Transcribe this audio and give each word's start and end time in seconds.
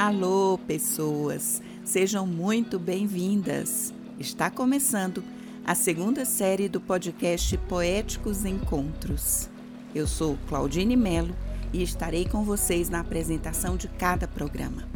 Alô, 0.00 0.56
pessoas! 0.66 1.60
Sejam 1.84 2.26
muito 2.26 2.78
bem-vindas! 2.78 3.92
Está 4.18 4.50
começando 4.50 5.22
a 5.62 5.74
segunda 5.74 6.24
série 6.24 6.70
do 6.70 6.80
podcast 6.80 7.54
Poéticos 7.68 8.46
Encontros. 8.46 9.50
Eu 9.94 10.06
sou 10.06 10.38
Claudine 10.48 10.96
Melo 10.96 11.36
e 11.70 11.82
estarei 11.82 12.26
com 12.26 12.42
vocês 12.42 12.88
na 12.88 13.00
apresentação 13.00 13.76
de 13.76 13.88
cada 13.88 14.26
programa. 14.26 14.88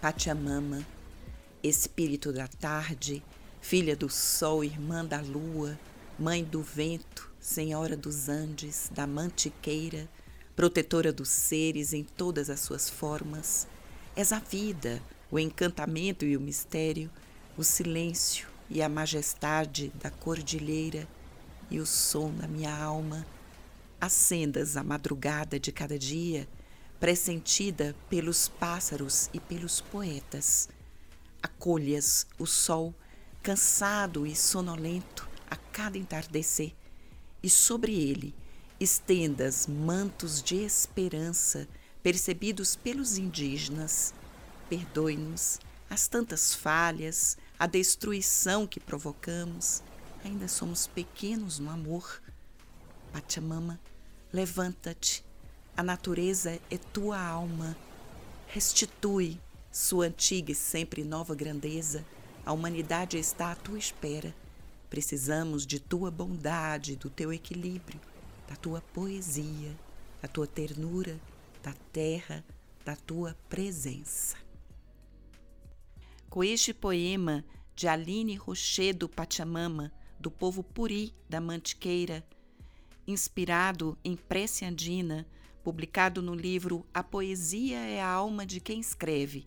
Pachamama, 0.00 0.86
espírito 1.60 2.32
da 2.32 2.46
tarde, 2.46 3.20
filha 3.60 3.96
do 3.96 4.08
sol, 4.08 4.62
irmã 4.62 5.04
da 5.04 5.20
lua, 5.20 5.76
mãe 6.16 6.44
do 6.44 6.62
vento, 6.62 7.32
senhora 7.40 7.96
dos 7.96 8.28
Andes, 8.28 8.92
da 8.94 9.08
mantiqueira, 9.08 10.08
protetora 10.56 11.12
dos 11.12 11.28
seres 11.28 11.92
em 11.92 12.04
todas 12.04 12.48
as 12.48 12.60
suas 12.60 12.88
formas. 12.88 13.66
És 14.14 14.32
a 14.32 14.38
vida, 14.38 15.02
o 15.30 15.38
encantamento 15.38 16.24
e 16.24 16.36
o 16.36 16.40
mistério, 16.40 17.10
o 17.56 17.64
silêncio 17.64 18.48
e 18.70 18.80
a 18.80 18.88
majestade 18.88 19.92
da 20.00 20.10
cordilheira 20.10 21.08
e 21.70 21.80
o 21.80 21.86
som 21.86 22.32
da 22.32 22.46
minha 22.46 22.74
alma. 22.74 23.26
Acendas 24.00 24.76
a 24.76 24.84
madrugada 24.84 25.58
de 25.58 25.72
cada 25.72 25.98
dia, 25.98 26.48
pressentida 27.00 27.96
pelos 28.08 28.48
pássaros 28.48 29.28
e 29.32 29.40
pelos 29.40 29.80
poetas. 29.80 30.68
Acolhas 31.42 32.26
o 32.38 32.46
sol, 32.46 32.94
cansado 33.42 34.26
e 34.26 34.36
sonolento, 34.36 35.28
a 35.50 35.56
cada 35.56 35.98
entardecer, 35.98 36.72
e 37.42 37.50
sobre 37.50 37.92
ele 37.92 38.34
estendas 38.80 39.66
mantos 39.66 40.42
de 40.42 40.56
esperança 40.56 41.68
percebidos 42.02 42.76
pelos 42.76 43.16
indígenas. 43.16 44.12
Perdoe-nos 44.68 45.60
as 45.88 46.08
tantas 46.08 46.54
falhas, 46.54 47.38
a 47.58 47.66
destruição 47.66 48.66
que 48.66 48.80
provocamos. 48.80 49.82
Ainda 50.24 50.48
somos 50.48 50.86
pequenos 50.86 51.58
no 51.58 51.70
amor. 51.70 52.20
Pachamama, 53.12 53.78
levanta-te. 54.32 55.24
A 55.76 55.82
natureza 55.82 56.58
é 56.70 56.78
tua 56.78 57.20
alma. 57.20 57.76
Restitui 58.48 59.40
sua 59.70 60.06
antiga 60.06 60.52
e 60.52 60.54
sempre 60.54 61.04
nova 61.04 61.34
grandeza. 61.34 62.04
A 62.44 62.52
humanidade 62.52 63.18
está 63.18 63.52
à 63.52 63.56
tua 63.56 63.78
espera. 63.78 64.34
Precisamos 64.90 65.66
de 65.66 65.80
tua 65.80 66.10
bondade, 66.10 66.96
do 66.96 67.08
teu 67.08 67.32
equilíbrio 67.32 68.00
da 68.48 68.56
tua 68.56 68.80
poesia, 68.80 69.74
da 70.20 70.28
tua 70.28 70.46
ternura, 70.46 71.20
da 71.62 71.72
terra, 71.92 72.44
da 72.84 72.94
tua 72.94 73.36
presença. 73.48 74.36
Com 76.28 76.44
este 76.44 76.74
poema 76.74 77.44
de 77.74 77.88
Aline 77.88 78.36
Rochedo 78.36 79.08
Pachamama, 79.08 79.92
do 80.18 80.30
povo 80.30 80.62
Puri 80.62 81.14
da 81.28 81.40
Mantiqueira, 81.40 82.24
inspirado 83.06 83.98
em 84.04 84.16
prece 84.16 84.64
andina, 84.64 85.26
publicado 85.62 86.20
no 86.22 86.34
livro 86.34 86.86
A 86.92 87.02
Poesia 87.02 87.78
é 87.78 88.00
a 88.00 88.08
Alma 88.08 88.44
de 88.44 88.60
Quem 88.60 88.80
Escreve, 88.80 89.46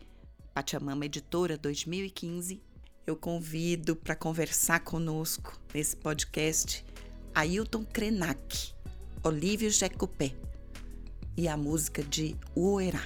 Pachamama 0.53 1.05
Editora 1.05 1.57
2015, 1.57 2.61
eu 3.05 3.15
convido 3.15 3.95
para 3.95 4.15
conversar 4.15 4.79
conosco 4.79 5.59
nesse 5.73 5.95
podcast 5.95 6.83
Ailton 7.33 7.85
Krenak, 7.85 8.73
Olívio 9.23 9.69
Jecopé 9.69 10.31
e 11.35 11.47
a 11.47 11.57
música 11.57 12.03
de 12.03 12.35
Uerá. 12.55 13.01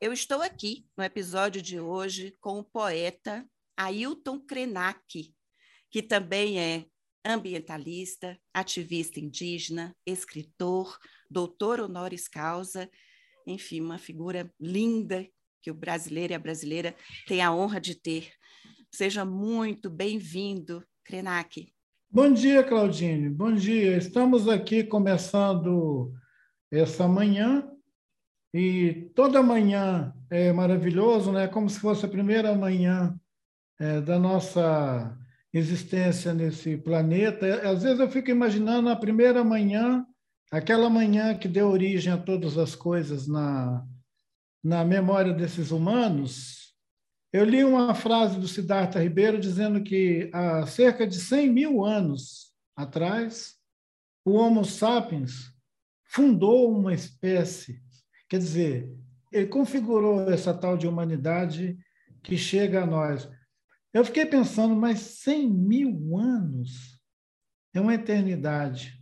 Eu 0.00 0.12
estou 0.12 0.42
aqui 0.42 0.86
no 0.96 1.02
episódio 1.02 1.60
de 1.60 1.80
hoje 1.80 2.36
com 2.40 2.58
o 2.58 2.64
poeta 2.64 3.48
Ailton 3.76 4.38
Krenak, 4.40 5.34
que 5.90 6.02
também 6.02 6.60
é 6.60 6.86
ambientalista, 7.24 8.38
ativista 8.54 9.18
indígena, 9.18 9.96
escritor, 10.06 10.98
doutor 11.30 11.80
honoris 11.80 12.28
causa, 12.28 12.88
enfim, 13.46 13.80
uma 13.80 13.98
figura 13.98 14.52
linda 14.60 15.26
que 15.62 15.70
o 15.70 15.74
brasileiro 15.74 16.32
e 16.32 16.36
a 16.36 16.38
brasileira 16.38 16.94
têm 17.26 17.42
a 17.42 17.52
honra 17.52 17.80
de 17.80 17.94
ter. 17.94 18.30
Seja 18.90 19.24
muito 19.24 19.90
bem-vindo, 19.90 20.84
Krenak. 21.04 21.72
Bom 22.10 22.32
dia, 22.32 22.62
Claudine. 22.64 23.28
Bom 23.28 23.52
dia. 23.52 23.96
Estamos 23.96 24.48
aqui 24.48 24.82
começando 24.82 26.12
essa 26.70 27.06
manhã 27.06 27.68
e 28.52 29.10
toda 29.14 29.42
manhã 29.42 30.14
é 30.30 30.52
maravilhoso, 30.52 31.32
né? 31.32 31.46
Como 31.48 31.68
se 31.68 31.78
fosse 31.78 32.06
a 32.06 32.08
primeira 32.08 32.54
manhã 32.54 33.14
é, 33.78 34.00
da 34.00 34.18
nossa 34.18 35.16
existência 35.52 36.32
nesse 36.32 36.76
planeta. 36.76 37.46
Às 37.68 37.82
vezes 37.82 38.00
eu 38.00 38.10
fico 38.10 38.30
imaginando 38.30 38.88
a 38.88 38.96
primeira 38.96 39.44
manhã, 39.44 40.04
aquela 40.50 40.88
manhã 40.88 41.36
que 41.36 41.48
deu 41.48 41.68
origem 41.68 42.12
a 42.12 42.18
todas 42.18 42.56
as 42.56 42.74
coisas 42.74 43.26
na 43.26 43.84
na 44.62 44.84
memória 44.84 45.32
desses 45.32 45.70
humanos, 45.70 46.74
eu 47.32 47.44
li 47.44 47.62
uma 47.62 47.94
frase 47.94 48.38
do 48.38 48.48
Siddhartha 48.48 49.02
Ribeiro 49.02 49.38
dizendo 49.38 49.82
que 49.82 50.30
há 50.32 50.66
cerca 50.66 51.06
de 51.06 51.20
100 51.20 51.50
mil 51.50 51.84
anos 51.84 52.52
atrás, 52.74 53.56
o 54.24 54.32
Homo 54.32 54.64
sapiens 54.64 55.52
fundou 56.06 56.70
uma 56.70 56.94
espécie. 56.94 57.82
Quer 58.28 58.38
dizer, 58.38 58.90
ele 59.30 59.46
configurou 59.46 60.30
essa 60.30 60.54
tal 60.54 60.76
de 60.76 60.86
humanidade 60.86 61.78
que 62.22 62.36
chega 62.36 62.82
a 62.82 62.86
nós. 62.86 63.28
Eu 63.92 64.04
fiquei 64.04 64.26
pensando, 64.26 64.74
mas 64.74 65.00
100 65.00 65.50
mil 65.50 66.16
anos 66.18 66.98
é 67.74 67.80
uma 67.80 67.94
eternidade. 67.94 68.97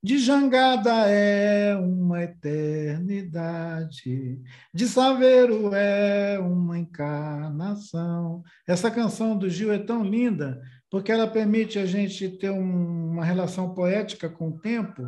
De 0.00 0.16
jangada 0.16 1.08
é 1.08 1.74
uma 1.74 2.22
eternidade, 2.22 4.40
de 4.72 4.86
saveiro 4.86 5.74
é 5.74 6.38
uma 6.38 6.78
encarnação. 6.78 8.44
Essa 8.66 8.92
canção 8.92 9.36
do 9.36 9.50
Gil 9.50 9.72
é 9.72 9.78
tão 9.78 10.04
linda 10.04 10.62
porque 10.88 11.10
ela 11.10 11.26
permite 11.26 11.80
a 11.80 11.84
gente 11.84 12.28
ter 12.28 12.50
um, 12.50 13.10
uma 13.10 13.24
relação 13.24 13.74
poética 13.74 14.28
com 14.28 14.50
o 14.50 14.60
tempo 14.60 15.02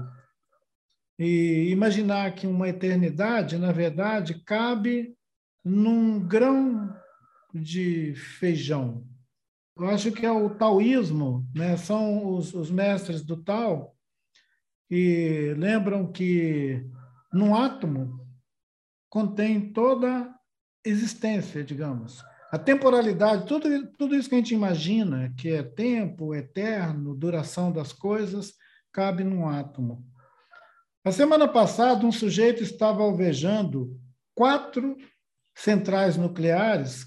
e 1.17 1.69
imaginar 1.71 2.35
que 2.35 2.49
uma 2.49 2.69
eternidade, 2.69 3.59
na 3.59 3.71
verdade, 3.71 4.43
cabe 4.45 5.15
num 5.65 6.19
grão 6.19 6.93
de 7.55 8.13
feijão. 8.17 9.07
Eu 9.79 9.89
acho 9.89 10.11
que 10.11 10.27
é 10.27 10.33
o 10.33 10.51
taoísmo, 10.51 11.47
né? 11.55 11.77
são 11.77 12.35
os, 12.35 12.53
os 12.55 12.73
mestres 12.73 13.23
do 13.23 13.37
Tao 13.37 13.95
e 14.91 15.55
lembram 15.57 16.11
que 16.11 16.85
no 17.33 17.55
átomo 17.55 18.27
contém 19.09 19.73
toda 19.73 20.35
existência, 20.85 21.63
digamos. 21.63 22.25
A 22.51 22.59
temporalidade, 22.59 23.47
tudo, 23.47 23.69
tudo 23.97 24.17
isso 24.17 24.29
que 24.29 24.35
a 24.35 24.39
gente 24.39 24.55
imagina, 24.55 25.33
que 25.39 25.51
é 25.51 25.63
tempo, 25.63 26.35
eterno, 26.35 27.15
duração 27.15 27.71
das 27.71 27.93
coisas, 27.93 28.55
cabe 28.93 29.23
num 29.23 29.49
átomo. 29.49 30.05
A 31.05 31.13
semana 31.13 31.47
passada, 31.47 32.05
um 32.05 32.13
sujeito 32.13 32.63
estava 32.63 33.03
alvejando 33.03 33.97
quatro 34.35 34.97
centrais 35.55 36.17
nucleares 36.17 37.07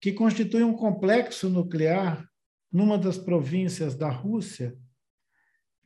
que 0.00 0.12
constituem 0.12 0.64
um 0.64 0.76
complexo 0.76 1.48
nuclear 1.48 2.28
numa 2.70 2.98
das 2.98 3.16
províncias 3.16 3.94
da 3.94 4.10
Rússia, 4.10 4.76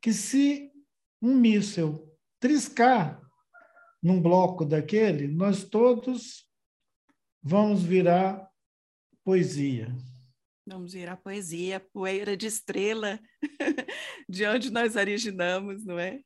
que 0.03 0.12
se 0.12 0.69
um 1.20 1.34
míssil 1.34 2.11
triscar 2.38 3.20
num 4.02 4.20
bloco 4.20 4.64
daquele, 4.64 5.28
nós 5.28 5.64
todos 5.64 6.49
vamos 7.43 7.82
virar 7.82 8.50
poesia. 9.22 9.94
Vamos 10.67 10.93
virar 10.93 11.17
poesia, 11.17 11.81
poeira 11.93 12.37
de 12.37 12.46
estrela, 12.46 13.20
de 14.28 14.46
onde 14.46 14.70
nós 14.70 14.94
originamos, 14.96 15.84
não 15.84 15.99
é? 15.99 16.22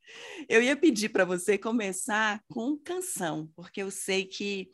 Eu 0.48 0.62
ia 0.62 0.76
pedir 0.76 1.08
para 1.08 1.24
você 1.24 1.56
começar 1.56 2.42
com 2.48 2.76
canção, 2.76 3.50
porque 3.56 3.82
eu 3.82 3.90
sei 3.90 4.24
que 4.24 4.70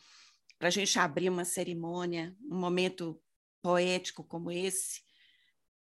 para 0.58 0.68
a 0.68 0.70
gente 0.70 0.98
abrir 0.98 1.30
uma 1.30 1.44
cerimônia, 1.44 2.36
um 2.42 2.58
momento 2.58 3.20
poético 3.62 4.24
como 4.24 4.50
esse, 4.50 5.00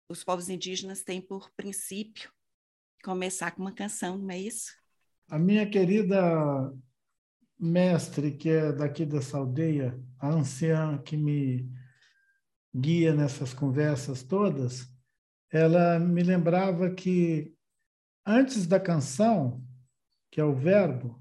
os 0.08 0.22
povos 0.22 0.48
indígenas 0.48 1.02
têm 1.02 1.20
por 1.20 1.50
princípio 1.56 2.30
começar 3.02 3.50
com 3.52 3.62
uma 3.62 3.72
canção, 3.72 4.18
não 4.18 4.30
é 4.30 4.38
isso? 4.38 4.72
A 5.28 5.38
minha 5.38 5.68
querida 5.68 6.72
mestre, 7.58 8.32
que 8.32 8.48
é 8.48 8.72
daqui 8.72 9.04
dessa 9.04 9.38
aldeia, 9.38 10.00
a 10.18 10.28
anciã 10.28 10.98
que 10.98 11.16
me 11.16 11.68
guia 12.74 13.14
nessas 13.14 13.52
conversas 13.52 14.22
todas, 14.22 14.86
ela 15.50 15.98
me 15.98 16.22
lembrava 16.22 16.90
que 16.90 17.54
antes 18.24 18.66
da 18.66 18.78
canção, 18.78 19.64
que 20.30 20.40
é 20.40 20.44
o 20.44 20.54
verbo, 20.54 21.20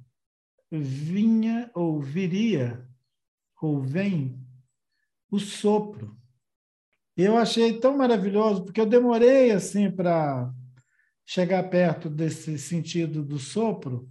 vinha 0.69 1.71
ou 1.73 2.01
viria 2.01 2.85
ou 3.61 3.81
vem 3.81 4.39
o 5.31 5.39
sopro. 5.39 6.15
Eu 7.15 7.37
achei 7.37 7.79
tão 7.79 7.97
maravilhoso, 7.97 8.63
porque 8.63 8.79
eu 8.79 8.85
demorei 8.85 9.51
assim 9.51 9.89
para 9.89 10.53
chegar 11.27 11.61
perto 11.69 12.09
desse 12.09 12.57
sentido 12.57 13.21
do 13.21 13.37
sopro. 13.37 14.09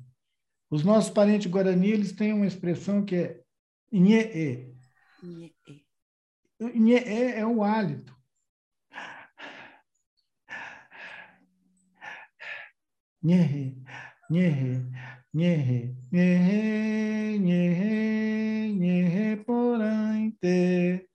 Os 0.70 0.84
nossos 0.84 1.10
parentes 1.10 1.50
guarani, 1.50 1.90
eles 1.90 2.12
têm 2.12 2.34
uma 2.34 2.46
expressão 2.46 3.02
que 3.04 3.16
é 3.16 3.40
nhe. 3.90 4.74
Nhe 6.60 6.94
é 6.94 7.46
o 7.46 7.62
hálito. 7.64 8.14
Nhe, 13.22 13.74
nhe, 14.30 14.50
nhe, 15.32 15.96
nhe, 16.12 17.38
nhe, 17.38 18.72
nhe, 18.78 19.36
porante. 19.44 21.08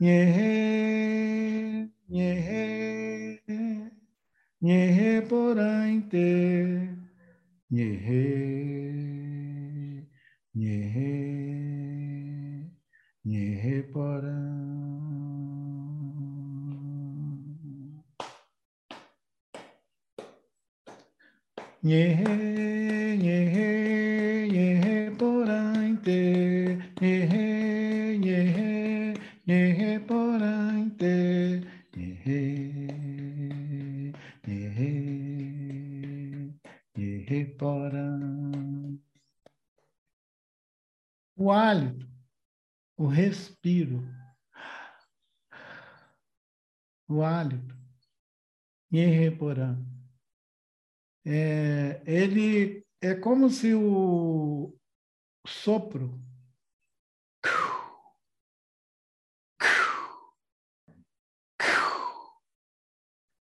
Nhe, 0.00 1.90
nhe, 2.08 3.05
Yehe 4.68 5.22
porainte, 5.28 6.26
yehe, 7.70 8.24
yehe, 10.54 11.10
yehe 13.24 13.76
porainte. 13.92 14.56
yehe, 21.82 23.16
Ñeje, 24.52 25.10
porainte, 25.18 26.18
Ñeje. 27.00 27.45
Porante. 37.56 39.02
O 41.36 41.50
hálito, 41.50 42.08
o 42.96 43.06
respiro, 43.06 44.02
o 47.08 47.22
hálito, 47.22 47.74
nhehe, 48.90 49.30
porante 49.30 49.96
é, 51.26 52.00
ele 52.06 52.86
é 53.00 53.14
como 53.16 53.50
se 53.50 53.74
o 53.74 54.72
sopro 55.44 56.20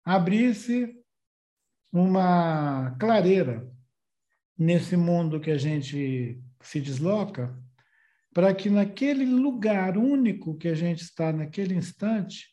abrisse 0.03 0.99
uma 1.93 2.97
clareira 2.99 3.71
nesse 4.59 4.97
mundo 4.97 5.39
que 5.39 5.49
a 5.49 5.57
gente 5.57 6.37
se 6.61 6.81
desloca, 6.81 7.57
para 8.33 8.53
que 8.53 8.69
naquele 8.69 9.25
lugar 9.25 9.97
único 9.97 10.57
que 10.57 10.67
a 10.67 10.75
gente 10.75 11.01
está 11.01 11.31
naquele 11.31 11.73
instante, 11.73 12.49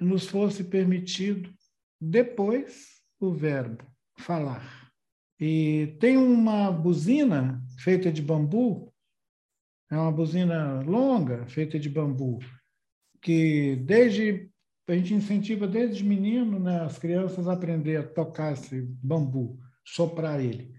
nos 0.00 0.26
fosse 0.26 0.64
permitido 0.64 1.52
depois 2.00 3.02
o 3.20 3.30
verbo 3.30 3.84
falar. 4.18 4.90
E 5.38 5.96
tem 6.00 6.16
uma 6.16 6.72
buzina 6.72 7.62
feita 7.78 8.10
de 8.10 8.22
bambu, 8.22 8.92
é 9.90 9.96
uma 9.96 10.10
buzina 10.10 10.80
longa, 10.80 11.46
feita 11.46 11.78
de 11.78 11.88
bambu, 11.88 12.38
que 13.20 13.76
desde 13.76 14.50
a 14.88 14.94
gente 14.94 15.14
incentiva 15.14 15.66
desde 15.66 16.02
menino 16.04 16.58
né, 16.58 16.80
as 16.80 16.98
crianças 16.98 17.46
a 17.46 17.52
aprender 17.52 17.96
a 17.96 18.02
tocar 18.02 18.52
esse 18.52 18.82
bambu, 19.02 19.58
soprar 19.84 20.40
ele. 20.40 20.74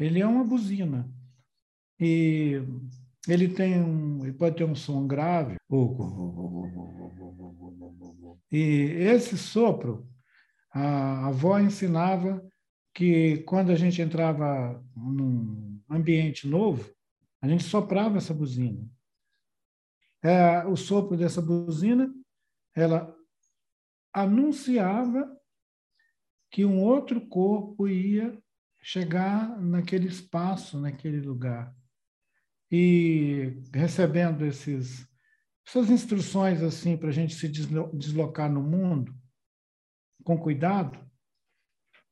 Ele 0.00 0.20
é 0.20 0.26
uma 0.26 0.42
buzina. 0.42 1.06
E 2.00 2.62
ele 3.28 3.48
tem 3.48 3.82
um, 3.82 4.24
ele 4.24 4.32
pode 4.32 4.56
ter 4.56 4.64
um 4.64 4.74
som 4.74 5.06
grave. 5.06 5.56
E 8.50 8.58
esse 8.58 9.36
sopro, 9.36 10.08
a 10.72 11.26
avó 11.26 11.58
ensinava 11.58 12.42
que 12.94 13.38
quando 13.42 13.70
a 13.70 13.76
gente 13.76 14.00
entrava 14.00 14.82
num 14.96 15.80
ambiente 15.88 16.48
novo, 16.48 16.90
a 17.42 17.46
gente 17.46 17.64
soprava 17.64 18.16
essa 18.16 18.32
buzina. 18.32 18.82
É, 20.22 20.64
o 20.66 20.76
sopro 20.76 21.16
dessa 21.16 21.42
buzina, 21.42 22.12
ela 22.74 23.14
anunciava 24.12 25.30
que 26.50 26.64
um 26.64 26.82
outro 26.82 27.26
corpo 27.28 27.86
ia 27.86 28.36
chegar 28.82 29.60
naquele 29.60 30.08
espaço, 30.08 30.78
naquele 30.78 31.20
lugar. 31.20 31.74
E 32.70 33.60
recebendo 33.74 34.44
esses, 34.44 35.06
essas 35.66 35.90
instruções 35.90 36.62
assim 36.62 36.96
para 36.96 37.08
a 37.08 37.12
gente 37.12 37.34
se 37.34 37.48
deslocar 37.48 38.50
no 38.50 38.62
mundo 38.62 39.14
com 40.24 40.38
cuidado, 40.38 40.98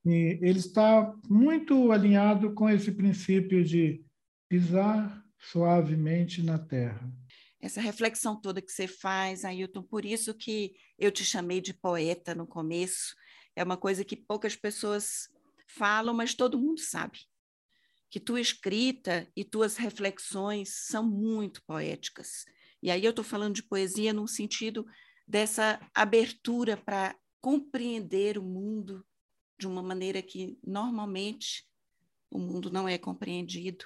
e 0.05 0.39
ele 0.41 0.59
está 0.59 1.15
muito 1.29 1.93
alinhado 1.93 2.55
com 2.55 2.69
esse 2.69 2.91
princípio 2.91 3.63
de 3.63 4.03
pisar 4.49 5.23
suavemente 5.39 6.43
na 6.43 6.59
terra. 6.59 7.13
Essa 7.61 7.81
reflexão 7.81 8.41
toda 8.41 8.63
que 8.63 8.73
você 8.73 8.87
faz, 8.87 9.45
Ailton, 9.45 9.83
por 9.83 10.05
isso 10.05 10.33
que 10.33 10.73
eu 10.99 11.11
te 11.11 11.25
chamei 11.25 11.61
de 11.61 11.75
poeta 11.75 12.35
no 12.35 12.47
começo, 12.47 13.15
é 13.55 13.63
uma 13.63 13.77
coisa 13.77 14.05
que 14.05 14.17
poucas 14.17 14.55
pessoas 14.57 15.29
falam, 15.69 16.15
mas 16.15 16.35
todo 16.35 16.59
mundo 16.59 16.81
sabe. 16.81 17.19
Que 18.11 18.19
tua 18.19 18.41
escrita 18.41 19.31
e 19.37 19.45
tuas 19.45 19.77
reflexões 19.77 20.87
são 20.87 21.05
muito 21.05 21.63
poéticas. 21.65 22.45
E 22.83 22.91
aí 22.91 23.05
eu 23.05 23.11
estou 23.11 23.25
falando 23.25 23.55
de 23.55 23.63
poesia 23.63 24.13
no 24.13 24.27
sentido 24.27 24.87
dessa 25.27 25.79
abertura 25.95 26.77
para 26.77 27.15
compreender 27.41 28.39
o 28.39 28.43
mundo 28.43 29.07
de 29.59 29.67
uma 29.67 29.83
maneira 29.83 30.23
que 30.23 30.59
normalmente 30.65 31.67
o 32.31 32.39
mundo 32.39 32.71
não 32.71 32.89
é 32.89 32.97
compreendido. 32.97 33.85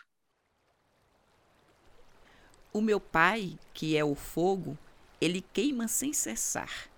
O 2.73 2.80
meu 2.80 3.00
pai, 3.00 3.59
que 3.75 3.97
é 3.97 4.04
o 4.04 4.14
fogo, 4.14 4.78
ele 5.21 5.40
queima 5.40 5.88
sem 5.88 6.12
cessar. 6.12 6.90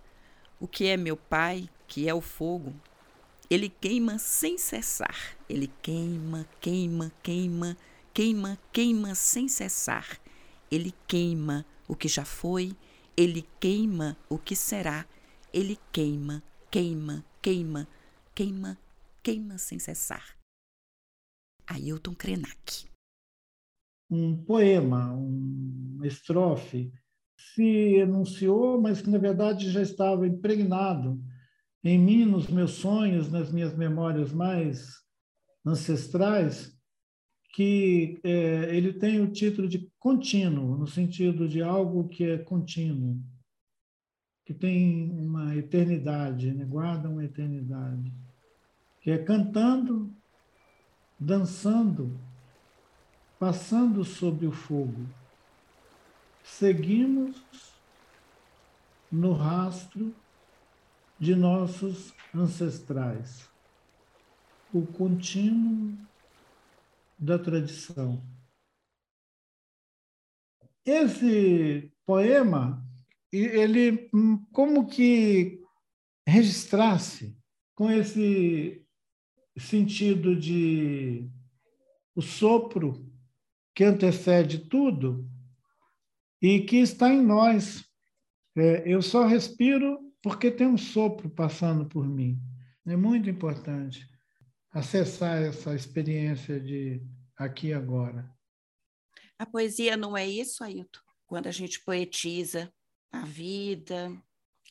O 0.61 0.68
que 0.68 0.87
é 0.87 0.97
meu 0.97 1.16
pai, 1.16 1.68
que 1.87 2.09
é 2.09 2.14
o 2.14 2.20
fogo, 2.20 2.75
ele 3.50 3.68
queima 3.68 4.18
sem 4.18 4.56
cessar. 4.56 5.36
Ele 5.48 5.68
queima, 5.82 6.46
queima, 6.60 7.12
queima, 7.22 7.76
queima, 8.12 8.58
queima 8.72 9.14
sem 9.14 9.48
cessar. 9.48 10.20
Ele 10.70 10.92
queima 11.06 11.64
o 11.86 11.94
que 11.94 12.08
já 12.08 12.24
foi, 12.24 12.74
ele 13.16 13.46
queima 13.60 14.16
o 14.28 14.38
que 14.38 14.56
será. 14.56 15.06
Ele 15.52 15.78
queima, 15.92 16.42
queima, 16.70 17.24
queima, 17.40 17.86
queima, 18.34 18.78
queima 19.22 19.58
sem 19.58 19.78
cessar. 19.78 20.36
Ailton 21.66 22.14
Krenak. 22.14 22.86
Um 24.10 24.36
poema, 24.36 25.12
uma 25.12 26.06
estrofe, 26.06 26.92
se 27.36 27.96
enunciou, 27.96 28.80
mas 28.80 29.00
que 29.02 29.10
na 29.10 29.18
verdade 29.18 29.70
já 29.70 29.82
estava 29.82 30.26
impregnado 30.26 31.22
em 31.85 31.99
mim, 31.99 32.25
nos 32.25 32.49
meus 32.49 32.73
sonhos, 32.73 33.31
nas 33.31 33.53
minhas 33.53 33.76
memórias 33.76 34.33
mais 34.33 35.05
ancestrais, 35.64 36.75
que 37.53 38.19
é, 38.25 38.75
ele 38.75 38.95
tem 38.95 39.21
o 39.21 39.31
título 39.31 39.69
de 39.69 39.93
contínuo, 39.99 40.79
no 40.79 40.87
sentido 40.87 41.47
de 41.47 41.62
algo 41.62 42.09
que 42.09 42.25
é 42.25 42.38
contínuo, 42.38 43.23
que 44.47 44.55
tem 44.55 45.11
uma 45.12 45.55
eternidade, 45.55 46.53
né? 46.53 46.64
guarda 46.64 47.09
uma 47.09 47.25
eternidade 47.25 48.12
que 49.00 49.11
é 49.11 49.19
cantando, 49.19 50.11
dançando, 51.21 52.19
passando 53.38 54.03
sobre 54.03 54.47
o 54.47 54.53
fogo. 54.53 55.07
Seguimos 56.43 57.37
no 59.12 59.35
rastro 59.35 60.14
de 61.25 61.35
nossos 61.35 62.12
ancestrais, 62.35 63.49
o 64.71 64.87
contínuo 64.87 65.97
da 67.19 67.38
tradição. 67.38 68.23
Esse 70.85 71.90
poema, 72.04 72.87
ele 73.33 74.11
hum, 74.12 74.37
como 74.52 74.87
que 74.87 75.62
registrasse 76.28 77.35
com 77.75 77.90
esse 77.90 78.85
sentido 79.57 80.37
de 80.37 81.26
o 82.14 82.21
sopro 82.21 83.11
que 83.75 83.83
antecede 83.83 84.59
tudo 84.59 85.26
e 86.43 86.61
que 86.61 86.76
está 86.76 87.09
em 87.09 87.23
nós. 87.23 87.83
É, 88.54 88.83
eu 88.87 89.00
só 89.00 89.25
respiro 89.25 90.03
porque 90.25 90.50
tem 90.50 90.66
um 90.66 90.78
sopro 90.78 91.28
passando 91.28 91.85
por 91.85 92.09
mim. 92.09 92.40
É 92.87 92.97
muito 92.97 93.28
importante 93.28 94.09
acessar 94.73 95.43
essa 95.43 95.75
experiência 95.75 96.59
de 96.59 97.02
aqui 97.37 97.69
e 97.69 97.75
agora. 97.75 98.35
A 99.38 99.45
poesia 99.45 99.99
não 99.99 100.16
é 100.16 100.26
isso, 100.26 100.64
Ailton? 100.64 101.00
Quando 101.26 101.47
a 101.47 101.50
gente 101.50 101.78
poetiza 101.85 102.73
a 103.12 103.26
vida, 103.26 104.11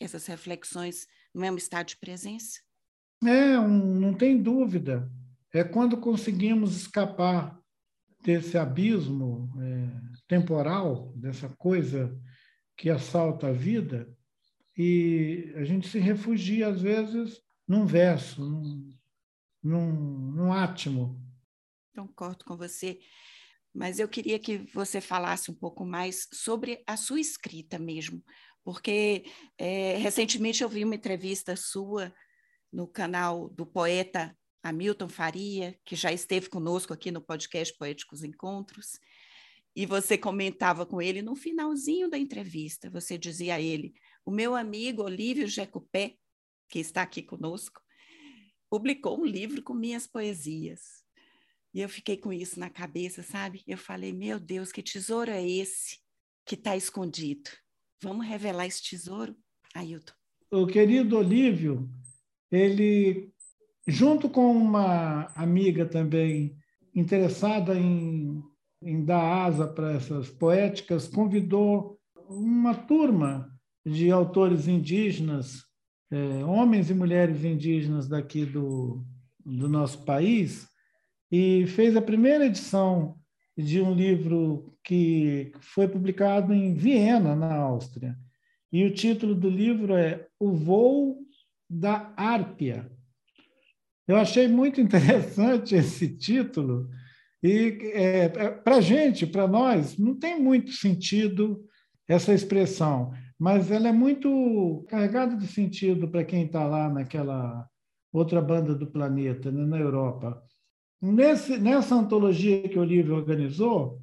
essas 0.01 0.25
reflexões, 0.25 1.05
não 1.31 1.43
é 1.43 1.51
um 1.51 1.57
estado 1.57 1.89
de 1.89 1.97
presença? 1.97 2.59
É, 3.23 3.59
um, 3.59 3.99
não 3.99 4.13
tem 4.15 4.41
dúvida. 4.41 5.07
É 5.53 5.63
quando 5.63 5.97
conseguimos 5.97 6.75
escapar 6.75 7.61
desse 8.23 8.57
abismo 8.57 9.53
é, 9.61 10.17
temporal, 10.27 11.13
dessa 11.15 11.47
coisa 11.47 12.19
que 12.75 12.89
assalta 12.89 13.49
a 13.49 13.53
vida, 13.53 14.11
e 14.77 15.53
a 15.55 15.63
gente 15.63 15.87
se 15.87 15.99
refugia, 15.99 16.67
às 16.67 16.81
vezes, 16.81 17.41
num 17.67 17.85
verso, 17.85 18.41
num, 18.41 18.97
num, 19.61 19.91
num 20.31 20.53
átimo. 20.53 21.21
Concordo 21.95 22.43
com 22.43 22.57
você, 22.57 22.99
mas 23.73 23.99
eu 23.99 24.07
queria 24.07 24.39
que 24.39 24.57
você 24.73 24.99
falasse 24.99 25.51
um 25.51 25.55
pouco 25.55 25.85
mais 25.85 26.27
sobre 26.33 26.83
a 26.87 26.97
sua 26.97 27.19
escrita 27.19 27.77
mesmo, 27.77 28.23
porque 28.63 29.25
é, 29.57 29.97
recentemente 29.97 30.63
eu 30.63 30.69
vi 30.69 30.83
uma 30.83 30.95
entrevista 30.95 31.55
sua 31.55 32.13
no 32.71 32.87
canal 32.87 33.49
do 33.49 33.65
poeta 33.65 34.35
Hamilton 34.63 35.09
Faria, 35.09 35.77
que 35.83 35.95
já 35.95 36.11
esteve 36.11 36.49
conosco 36.49 36.93
aqui 36.93 37.11
no 37.11 37.21
podcast 37.21 37.77
Poéticos 37.77 38.23
Encontros, 38.23 38.99
e 39.75 39.85
você 39.85 40.17
comentava 40.17 40.85
com 40.85 41.01
ele 41.01 41.21
no 41.21 41.35
finalzinho 41.35 42.09
da 42.09 42.17
entrevista, 42.17 42.89
você 42.89 43.17
dizia 43.17 43.55
a 43.55 43.61
ele: 43.61 43.93
o 44.25 44.31
meu 44.31 44.55
amigo 44.55 45.03
Olívio 45.03 45.47
Jecupé, 45.47 46.15
que 46.69 46.79
está 46.79 47.01
aqui 47.01 47.21
conosco, 47.21 47.81
publicou 48.69 49.19
um 49.19 49.25
livro 49.25 49.61
com 49.61 49.73
minhas 49.73 50.07
poesias. 50.07 51.03
E 51.73 51.81
eu 51.81 51.89
fiquei 51.89 52.17
com 52.17 52.31
isso 52.31 52.59
na 52.59 52.69
cabeça, 52.69 53.23
sabe? 53.23 53.63
Eu 53.67 53.77
falei: 53.77 54.13
meu 54.13 54.39
Deus, 54.39 54.71
que 54.71 54.81
tesouro 54.81 55.31
é 55.31 55.47
esse 55.47 55.99
que 56.45 56.55
está 56.55 56.75
escondido? 56.75 57.49
Vamos 58.01 58.25
revelar 58.25 58.65
esse 58.65 58.83
tesouro, 58.83 59.35
Ailton? 59.73 60.13
O 60.51 60.67
querido 60.67 61.17
Olívio, 61.17 61.89
ele, 62.51 63.31
junto 63.87 64.29
com 64.29 64.51
uma 64.51 65.31
amiga 65.35 65.85
também 65.85 66.55
interessada 66.93 67.75
em, 67.75 68.43
em 68.81 69.03
dar 69.03 69.45
asa 69.45 69.67
para 69.67 69.93
essas 69.93 70.29
poéticas, 70.29 71.07
convidou 71.07 71.99
uma 72.29 72.75
turma 72.75 73.52
de 73.85 74.11
autores 74.11 74.67
indígenas, 74.67 75.63
é, 76.11 76.45
homens 76.45 76.89
e 76.89 76.93
mulheres 76.93 77.43
indígenas 77.43 78.07
daqui 78.07 78.45
do, 78.45 79.03
do 79.45 79.67
nosso 79.67 80.03
país, 80.05 80.67
e 81.31 81.65
fez 81.67 81.95
a 81.97 82.01
primeira 82.01 82.45
edição 82.45 83.17
de 83.57 83.81
um 83.81 83.93
livro 83.93 84.75
que 84.83 85.51
foi 85.59 85.87
publicado 85.87 86.53
em 86.53 86.73
Viena, 86.73 87.35
na 87.35 87.55
Áustria. 87.55 88.15
E 88.71 88.83
o 88.85 88.93
título 88.93 89.35
do 89.35 89.49
livro 89.49 89.95
é 89.95 90.27
O 90.39 90.51
Voo 90.51 91.17
da 91.69 92.13
Árpia. 92.15 92.91
Eu 94.07 94.17
achei 94.17 94.47
muito 94.47 94.79
interessante 94.81 95.75
esse 95.75 96.15
título, 96.17 96.89
e 97.41 97.77
é, 97.93 98.23
é 98.25 98.49
para 98.49 98.77
a 98.77 98.81
gente, 98.81 99.27
para 99.27 99.47
nós, 99.47 99.97
não 99.97 100.15
tem 100.17 100.39
muito 100.39 100.71
sentido 100.71 101.63
essa 102.07 102.33
expressão 102.33 103.11
mas 103.37 103.71
ela 103.71 103.89
é 103.89 103.91
muito 103.91 104.85
carregada 104.89 105.35
de 105.35 105.47
sentido 105.47 106.07
para 106.07 106.23
quem 106.23 106.45
está 106.45 106.65
lá 106.65 106.89
naquela 106.89 107.67
outra 108.11 108.41
banda 108.41 108.75
do 108.75 108.87
planeta, 108.87 109.51
né, 109.51 109.65
na 109.65 109.79
Europa. 109.79 110.41
Nesse, 111.01 111.57
nessa 111.57 111.95
antologia 111.95 112.67
que 112.69 112.77
o 112.77 112.81
Olívio 112.81 113.15
organizou, 113.15 114.01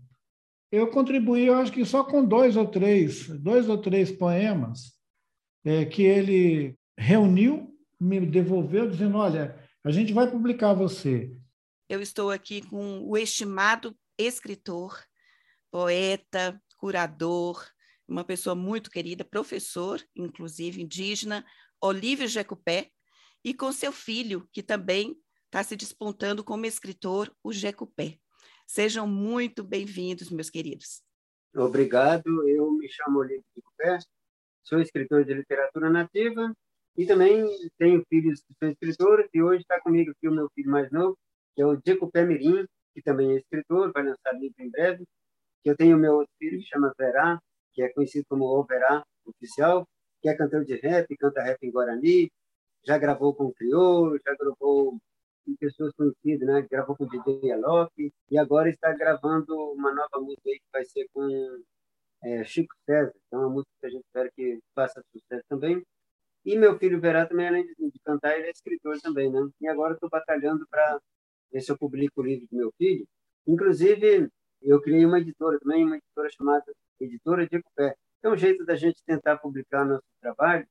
eu 0.71 0.89
contribuí, 0.89 1.47
eu 1.47 1.55
acho 1.55 1.73
que 1.73 1.85
só 1.85 2.05
com 2.05 2.25
dois 2.25 2.57
ou 2.57 2.67
três, 2.67 3.29
dois 3.41 3.69
ou 3.69 3.79
três 3.79 4.13
poemas 4.13 4.93
é, 5.65 5.85
que 5.85 6.03
ele 6.03 6.77
reuniu, 6.97 7.75
me 7.99 8.21
devolveu, 8.21 8.89
dizendo: 8.89 9.19
olha, 9.19 9.59
a 9.85 9.91
gente 9.91 10.13
vai 10.13 10.31
publicar 10.31 10.75
você. 10.75 11.35
Eu 11.89 12.01
estou 12.01 12.31
aqui 12.31 12.63
com 12.63 13.01
o 13.03 13.17
estimado 13.17 13.97
escritor, 14.19 15.03
poeta, 15.71 16.61
curador, 16.77 17.65
uma 18.11 18.25
pessoa 18.25 18.57
muito 18.57 18.91
querida, 18.91 19.25
professor, 19.25 20.03
inclusive 20.17 20.83
indígena, 20.83 21.47
Olívio 21.81 22.27
Jecupé, 22.27 22.91
e 23.45 23.55
com 23.55 23.73
seu 23.73 23.93
filho, 23.93 24.49
que 24.53 24.63
também 24.63 25.17
está 25.47 25.63
se 25.63 25.77
despontando 25.77 26.43
como 26.43 26.67
escritor, 26.67 27.33
o 27.43 27.53
Jecupé. 27.53 28.19
Sejam 28.67 29.07
muito 29.07 29.63
bem-vindos, 29.63 30.29
meus 30.31 30.51
queridos. 30.51 31.03
Obrigado. 31.55 32.47
Eu 32.49 32.71
me 32.73 32.89
chamo 32.91 33.21
Olívio 33.21 33.45
Jecupé, 33.57 33.99
sou 34.65 34.81
escritor 34.81 35.25
de 35.25 35.33
literatura 35.33 35.89
nativa 35.89 36.53
e 36.97 37.07
também 37.07 37.45
tenho 37.79 38.05
filhos 38.09 38.43
que 38.43 38.55
são 38.59 38.69
escritores, 38.69 39.29
e 39.33 39.41
hoje 39.41 39.63
está 39.63 39.81
comigo 39.81 40.11
aqui 40.11 40.29
o 40.29 40.35
meu 40.35 40.51
filho 40.55 40.71
mais 40.71 40.91
novo, 40.91 41.17
que 41.55 41.63
é 41.63 41.67
o 41.67 41.81
Jecupé 41.87 42.25
Mirim, 42.25 42.67
que 42.93 43.03
também 43.03 43.31
é 43.31 43.37
escritor, 43.37 43.93
vai 43.93 44.03
lançar 44.05 44.33
livro 44.35 44.57
em 44.59 44.69
breve. 44.69 45.05
Eu 45.65 45.77
tenho 45.77 45.97
meu 45.97 46.15
outro 46.15 46.33
filho, 46.39 46.59
que 46.59 46.67
chama 46.67 46.93
Verá, 46.99 47.41
que 47.73 47.83
é 47.83 47.89
conhecido 47.93 48.27
como 48.29 48.45
Oberá 48.45 49.05
Oficial, 49.25 49.87
que 50.23 50.29
é 50.29 50.37
cantor 50.37 50.65
de 50.65 50.77
rap, 50.77 51.17
canta 51.17 51.43
rap 51.43 51.59
em 51.63 51.71
Guarani, 51.71 52.31
já 52.85 52.99
gravou 52.99 53.35
com 53.35 53.47
o 53.47 53.53
Crioulo, 53.53 54.19
já 54.25 54.35
gravou 54.35 54.99
com 55.45 55.57
pessoas 55.57 55.93
conhecidas, 55.95 56.47
né? 56.47 56.67
Gravou 56.71 56.97
com 56.97 57.07
DJ 57.07 57.53
Alok 57.53 58.13
e 58.31 58.39
agora 58.39 58.69
está 58.69 58.93
gravando 58.93 59.55
uma 59.73 59.93
nova 59.95 60.21
música 60.21 60.49
aí 60.49 60.59
que 60.59 60.67
vai 60.73 60.85
ser 60.85 61.07
com 61.13 61.63
é, 62.23 62.45
Chico 62.45 62.75
César, 62.87 63.13
que 63.13 63.35
é 63.35 63.39
uma 63.39 63.49
música 63.49 63.71
que 63.81 63.87
a 63.87 63.91
gente 63.91 64.05
espera 64.05 64.31
que 64.35 64.59
faça 64.75 65.03
sucesso 65.13 65.45
também. 65.49 65.83
E 66.45 66.57
meu 66.57 66.79
filho 66.79 67.01
Verá 67.01 67.27
também, 67.27 67.49
além 67.49 67.67
de, 67.67 67.75
de 67.75 67.99
cantar, 68.05 68.37
ele 68.39 68.47
é 68.49 68.51
escritor 68.51 68.99
também, 69.01 69.31
né? 69.31 69.41
E 69.61 69.69
agora 69.69 69.95
estou 69.95 70.09
batalhando 70.09 70.67
para 70.71 70.99
ver 71.53 71.61
se 71.61 71.71
eu 71.71 71.79
publico 71.79 72.21
o 72.21 72.25
livro 72.25 72.47
do 72.51 72.57
meu 72.57 72.73
filho. 72.79 73.07
Inclusive, 73.47 74.29
eu 74.63 74.81
criei 74.81 75.05
uma 75.05 75.19
editora 75.19 75.59
também, 75.61 75.85
uma 75.85 75.97
editora 75.97 76.31
chamada 76.31 76.65
editora 77.01 77.47
de 77.47 77.57
Ecopé. 77.57 77.95
É 78.23 78.29
um 78.29 78.37
jeito 78.37 78.65
da 78.65 78.77
gente 78.77 79.03
tentar 79.05 79.39
publicar 79.39 79.85
nosso 79.85 80.05
trabalho, 80.21 80.67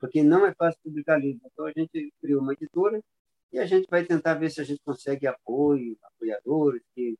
porque 0.00 0.22
não 0.22 0.46
é 0.46 0.54
fácil 0.54 0.80
publicar 0.82 1.18
livro. 1.18 1.42
Então, 1.44 1.66
a 1.66 1.72
gente 1.76 2.12
criou 2.20 2.40
uma 2.40 2.54
editora 2.54 3.00
e 3.52 3.58
a 3.58 3.66
gente 3.66 3.86
vai 3.90 4.04
tentar 4.04 4.34
ver 4.34 4.50
se 4.50 4.60
a 4.60 4.64
gente 4.64 4.80
consegue 4.84 5.26
apoio, 5.26 5.96
apoiadores 6.02 6.82
que 6.94 7.16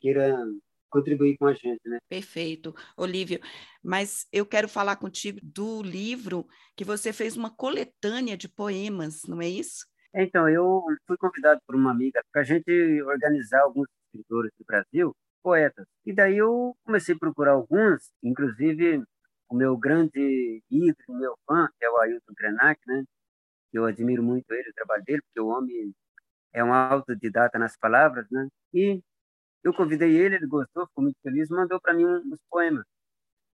queiram 0.00 0.58
contribuir 0.90 1.36
com 1.36 1.46
a 1.46 1.52
gente, 1.52 1.86
né? 1.86 1.98
Perfeito, 2.08 2.74
Olívio. 2.96 3.40
Mas 3.82 4.26
eu 4.32 4.46
quero 4.46 4.68
falar 4.68 4.96
contigo 4.96 5.38
do 5.42 5.82
livro 5.82 6.46
que 6.76 6.84
você 6.84 7.12
fez 7.12 7.36
uma 7.36 7.50
coletânea 7.50 8.36
de 8.36 8.48
poemas, 8.48 9.22
não 9.24 9.40
é 9.40 9.48
isso? 9.48 9.86
Então, 10.14 10.48
eu 10.48 10.82
fui 11.06 11.16
convidado 11.16 11.60
por 11.66 11.76
uma 11.76 11.90
amiga 11.90 12.20
para 12.32 12.40
a 12.40 12.44
gente 12.44 12.70
organizar 13.02 13.60
alguns 13.60 13.86
escritores 14.06 14.50
do 14.58 14.64
Brasil 14.64 15.14
poetas. 15.48 15.86
E 16.04 16.12
daí 16.12 16.36
eu 16.36 16.76
comecei 16.84 17.14
a 17.14 17.18
procurar 17.18 17.52
alguns, 17.52 18.12
inclusive 18.22 19.02
o 19.48 19.54
meu 19.56 19.78
grande 19.78 20.62
ídolo, 20.70 21.18
meu 21.18 21.34
fã, 21.46 21.68
que 21.78 21.86
é 21.86 21.90
o 21.90 21.96
Ailton 21.96 22.34
Krenak, 22.36 22.78
né? 22.86 23.02
Eu 23.72 23.86
admiro 23.86 24.22
muito 24.22 24.52
ele, 24.52 24.68
o 24.68 24.74
trabalho 24.74 25.02
dele, 25.04 25.22
porque 25.22 25.40
o 25.40 25.48
homem 25.48 25.94
é 26.52 26.62
um 26.62 26.72
autodidata 26.74 27.58
nas 27.58 27.78
palavras, 27.78 28.26
né? 28.30 28.46
E 28.74 29.00
eu 29.64 29.72
convidei 29.72 30.14
ele, 30.16 30.36
ele 30.36 30.46
gostou, 30.46 30.86
ficou 30.86 31.04
muito 31.04 31.18
feliz, 31.22 31.48
mandou 31.48 31.80
para 31.80 31.94
mim 31.94 32.04
uns 32.04 32.40
poemas. 32.50 32.84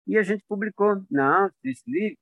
E 0.06 0.16
a 0.16 0.22
gente 0.22 0.42
publicou 0.48 1.04
na 1.10 1.42
Áustria 1.44 1.72
esse 1.72 1.90
livro, 1.90 2.18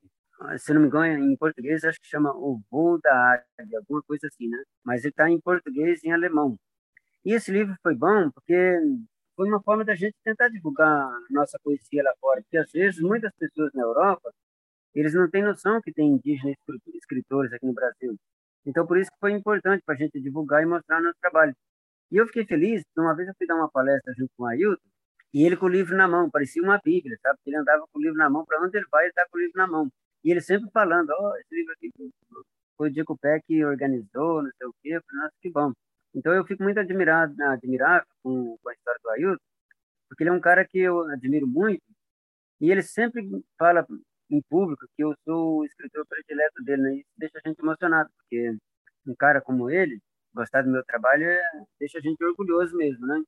se 0.58 0.74
não 0.74 0.80
me 0.80 0.88
engano, 0.88 1.32
em 1.32 1.36
português, 1.36 1.84
acho 1.84 2.00
que 2.00 2.08
chama 2.08 2.32
O 2.34 2.60
Voo 2.70 2.98
da 3.00 3.14
Águia, 3.58 3.78
alguma 3.78 4.02
coisa 4.02 4.26
assim, 4.26 4.48
né? 4.48 4.58
Mas 4.84 5.04
ele 5.04 5.10
está 5.10 5.30
em 5.30 5.40
português 5.40 6.02
e 6.02 6.08
em 6.08 6.12
alemão. 6.12 6.58
E 7.24 7.34
esse 7.34 7.52
livro 7.52 7.76
foi 7.82 7.94
bom 7.94 8.30
porque 8.32 8.54
foi 9.40 9.48
uma 9.48 9.62
forma 9.62 9.82
da 9.82 9.94
gente 9.94 10.14
tentar 10.22 10.48
divulgar 10.50 11.08
nossa 11.30 11.58
poesia 11.64 12.02
lá 12.02 12.12
fora, 12.20 12.42
porque 12.42 12.58
às 12.58 12.70
vezes 12.70 13.00
muitas 13.00 13.32
pessoas 13.36 13.72
na 13.72 13.84
Europa, 13.84 14.30
eles 14.94 15.14
não 15.14 15.30
têm 15.30 15.42
noção 15.42 15.80
que 15.80 15.90
tem 15.90 16.08
indígenas 16.08 16.56
escritores 16.94 17.50
aqui 17.50 17.64
no 17.64 17.72
Brasil. 17.72 18.16
Então, 18.66 18.86
por 18.86 18.98
isso 18.98 19.10
que 19.10 19.16
foi 19.18 19.32
importante 19.32 19.82
para 19.82 19.94
a 19.94 19.96
gente 19.96 20.20
divulgar 20.20 20.62
e 20.62 20.66
mostrar 20.66 21.00
nosso 21.00 21.16
trabalho. 21.22 21.54
E 22.10 22.18
eu 22.18 22.26
fiquei 22.26 22.44
feliz, 22.44 22.82
uma 22.98 23.16
vez 23.16 23.28
eu 23.28 23.34
fui 23.38 23.46
dar 23.46 23.54
uma 23.54 23.70
palestra 23.70 24.12
junto 24.12 24.30
com 24.36 24.42
o 24.42 24.46
Ailton, 24.46 24.82
E 25.32 25.46
ele 25.46 25.56
com 25.56 25.66
o 25.66 25.70
livro 25.70 25.96
na 25.96 26.06
mão, 26.06 26.28
parecia 26.30 26.62
uma 26.62 26.78
bíblia, 26.84 27.16
sabe? 27.22 27.38
Ele 27.46 27.56
andava 27.56 27.86
com 27.90 27.98
o 27.98 28.02
livro 28.02 28.18
na 28.18 28.28
mão, 28.28 28.44
para 28.44 28.60
onde 28.62 28.76
ele 28.76 28.86
vai, 28.92 29.04
ele 29.04 29.10
está 29.10 29.26
com 29.30 29.38
o 29.38 29.40
livro 29.40 29.56
na 29.56 29.66
mão. 29.66 29.90
E 30.22 30.30
ele 30.32 30.42
sempre 30.42 30.68
falando, 30.70 31.08
ó, 31.12 31.30
oh, 31.30 31.36
esse 31.36 31.54
livro 31.54 31.72
aqui 31.72 31.90
foi 32.76 32.90
o 32.90 32.92
Diego 32.92 33.16
Pé 33.16 33.40
que 33.46 33.64
organizou, 33.64 34.42
não 34.42 34.50
sei 34.58 34.66
o 34.66 34.74
quê. 34.82 34.90
Eu 34.96 35.02
falei, 35.02 35.22
nossa, 35.22 35.34
que 35.40 35.50
bom. 35.50 35.72
Então 36.14 36.34
eu 36.34 36.44
fico 36.44 36.62
muito 36.62 36.80
admirado, 36.80 37.34
admirado 37.44 38.06
com, 38.22 38.56
com 38.62 38.68
a 38.68 38.72
história 38.72 39.00
do 39.02 39.10
Ailton, 39.10 39.44
porque 40.08 40.24
ele 40.24 40.30
é 40.30 40.32
um 40.32 40.40
cara 40.40 40.66
que 40.66 40.78
eu 40.78 41.02
admiro 41.10 41.46
muito, 41.46 41.82
e 42.60 42.70
ele 42.70 42.82
sempre 42.82 43.22
fala 43.58 43.86
em 44.30 44.42
público 44.42 44.86
que 44.96 45.04
eu 45.04 45.14
sou 45.24 45.60
o 45.60 45.64
escritor 45.64 46.06
predileto 46.06 46.62
dele, 46.64 46.82
né? 46.82 46.94
Isso 46.96 47.10
deixa 47.16 47.38
a 47.44 47.48
gente 47.48 47.58
emocionado, 47.60 48.10
porque 48.18 48.56
um 49.06 49.14
cara 49.14 49.40
como 49.40 49.70
ele, 49.70 50.00
gostar 50.34 50.62
do 50.62 50.70
meu 50.70 50.84
trabalho, 50.84 51.24
é, 51.24 51.42
deixa 51.78 51.98
a 51.98 52.00
gente 52.00 52.22
orgulhoso 52.24 52.76
mesmo, 52.76 53.06
né? 53.06 53.22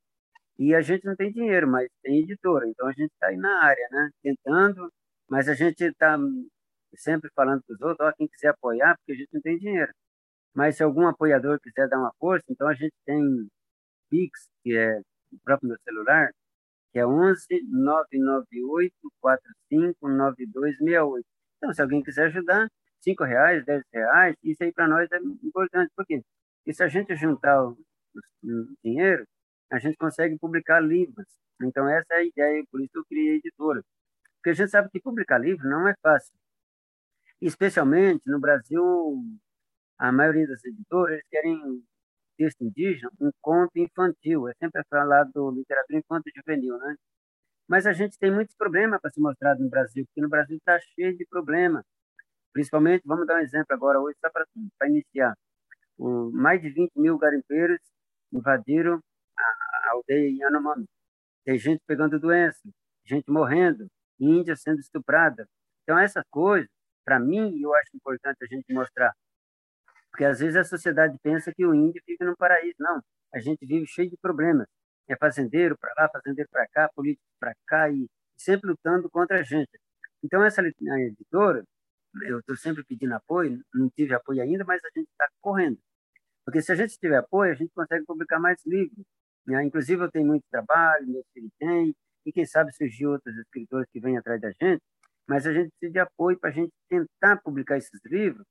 E 0.58 0.74
a 0.74 0.80
gente 0.82 1.04
não 1.04 1.16
tem 1.16 1.32
dinheiro, 1.32 1.68
mas 1.68 1.88
tem 2.02 2.20
editora, 2.20 2.68
então 2.68 2.86
a 2.88 2.92
gente 2.92 3.12
está 3.12 3.28
aí 3.28 3.36
na 3.36 3.64
área, 3.64 3.88
né? 3.90 4.10
Tentando, 4.22 4.92
mas 5.28 5.48
a 5.48 5.54
gente 5.54 5.82
está 5.84 6.18
sempre 6.96 7.30
falando 7.34 7.62
para 7.64 7.74
os 7.74 7.80
outros, 7.82 8.08
ó, 8.08 8.12
quem 8.12 8.28
quiser 8.28 8.48
apoiar, 8.48 8.96
porque 8.98 9.12
a 9.12 9.16
gente 9.16 9.32
não 9.32 9.40
tem 9.40 9.58
dinheiro. 9.58 9.92
Mas 10.54 10.76
se 10.76 10.82
algum 10.82 11.06
apoiador 11.06 11.58
quiser 11.60 11.88
dar 11.88 11.98
uma 11.98 12.12
força, 12.18 12.44
então 12.50 12.68
a 12.68 12.74
gente 12.74 12.94
tem 13.06 13.48
Pix, 14.10 14.48
que 14.62 14.76
é 14.76 15.00
o 15.32 15.38
próprio 15.44 15.68
meu 15.68 15.78
celular, 15.84 16.30
que 16.92 16.98
é 16.98 17.06
11 17.06 17.46
998 17.70 18.94
45 19.20 20.08
9268. 20.08 21.26
Então, 21.56 21.72
se 21.72 21.80
alguém 21.80 22.02
quiser 22.02 22.26
ajudar, 22.26 22.68
cinco 23.00 23.24
reais, 23.24 23.64
dez 23.64 23.82
reais, 23.92 24.36
isso 24.42 24.62
aí 24.62 24.72
para 24.72 24.88
nós 24.88 25.10
é 25.10 25.18
importante. 25.42 25.90
Por 25.96 26.06
quê? 26.06 26.22
Porque 26.58 26.74
se 26.74 26.82
a 26.82 26.88
gente 26.88 27.14
juntar 27.16 27.64
o, 27.64 27.72
o 28.44 28.76
dinheiro, 28.84 29.24
a 29.70 29.78
gente 29.78 29.96
consegue 29.96 30.38
publicar 30.38 30.80
livros. 30.80 31.26
Então, 31.62 31.88
essa 31.88 32.14
é 32.14 32.16
a 32.18 32.24
ideia, 32.24 32.64
por 32.70 32.80
isso 32.82 32.90
eu 32.94 33.04
criei 33.06 33.34
a 33.34 33.36
editora. 33.36 33.82
Porque 34.36 34.50
a 34.50 34.54
gente 34.54 34.70
sabe 34.70 34.90
que 34.90 35.00
publicar 35.00 35.38
livro 35.38 35.68
não 35.68 35.88
é 35.88 35.94
fácil. 36.02 36.34
Especialmente 37.40 38.22
no 38.28 38.40
Brasil, 38.40 38.82
a 40.02 40.10
maioria 40.10 40.48
das 40.48 40.64
editoras 40.64 41.22
querem 41.30 41.80
texto 42.36 42.60
indígena 42.64 43.08
um 43.20 43.30
conto 43.40 43.70
infantil. 43.76 44.48
É 44.48 44.54
sempre 44.54 44.82
falado 44.90 45.52
literatura 45.52 45.96
infantil 45.96 46.32
juvenil, 46.34 46.76
né? 46.78 46.96
Mas 47.68 47.86
a 47.86 47.92
gente 47.92 48.18
tem 48.18 48.28
muitos 48.28 48.56
problemas 48.56 49.00
para 49.00 49.12
ser 49.12 49.20
mostrado 49.20 49.62
no 49.62 49.70
Brasil, 49.70 50.04
porque 50.06 50.20
no 50.20 50.28
Brasil 50.28 50.56
está 50.56 50.76
cheio 50.80 51.16
de 51.16 51.24
problemas. 51.26 51.84
Principalmente, 52.52 53.04
vamos 53.06 53.28
dar 53.28 53.36
um 53.36 53.38
exemplo 53.38 53.68
agora, 53.70 54.00
hoje, 54.00 54.18
só 54.20 54.28
para 54.28 54.44
iniciar. 54.88 55.34
Um, 55.96 56.32
mais 56.32 56.60
de 56.60 56.70
20 56.70 56.90
mil 56.96 57.16
garimpeiros 57.16 57.78
invadiram 58.32 59.00
a, 59.38 59.42
a 59.42 59.90
aldeia 59.92 60.36
Yanomami. 60.36 60.84
Tem 61.44 61.56
gente 61.60 61.80
pegando 61.86 62.18
doença, 62.18 62.60
gente 63.06 63.30
morrendo, 63.30 63.86
índia 64.18 64.56
sendo 64.56 64.80
estuprada. 64.80 65.46
Então, 65.84 65.96
essas 65.96 66.24
coisas, 66.28 66.68
para 67.04 67.20
mim, 67.20 67.56
eu 67.62 67.72
acho 67.76 67.96
importante 67.96 68.38
a 68.42 68.46
gente 68.46 68.74
mostrar 68.74 69.12
porque 70.12 70.24
às 70.26 70.40
vezes 70.40 70.56
a 70.56 70.64
sociedade 70.64 71.16
pensa 71.22 71.52
que 71.52 71.64
o 71.64 71.74
índio 71.74 72.00
fica 72.04 72.24
no 72.24 72.36
paraíso. 72.36 72.76
Não, 72.78 73.02
a 73.34 73.40
gente 73.40 73.64
vive 73.64 73.86
cheio 73.86 74.10
de 74.10 74.16
problemas. 74.18 74.68
É 75.08 75.16
fazendeiro 75.16 75.76
para 75.78 75.92
lá, 75.96 76.08
fazendeiro 76.10 76.48
para 76.50 76.68
cá, 76.68 76.88
político 76.94 77.24
para 77.40 77.54
cá 77.66 77.90
e 77.90 78.06
sempre 78.36 78.68
lutando 78.70 79.10
contra 79.10 79.40
a 79.40 79.42
gente. 79.42 79.70
Então 80.22 80.44
essa 80.44 80.62
editora, 80.62 81.64
eu 82.24 82.40
estou 82.40 82.56
sempre 82.56 82.84
pedindo 82.84 83.14
apoio, 83.14 83.60
não 83.74 83.88
tive 83.90 84.14
apoio 84.14 84.42
ainda, 84.42 84.64
mas 84.64 84.80
a 84.84 84.88
gente 84.94 85.08
está 85.10 85.26
correndo. 85.40 85.78
Porque 86.44 86.60
se 86.60 86.70
a 86.72 86.74
gente 86.74 86.98
tiver 86.98 87.16
apoio, 87.16 87.52
a 87.52 87.54
gente 87.54 87.72
consegue 87.74 88.04
publicar 88.04 88.38
mais 88.38 88.60
livros. 88.66 89.04
Né? 89.46 89.64
Inclusive 89.64 90.04
eu 90.04 90.10
tenho 90.10 90.26
muito 90.26 90.44
trabalho, 90.50 91.06
meu 91.06 91.24
filho 91.32 91.50
tem, 91.58 91.94
e 92.26 92.32
quem 92.32 92.44
sabe 92.44 92.72
surgir 92.72 93.06
outros 93.06 93.34
escritores 93.36 93.88
que 93.90 93.98
vêm 93.98 94.18
atrás 94.18 94.40
da 94.40 94.50
gente, 94.60 94.82
mas 95.26 95.46
a 95.46 95.52
gente 95.52 95.70
precisa 95.70 95.92
de 95.92 95.98
apoio 95.98 96.38
para 96.38 96.50
a 96.50 96.52
gente 96.52 96.72
tentar 96.88 97.40
publicar 97.42 97.78
esses 97.78 98.00
livros 98.04 98.44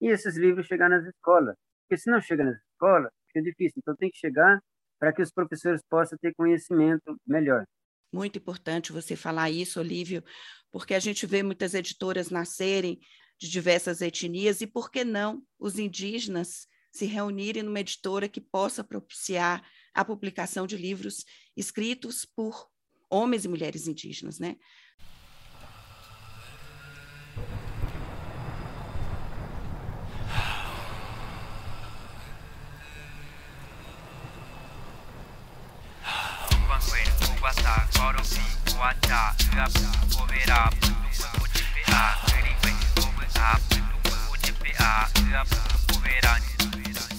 e 0.00 0.08
esses 0.08 0.36
livros 0.36 0.66
chegar 0.66 0.88
nas 0.88 1.04
escolas. 1.06 1.54
Porque 1.82 2.00
se 2.00 2.10
não 2.10 2.20
chega 2.20 2.44
nas 2.44 2.56
escolas, 2.72 3.10
fica 3.28 3.42
difícil. 3.42 3.78
Então 3.78 3.94
tem 3.96 4.10
que 4.10 4.18
chegar 4.18 4.60
para 4.98 5.12
que 5.12 5.22
os 5.22 5.30
professores 5.30 5.82
possam 5.88 6.18
ter 6.18 6.34
conhecimento 6.34 7.16
melhor. 7.26 7.64
Muito 8.12 8.38
importante 8.38 8.92
você 8.92 9.14
falar 9.14 9.50
isso, 9.50 9.80
Olívio, 9.80 10.22
porque 10.70 10.94
a 10.94 10.98
gente 10.98 11.26
vê 11.26 11.42
muitas 11.42 11.74
editoras 11.74 12.30
nascerem 12.30 12.98
de 13.38 13.50
diversas 13.50 14.00
etnias 14.00 14.60
e 14.60 14.66
por 14.66 14.90
que 14.90 15.04
não 15.04 15.42
os 15.58 15.78
indígenas 15.78 16.66
se 16.90 17.04
reunirem 17.04 17.62
numa 17.62 17.80
editora 17.80 18.28
que 18.28 18.40
possa 18.40 18.82
propiciar 18.82 19.62
a 19.92 20.04
publicação 20.04 20.66
de 20.66 20.76
livros 20.76 21.24
escritos 21.54 22.24
por 22.24 22.68
homens 23.10 23.44
e 23.44 23.48
mulheres 23.48 23.86
indígenas, 23.86 24.38
né? 24.38 24.56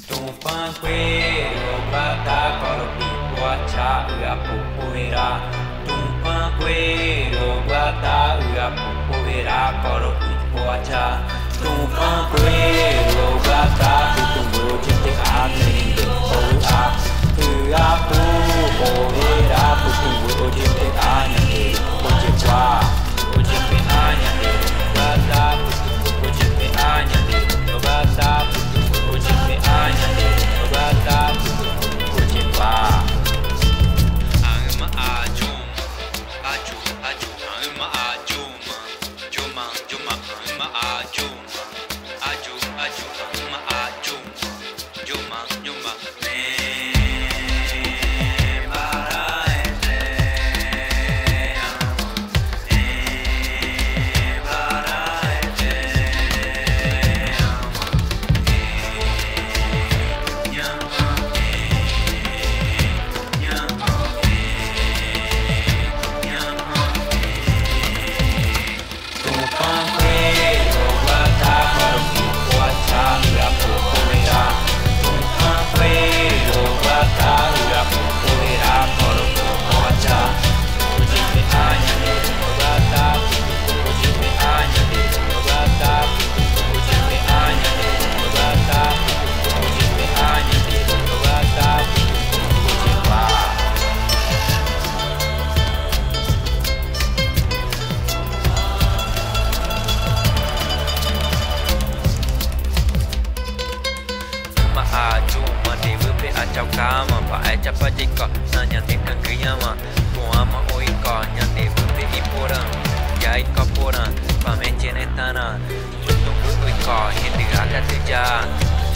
Tumpanqueiro, 0.08 1.76
bata, 1.92 2.60
coro, 2.62 2.86
pipo, 2.98 3.46
achá, 3.46 4.08
ua, 4.08 4.34
pupuera. 4.46 5.28
Tumpanqueiro, 5.86 7.62
bata, 7.68 8.38
ua, 8.40 8.68
pupuera, 8.72 9.74
coro, 9.82 10.12
pipo, 10.20 10.70
achá. 10.70 11.06
Tumpanqueiro, 11.62 13.28
bata, 13.46 13.92
tutumbo, 14.16 14.78
chiste, 14.84 15.12
a, 15.26 15.50
tringo, 15.50 16.12
a, 16.68 16.96
ua, 17.42 17.88
pupuera. 18.08 19.77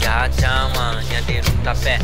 Já 0.02 0.28
chama, 0.40 1.00
nhadeiro 1.10 1.50
tapé, 1.62 1.98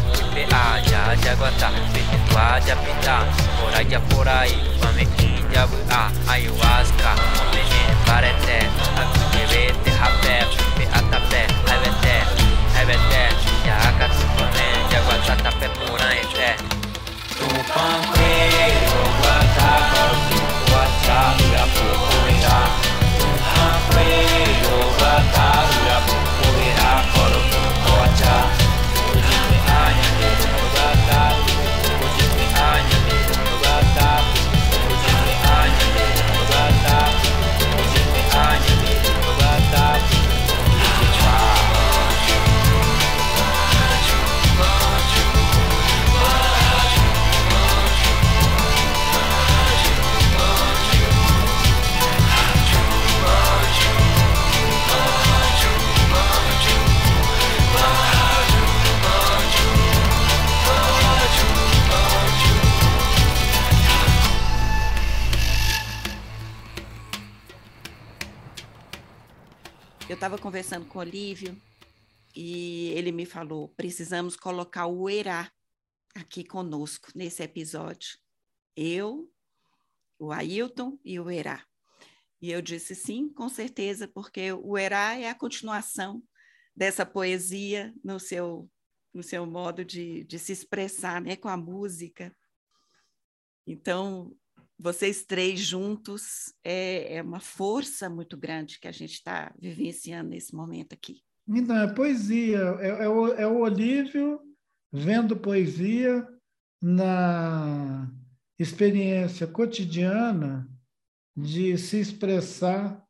PA, 0.48 0.80
já 0.88 1.16
jaguatá, 1.16 1.70
feituá, 1.92 2.61
já 2.61 2.76
pitá, 2.76 3.26
por 3.58 3.74
aí, 3.74 3.90
já 3.90 4.00
por 4.00 4.28
aí, 4.28 4.78
com 4.80 4.88
a 4.88 4.92
mente 4.92 5.44
já 5.52 5.68
a 5.90 6.32
ayahuasca, 6.32 7.11
homem, 7.40 7.66
bareté, 8.06 8.61
agudebete, 8.96 9.90
rapé, 9.90 10.46
PA 10.76 11.02
tapé, 11.11 11.46
rebeté, 11.66 12.22
rebeté, 12.74 13.30
já 13.66 13.92
catupané, 13.98 14.68
jaguatá, 14.92 15.34
tapé, 15.42 15.68
por 15.68 16.00
aí, 16.00 16.24
té. 16.34 16.56
Tupanqueiro, 17.37 19.02
guatá, 19.20 19.72
guatá, 20.70 21.20
urapucuirá, 21.42 22.61
tupanqueiro, 23.18 24.38
estava 70.18 70.37
conversando 70.37 70.85
com 70.85 70.98
o 70.98 71.00
Olívio 71.00 71.57
e 72.35 72.88
ele 72.88 73.12
me 73.12 73.24
falou: 73.24 73.68
precisamos 73.76 74.35
colocar 74.35 74.88
o 74.88 75.09
Erá 75.09 75.48
aqui 76.12 76.42
conosco 76.42 77.12
nesse 77.14 77.40
episódio. 77.44 78.18
Eu, 78.74 79.33
o 80.18 80.33
Ailton 80.33 80.98
e 81.04 81.20
o 81.20 81.31
Erá. 81.31 81.64
E 82.42 82.50
eu 82.50 82.61
disse 82.61 82.96
sim, 82.96 83.33
com 83.33 83.48
certeza, 83.48 84.09
porque 84.09 84.52
o 84.52 84.76
Erá 84.76 85.16
é 85.16 85.28
a 85.28 85.37
continuação 85.37 86.20
dessa 86.74 87.07
poesia 87.07 87.94
no 88.02 88.18
seu, 88.18 88.68
no 89.14 89.22
seu 89.22 89.46
modo 89.46 89.85
de, 89.85 90.24
de 90.24 90.37
se 90.37 90.50
expressar 90.50 91.22
né, 91.22 91.37
com 91.37 91.48
a 91.48 91.57
música. 91.57 92.37
Então, 93.64 94.37
vocês 94.79 95.25
três 95.25 95.61
juntos 95.61 96.55
é, 96.62 97.17
é 97.17 97.23
uma 97.23 97.41
força 97.41 98.09
muito 98.09 98.37
grande 98.37 98.79
que 98.79 98.87
a 98.87 98.93
gente 98.93 99.14
está 99.14 99.53
vivenciando 99.59 100.31
nesse 100.31 100.55
momento 100.55 100.93
aqui. 100.93 101.21
Então, 101.49 101.77
é 101.77 101.93
poesia, 101.93 102.77
é, 102.79 103.05
é, 103.05 103.09
o, 103.09 103.27
é 103.35 103.47
o 103.47 103.61
Olívio 103.61 104.41
vendo 104.93 105.37
poesia 105.37 106.27
na 106.81 108.11
experiência 108.59 109.47
cotidiana 109.47 110.69
de 111.37 111.77
se 111.79 111.99
expressar 111.99 113.03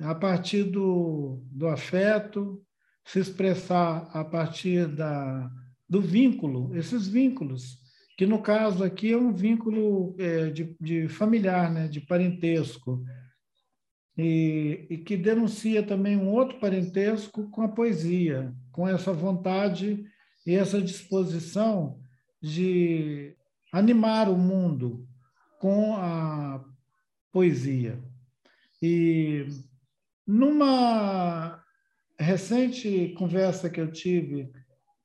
a 0.00 0.14
partir 0.14 0.64
do, 0.64 1.42
do 1.50 1.68
afeto, 1.68 2.62
se 3.04 3.18
expressar 3.18 4.10
a 4.12 4.24
partir 4.24 4.86
da, 4.86 5.50
do 5.88 6.00
vínculo, 6.00 6.76
esses 6.76 7.08
vínculos, 7.08 7.78
que 8.18 8.26
no 8.26 8.42
caso 8.42 8.82
aqui 8.82 9.12
é 9.12 9.16
um 9.16 9.32
vínculo 9.32 10.16
é, 10.18 10.50
de, 10.50 10.76
de 10.80 11.06
familiar, 11.08 11.72
né, 11.72 11.86
de 11.86 12.00
parentesco, 12.00 13.04
e, 14.16 14.88
e 14.90 14.98
que 14.98 15.16
denuncia 15.16 15.84
também 15.84 16.16
um 16.16 16.28
outro 16.28 16.58
parentesco 16.58 17.48
com 17.48 17.62
a 17.62 17.68
poesia, 17.68 18.52
com 18.72 18.88
essa 18.88 19.12
vontade 19.12 20.04
e 20.44 20.56
essa 20.56 20.82
disposição 20.82 22.00
de 22.42 23.36
animar 23.72 24.28
o 24.28 24.36
mundo 24.36 25.06
com 25.60 25.94
a 25.94 26.64
poesia. 27.30 28.02
E 28.82 29.46
numa 30.26 31.62
recente 32.18 33.14
conversa 33.16 33.70
que 33.70 33.80
eu 33.80 33.92
tive 33.92 34.50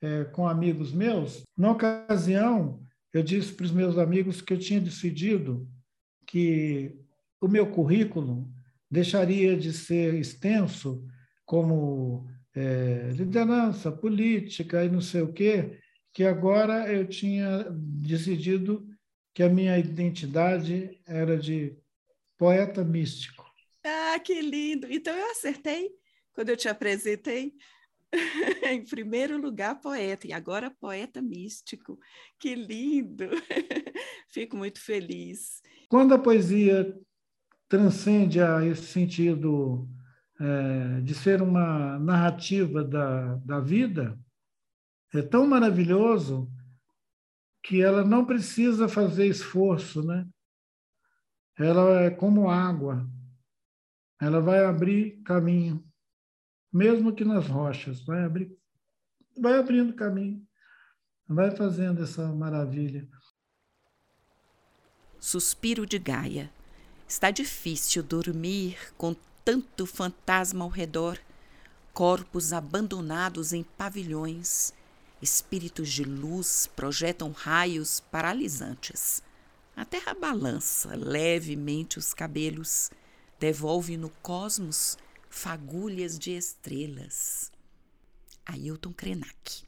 é, 0.02 0.24
com 0.24 0.48
amigos 0.48 0.92
meus, 0.92 1.44
na 1.56 1.72
ocasião, 1.74 2.83
eu 3.14 3.22
disse 3.22 3.54
para 3.54 3.66
os 3.66 3.72
meus 3.72 3.98
amigos 3.98 4.42
que 4.42 4.54
eu 4.54 4.60
tinha 4.60 4.82
decidido 4.82 5.70
que 6.26 6.98
o 7.40 7.48
meu 7.48 7.70
currículo 7.70 8.52
deixaria 8.90 9.56
de 9.56 9.72
ser 9.72 10.16
extenso 10.16 11.06
como 11.46 12.28
é, 12.56 13.12
liderança 13.14 13.92
política 13.92 14.84
e 14.84 14.90
não 14.90 15.02
sei 15.02 15.22
o 15.22 15.32
quê, 15.32 15.80
que 16.12 16.24
agora 16.24 16.92
eu 16.92 17.08
tinha 17.08 17.68
decidido 17.72 18.88
que 19.34 19.44
a 19.44 19.50
minha 19.50 19.78
identidade 19.78 21.02
era 21.06 21.38
de 21.38 21.76
poeta 22.38 22.84
místico. 22.84 23.44
Ah, 23.84 24.20
que 24.20 24.42
lindo! 24.42 24.88
Então 24.92 25.16
eu 25.16 25.32
acertei 25.32 25.92
quando 26.34 26.50
eu 26.50 26.58
te 26.58 26.70
apresentei. 26.70 27.54
em 28.72 28.84
primeiro 28.84 29.42
lugar, 29.42 29.80
poeta, 29.82 30.28
e 30.28 30.34
agora 30.34 30.70
poeta 30.70 31.22
místico. 31.22 32.00
Que 32.40 32.56
lindo! 32.56 33.26
Fico 34.30 34.56
muito 34.56 34.80
feliz. 34.80 35.62
Quando 35.90 36.14
a 36.14 36.20
poesia 36.20 36.96
transcende 37.68 38.40
a 38.40 38.64
esse 38.66 38.84
sentido 38.84 39.88
é, 40.40 41.02
de 41.02 41.14
ser 41.14 41.42
uma 41.42 41.98
narrativa 42.00 42.84
da, 42.84 43.36
da 43.36 43.60
vida, 43.60 44.20
é 45.14 45.22
tão 45.22 45.46
maravilhoso 45.48 46.52
que 47.64 47.82
ela 47.82 48.04
não 48.04 48.26
precisa 48.26 48.88
fazer 48.90 49.28
esforço, 49.28 50.04
né? 50.04 50.28
Ela 51.58 52.02
é 52.02 52.10
como 52.10 52.50
água, 52.50 53.08
ela 54.20 54.42
vai 54.42 54.66
abrir 54.66 55.22
caminho, 55.24 55.84
mesmo 56.74 57.14
que 57.14 57.24
nas 57.24 57.48
rochas, 57.48 58.04
vai 58.04 58.24
abrir, 58.24 58.58
vai 59.40 59.60
abrindo 59.60 59.94
caminho, 59.94 60.44
vai 61.28 61.56
fazendo 61.56 62.02
essa 62.02 62.28
maravilha. 62.34 63.08
Suspiro 65.20 65.86
de 65.86 66.00
Gaia. 66.00 66.52
Está 67.08 67.30
difícil 67.30 68.02
dormir 68.02 68.78
com 68.98 69.16
tanto 69.46 69.86
fantasma 69.86 70.66
ao 70.66 70.70
redor, 70.70 71.20
corpos 71.94 72.52
abandonados 72.52 73.54
em 73.54 73.62
pavilhões, 73.62 74.74
espíritos 75.22 75.92
de 75.92 76.04
luz 76.04 76.68
projetam 76.76 77.32
raios 77.32 78.00
paralisantes. 78.00 79.22
A 79.76 79.86
terra 79.86 80.14
balança 80.14 80.96
levemente 80.96 82.00
os 82.00 82.14
cabelos, 82.14 82.90
devolve 83.40 83.96
no 83.96 84.10
cosmos 84.10 84.98
fagulhas 85.34 86.18
de 86.18 86.32
estrelas. 86.32 87.52
Ailton 88.46 88.94
Krenak. 88.94 89.66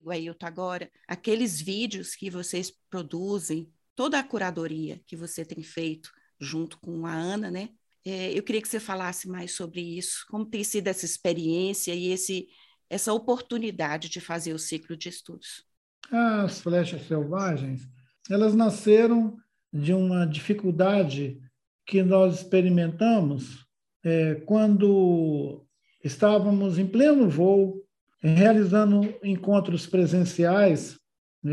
O 0.00 0.10
Ailton, 0.10 0.46
agora, 0.46 0.90
aqueles 1.06 1.60
vídeos 1.60 2.14
que 2.14 2.30
vocês 2.30 2.72
produzem, 2.88 3.68
toda 3.96 4.18
a 4.18 4.22
curadoria 4.22 5.02
que 5.04 5.16
você 5.16 5.44
tem 5.44 5.62
feito, 5.62 6.12
junto 6.40 6.78
com 6.78 7.04
a 7.04 7.12
Ana, 7.12 7.50
né? 7.50 7.70
É, 8.04 8.32
eu 8.32 8.42
queria 8.42 8.62
que 8.62 8.68
você 8.68 8.78
falasse 8.78 9.28
mais 9.28 9.52
sobre 9.52 9.80
isso, 9.80 10.24
como 10.30 10.46
tem 10.46 10.62
sido 10.62 10.86
essa 10.86 11.04
experiência 11.04 11.92
e 11.92 12.12
esse, 12.12 12.48
essa 12.88 13.12
oportunidade 13.12 14.08
de 14.08 14.20
fazer 14.20 14.54
o 14.54 14.58
ciclo 14.58 14.96
de 14.96 15.08
estudos. 15.08 15.66
As 16.10 16.60
flechas 16.60 17.06
selvagens, 17.06 17.86
elas 18.30 18.54
nasceram 18.54 19.36
de 19.72 19.92
uma 19.92 20.24
dificuldade 20.24 21.42
que 21.84 22.02
nós 22.02 22.36
experimentamos 22.36 23.67
é, 24.08 24.36
quando 24.46 25.66
estávamos 26.02 26.78
em 26.78 26.86
pleno 26.86 27.28
voo, 27.28 27.84
realizando 28.22 29.14
encontros 29.22 29.86
presenciais 29.86 30.98
é, 31.44 31.48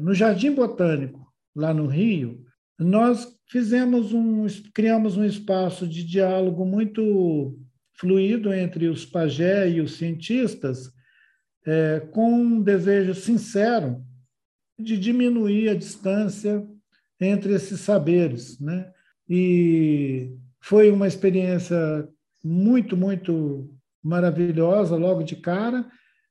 no 0.00 0.12
Jardim 0.12 0.52
Botânico, 0.52 1.32
lá 1.54 1.72
no 1.72 1.86
Rio, 1.86 2.44
nós 2.76 3.28
fizemos 3.46 4.12
um, 4.12 4.44
criamos 4.74 5.16
um 5.16 5.24
espaço 5.24 5.86
de 5.86 6.02
diálogo 6.02 6.64
muito 6.64 7.56
fluido 7.94 8.52
entre 8.52 8.88
os 8.88 9.06
pajé 9.06 9.70
e 9.70 9.80
os 9.80 9.96
cientistas, 9.96 10.90
é, 11.64 12.00
com 12.12 12.32
um 12.32 12.60
desejo 12.60 13.14
sincero 13.14 14.02
de 14.78 14.98
diminuir 14.98 15.68
a 15.68 15.74
distância 15.74 16.66
entre 17.20 17.52
esses 17.52 17.80
saberes, 17.80 18.58
né? 18.58 18.90
E 19.28 20.34
Foi 20.60 20.90
uma 20.90 21.06
experiência 21.06 22.08
muito, 22.44 22.96
muito 22.96 23.70
maravilhosa 24.02 24.96
logo 24.96 25.22
de 25.22 25.36
cara. 25.36 25.86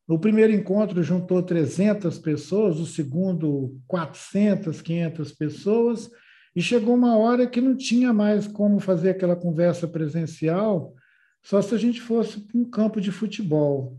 O 0.08 0.18
primeiro 0.18 0.54
encontro 0.54 1.04
juntou 1.04 1.44
300 1.44 2.18
pessoas, 2.20 2.80
o 2.80 2.86
segundo 2.86 3.80
400, 3.88 4.82
500 4.82 5.32
pessoas, 5.34 6.10
e 6.56 6.62
chegou 6.62 6.96
uma 6.96 7.16
hora 7.18 7.46
que 7.46 7.62
não 7.62 7.76
tinha 7.76 8.12
mais 8.12 8.48
como 8.48 8.80
fazer 8.80 9.12
aquela 9.12 9.36
conversa 9.36 9.88
presencial, 9.88 10.94
só 11.44 11.62
se 11.62 11.76
a 11.76 11.78
gente 11.78 12.02
fosse 12.02 12.40
para 12.40 12.60
um 12.60 12.66
campo 12.66 13.00
de 13.00 13.12
futebol. 13.12 13.98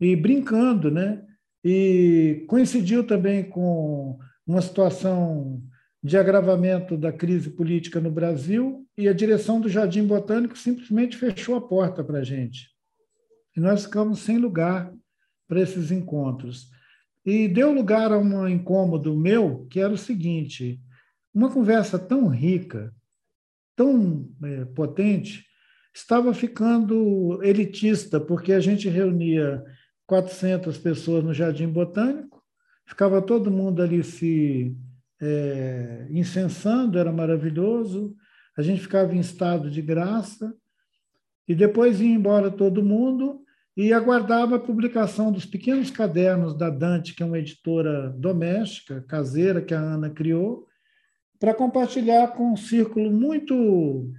E 0.00 0.16
brincando, 0.16 0.90
né? 0.90 1.22
E 1.62 2.44
coincidiu 2.48 3.06
também 3.06 3.44
com 3.44 4.18
uma 4.46 4.62
situação 4.62 5.62
de 6.06 6.16
agravamento 6.16 6.96
da 6.96 7.12
crise 7.12 7.50
política 7.50 7.98
no 7.98 8.12
Brasil 8.12 8.86
e 8.96 9.08
a 9.08 9.12
direção 9.12 9.60
do 9.60 9.68
Jardim 9.68 10.06
Botânico 10.06 10.56
simplesmente 10.56 11.16
fechou 11.16 11.56
a 11.56 11.60
porta 11.60 12.04
para 12.04 12.20
a 12.20 12.22
gente. 12.22 12.70
E 13.56 13.60
nós 13.60 13.86
ficamos 13.86 14.20
sem 14.20 14.38
lugar 14.38 14.94
para 15.48 15.60
esses 15.60 15.90
encontros. 15.90 16.70
E 17.24 17.48
deu 17.48 17.72
lugar 17.72 18.12
a 18.12 18.18
um 18.18 18.46
incômodo 18.46 19.18
meu, 19.18 19.66
que 19.68 19.80
era 19.80 19.92
o 19.92 19.98
seguinte: 19.98 20.80
uma 21.34 21.50
conversa 21.50 21.98
tão 21.98 22.28
rica, 22.28 22.94
tão 23.74 24.30
é, 24.44 24.64
potente, 24.64 25.44
estava 25.92 26.32
ficando 26.32 27.42
elitista, 27.42 28.20
porque 28.20 28.52
a 28.52 28.60
gente 28.60 28.88
reunia 28.88 29.60
400 30.06 30.78
pessoas 30.78 31.24
no 31.24 31.34
Jardim 31.34 31.66
Botânico, 31.66 32.40
ficava 32.86 33.20
todo 33.20 33.50
mundo 33.50 33.82
ali 33.82 34.04
se 34.04 34.72
é, 35.20 36.06
incensando, 36.10 36.98
era 36.98 37.12
maravilhoso, 37.12 38.14
a 38.56 38.62
gente 38.62 38.80
ficava 38.80 39.14
em 39.14 39.20
estado 39.20 39.70
de 39.70 39.82
graça, 39.82 40.54
e 41.48 41.54
depois 41.54 42.00
ia 42.00 42.08
embora 42.08 42.50
todo 42.50 42.84
mundo, 42.84 43.42
e 43.76 43.92
aguardava 43.92 44.56
a 44.56 44.60
publicação 44.60 45.30
dos 45.30 45.44
pequenos 45.44 45.90
cadernos 45.90 46.56
da 46.56 46.70
Dante, 46.70 47.14
que 47.14 47.22
é 47.22 47.26
uma 47.26 47.38
editora 47.38 48.08
doméstica, 48.16 49.04
caseira, 49.06 49.60
que 49.60 49.74
a 49.74 49.78
Ana 49.78 50.08
criou, 50.08 50.66
para 51.38 51.52
compartilhar 51.52 52.28
com 52.28 52.52
um 52.52 52.56
círculo 52.56 53.10
muito 53.10 54.10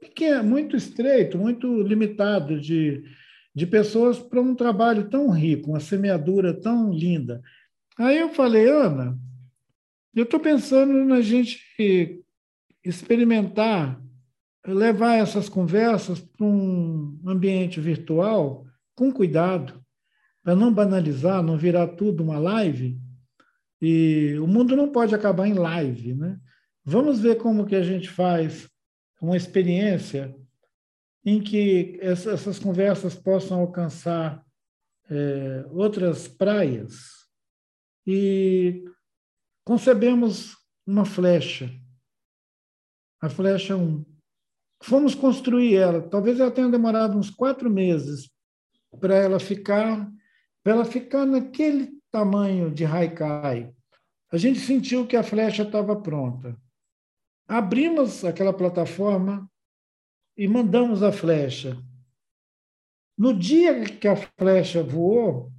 pequeno, 0.00 0.44
muito 0.44 0.74
estreito, 0.74 1.36
muito 1.36 1.82
limitado 1.82 2.58
de, 2.58 3.04
de 3.54 3.66
pessoas 3.66 4.18
para 4.18 4.40
um 4.40 4.54
trabalho 4.54 5.10
tão 5.10 5.30
rico, 5.30 5.70
uma 5.70 5.80
semeadura 5.80 6.54
tão 6.54 6.90
linda. 6.90 7.42
Aí 7.98 8.18
eu 8.18 8.30
falei, 8.30 8.66
Ana, 8.68 9.18
eu 10.20 10.24
estou 10.24 10.38
pensando 10.40 11.04
na 11.04 11.20
gente 11.20 12.24
experimentar, 12.84 14.00
levar 14.66 15.14
essas 15.14 15.48
conversas 15.48 16.20
para 16.20 16.46
um 16.46 17.20
ambiente 17.26 17.80
virtual 17.80 18.66
com 18.94 19.12
cuidado, 19.12 19.82
para 20.42 20.54
não 20.54 20.72
banalizar, 20.72 21.42
não 21.42 21.56
virar 21.56 21.88
tudo 21.88 22.22
uma 22.22 22.38
live. 22.38 22.98
E 23.80 24.36
o 24.38 24.46
mundo 24.46 24.76
não 24.76 24.90
pode 24.90 25.14
acabar 25.14 25.46
em 25.46 25.54
live, 25.54 26.14
né? 26.14 26.38
Vamos 26.84 27.18
ver 27.18 27.36
como 27.36 27.66
que 27.66 27.74
a 27.74 27.82
gente 27.82 28.10
faz 28.10 28.68
uma 29.20 29.36
experiência 29.36 30.34
em 31.24 31.40
que 31.40 31.98
essas 32.00 32.58
conversas 32.58 33.14
possam 33.14 33.60
alcançar 33.60 34.44
é, 35.08 35.64
outras 35.70 36.28
praias. 36.28 37.24
E 38.06 38.84
concebemos 39.64 40.56
uma 40.86 41.04
flecha, 41.04 41.70
a 43.20 43.28
flecha 43.28 43.76
1. 43.76 44.04
Fomos 44.82 45.14
construir 45.14 45.76
ela, 45.76 46.02
talvez 46.02 46.38
ela 46.38 46.50
tenha 46.50 46.68
demorado 46.68 47.16
uns 47.16 47.30
quatro 47.30 47.70
meses 47.70 48.30
para 49.00 49.16
ela 49.16 49.40
ficar, 49.40 50.10
para 50.62 50.74
ela 50.74 50.84
ficar 50.84 51.24
naquele 51.24 51.98
tamanho 52.10 52.70
de 52.70 52.84
haikai. 52.84 53.74
A 54.30 54.36
gente 54.36 54.60
sentiu 54.60 55.06
que 55.06 55.16
a 55.16 55.22
flecha 55.22 55.62
estava 55.62 56.00
pronta. 56.00 56.56
Abrimos 57.48 58.24
aquela 58.24 58.52
plataforma 58.52 59.50
e 60.36 60.46
mandamos 60.46 61.02
a 61.02 61.12
flecha. 61.12 61.78
No 63.16 63.32
dia 63.32 63.84
que 63.84 64.08
a 64.08 64.16
flecha 64.16 64.82
voou, 64.82 65.52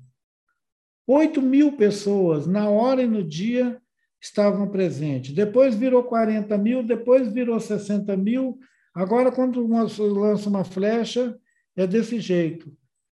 8 1.08 1.42
mil 1.42 1.78
pessoas, 1.78 2.46
na 2.46 2.70
hora 2.70 3.02
e 3.02 3.08
no 3.08 3.24
dia, 3.24 3.82
estavam 4.26 4.68
presentes. 4.70 5.34
Depois 5.34 5.76
virou 5.76 6.04
40 6.04 6.58
mil, 6.58 6.84
depois 6.84 7.32
virou 7.32 7.60
60 7.60 8.16
mil. 8.18 8.60
Agora, 8.94 9.32
quando 9.32 9.66
lança 9.66 10.50
uma 10.50 10.64
flecha, 10.64 11.38
é 11.76 11.86
desse 11.86 12.20
jeito 12.20 12.72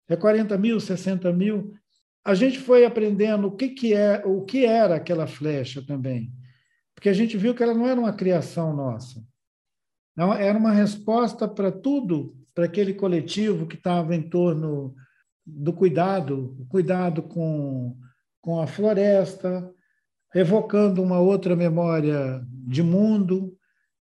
é 0.08 0.16
40 0.16 0.56
mil, 0.56 0.80
60 0.80 1.32
mil. 1.32 1.74
A 2.24 2.34
gente 2.34 2.58
foi 2.58 2.84
aprendendo 2.84 3.46
o 3.46 3.52
que, 3.52 3.68
que 3.68 3.94
é, 3.94 4.22
o 4.24 4.42
que 4.42 4.64
era 4.64 4.96
aquela 4.96 5.26
flecha 5.26 5.84
também, 5.86 6.32
porque 6.94 7.08
a 7.08 7.12
gente 7.12 7.36
viu 7.36 7.54
que 7.54 7.62
ela 7.62 7.74
não 7.74 7.86
era 7.86 8.00
uma 8.00 8.12
criação 8.12 8.74
nossa, 8.74 9.22
não, 10.16 10.34
era 10.34 10.58
uma 10.58 10.72
resposta 10.72 11.46
para 11.46 11.70
tudo, 11.70 12.36
para 12.54 12.64
aquele 12.64 12.92
coletivo 12.92 13.66
que 13.66 13.76
estava 13.76 14.16
em 14.16 14.22
torno 14.22 14.94
do 15.46 15.72
cuidado, 15.72 16.66
cuidado 16.68 17.22
com, 17.22 17.96
com 18.40 18.60
a 18.60 18.66
floresta, 18.66 19.72
evocando 20.34 21.02
uma 21.02 21.18
outra 21.20 21.56
memória 21.56 22.44
de 22.50 22.82
mundo, 22.82 23.56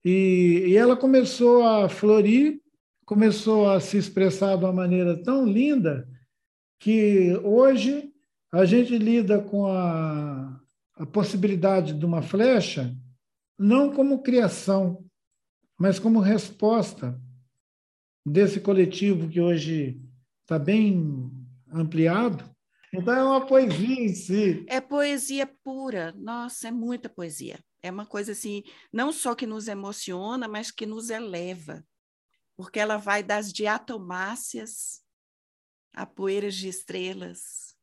e, 0.03 0.65
e 0.67 0.77
ela 0.77 0.95
começou 0.95 1.63
a 1.63 1.87
florir 1.87 2.63
começou 3.05 3.69
a 3.69 3.79
se 3.79 3.97
expressar 3.97 4.57
de 4.57 4.63
uma 4.63 4.73
maneira 4.73 5.21
tão 5.21 5.45
linda 5.45 6.07
que 6.79 7.35
hoje 7.43 8.11
a 8.51 8.65
gente 8.65 8.97
lida 8.97 9.41
com 9.41 9.67
a, 9.67 10.59
a 10.95 11.05
possibilidade 11.05 11.93
de 11.93 12.05
uma 12.05 12.21
flecha 12.21 12.95
não 13.57 13.93
como 13.93 14.23
criação, 14.23 15.05
mas 15.77 15.99
como 15.99 16.19
resposta 16.19 17.19
desse 18.25 18.59
coletivo 18.59 19.29
que 19.29 19.39
hoje 19.39 20.01
está 20.41 20.57
bem 20.57 21.31
ampliado. 21.71 22.43
Então 22.93 23.13
é 23.13 23.23
uma 23.23 23.45
poesia 23.45 24.01
em 24.03 24.13
si. 24.13 24.65
É 24.67 24.79
poesia 24.79 25.47
pura. 25.63 26.13
Nossa, 26.15 26.67
é 26.67 26.71
muita 26.71 27.09
poesia. 27.09 27.59
É 27.81 27.91
uma 27.91 28.05
coisa 28.05 28.31
assim, 28.31 28.63
não 28.91 29.11
só 29.11 29.35
que 29.35 29.47
nos 29.47 29.67
emociona, 29.67 30.47
mas 30.47 30.71
que 30.71 30.85
nos 30.85 31.09
eleva 31.09 31.83
porque 32.55 32.79
ela 32.79 32.97
vai 32.97 33.23
das 33.23 33.51
diatomáceas 33.51 35.01
a 35.93 36.05
poeiras 36.05 36.55
de 36.55 36.67
estrelas. 36.67 37.75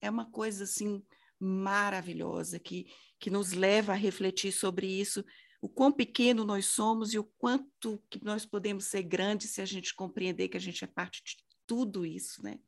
É 0.00 0.10
uma 0.10 0.30
coisa 0.30 0.64
assim 0.64 1.04
maravilhosa 1.38 2.58
que, 2.58 2.86
que 3.18 3.30
nos 3.30 3.52
leva 3.52 3.92
a 3.92 3.96
refletir 3.96 4.52
sobre 4.52 4.86
isso, 4.86 5.24
o 5.60 5.68
quão 5.68 5.90
pequeno 5.90 6.44
nós 6.44 6.66
somos 6.66 7.14
e 7.14 7.18
o 7.18 7.24
quanto 7.24 8.02
que 8.10 8.22
nós 8.22 8.44
podemos 8.44 8.84
ser 8.84 9.02
grandes 9.02 9.50
se 9.50 9.62
a 9.62 9.64
gente 9.64 9.94
compreender 9.94 10.48
que 10.48 10.56
a 10.56 10.60
gente 10.60 10.84
é 10.84 10.86
parte 10.86 11.22
de 11.24 11.36
tudo 11.66 12.04
isso, 12.04 12.42
né? 12.42 12.58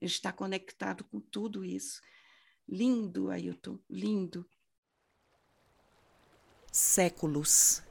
Gente 0.00 0.12
está 0.12 0.32
conectado 0.32 1.04
com 1.04 1.20
tudo 1.20 1.64
isso. 1.64 2.00
Lindo, 2.68 3.30
Ailton, 3.30 3.78
lindo. 3.88 4.48
Séculos 6.70 7.82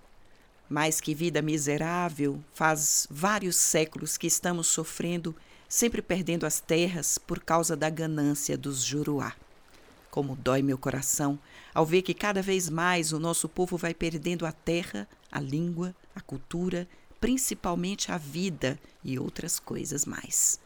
mais 0.69 0.99
que 0.99 1.13
vida 1.13 1.41
miserável, 1.41 2.43
faz 2.53 3.07
vários 3.09 3.55
séculos 3.55 4.17
que 4.17 4.27
estamos 4.27 4.67
sofrendo, 4.67 5.35
sempre 5.67 6.01
perdendo 6.01 6.45
as 6.45 6.59
terras 6.59 7.17
por 7.17 7.39
causa 7.39 7.75
da 7.75 7.89
ganância 7.89 8.57
dos 8.57 8.83
Juruá. 8.83 9.33
Como 10.09 10.35
dói 10.35 10.61
meu 10.61 10.77
coração 10.77 11.39
ao 11.73 11.85
ver 11.85 12.01
que 12.01 12.13
cada 12.13 12.41
vez 12.41 12.69
mais 12.69 13.13
o 13.13 13.19
nosso 13.19 13.47
povo 13.47 13.77
vai 13.77 13.93
perdendo 13.93 14.45
a 14.45 14.51
terra, 14.51 15.07
a 15.31 15.39
língua, 15.39 15.95
a 16.15 16.21
cultura, 16.21 16.87
principalmente 17.19 18.11
a 18.11 18.17
vida 18.17 18.79
e 19.03 19.19
outras 19.19 19.59
coisas 19.59 20.05
mais. 20.05 20.59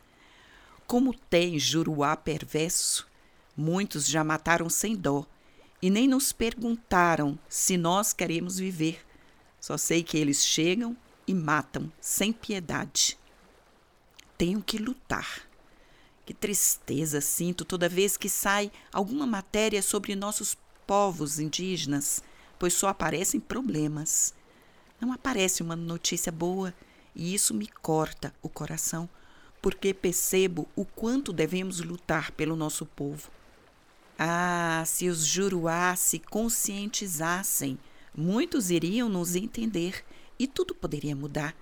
Como 0.92 1.14
tem 1.14 1.58
Juruá 1.58 2.18
perverso, 2.18 3.08
muitos 3.56 4.06
já 4.06 4.26
mataram 4.26 4.70
sem 4.70 4.94
dó 4.94 5.26
e 5.82 5.90
nem 5.90 6.06
nos 6.06 6.34
perguntaram 6.34 7.40
se 7.48 7.78
nós 7.78 8.12
queremos 8.12 8.58
viver 8.58 9.02
só 9.58 9.78
sei 9.78 10.04
que 10.04 10.18
eles 10.18 10.46
chegam 10.46 10.98
e 11.26 11.34
matam 11.34 11.90
sem 12.02 12.34
piedade. 12.34 13.18
Tenho 14.38 14.62
que 14.62 14.78
lutar. 14.78 15.48
Que 16.26 16.34
tristeza 16.34 17.22
sinto 17.22 17.64
toda 17.64 17.88
vez 17.88 18.18
que 18.18 18.28
sai 18.28 18.70
alguma 18.92 19.26
matéria 19.26 19.82
sobre 19.82 20.14
nossos 20.14 20.58
povos 20.86 21.40
indígenas, 21.40 22.22
pois 22.60 22.74
só 22.74 22.90
aparecem 22.90 23.40
problemas. 23.40 24.34
Não 25.00 25.14
aparece 25.14 25.64
uma 25.64 25.78
notícia 25.78 26.34
boa 26.34 26.74
e 27.16 27.34
isso 27.34 27.54
me 27.54 27.68
corta 27.68 28.36
o 28.42 28.50
coração, 28.50 29.08
porque 29.62 29.94
percebo 29.94 30.68
o 30.76 30.84
quanto 30.84 31.32
devemos 31.32 31.80
lutar 31.80 32.32
pelo 32.32 32.56
nosso 32.56 32.86
povo. 32.86 33.30
Ah, 34.18 34.84
se 34.86 35.08
os 35.08 35.26
juruás 35.26 36.00
se 36.00 36.20
conscientizassem 36.20 37.78
muitos 38.16 38.70
iriam 38.70 39.08
nos 39.08 39.36
entender 39.36 40.04
e 40.38 40.48
tudo 40.48 40.76
poderia 40.76 41.16
mudar. 41.16 41.56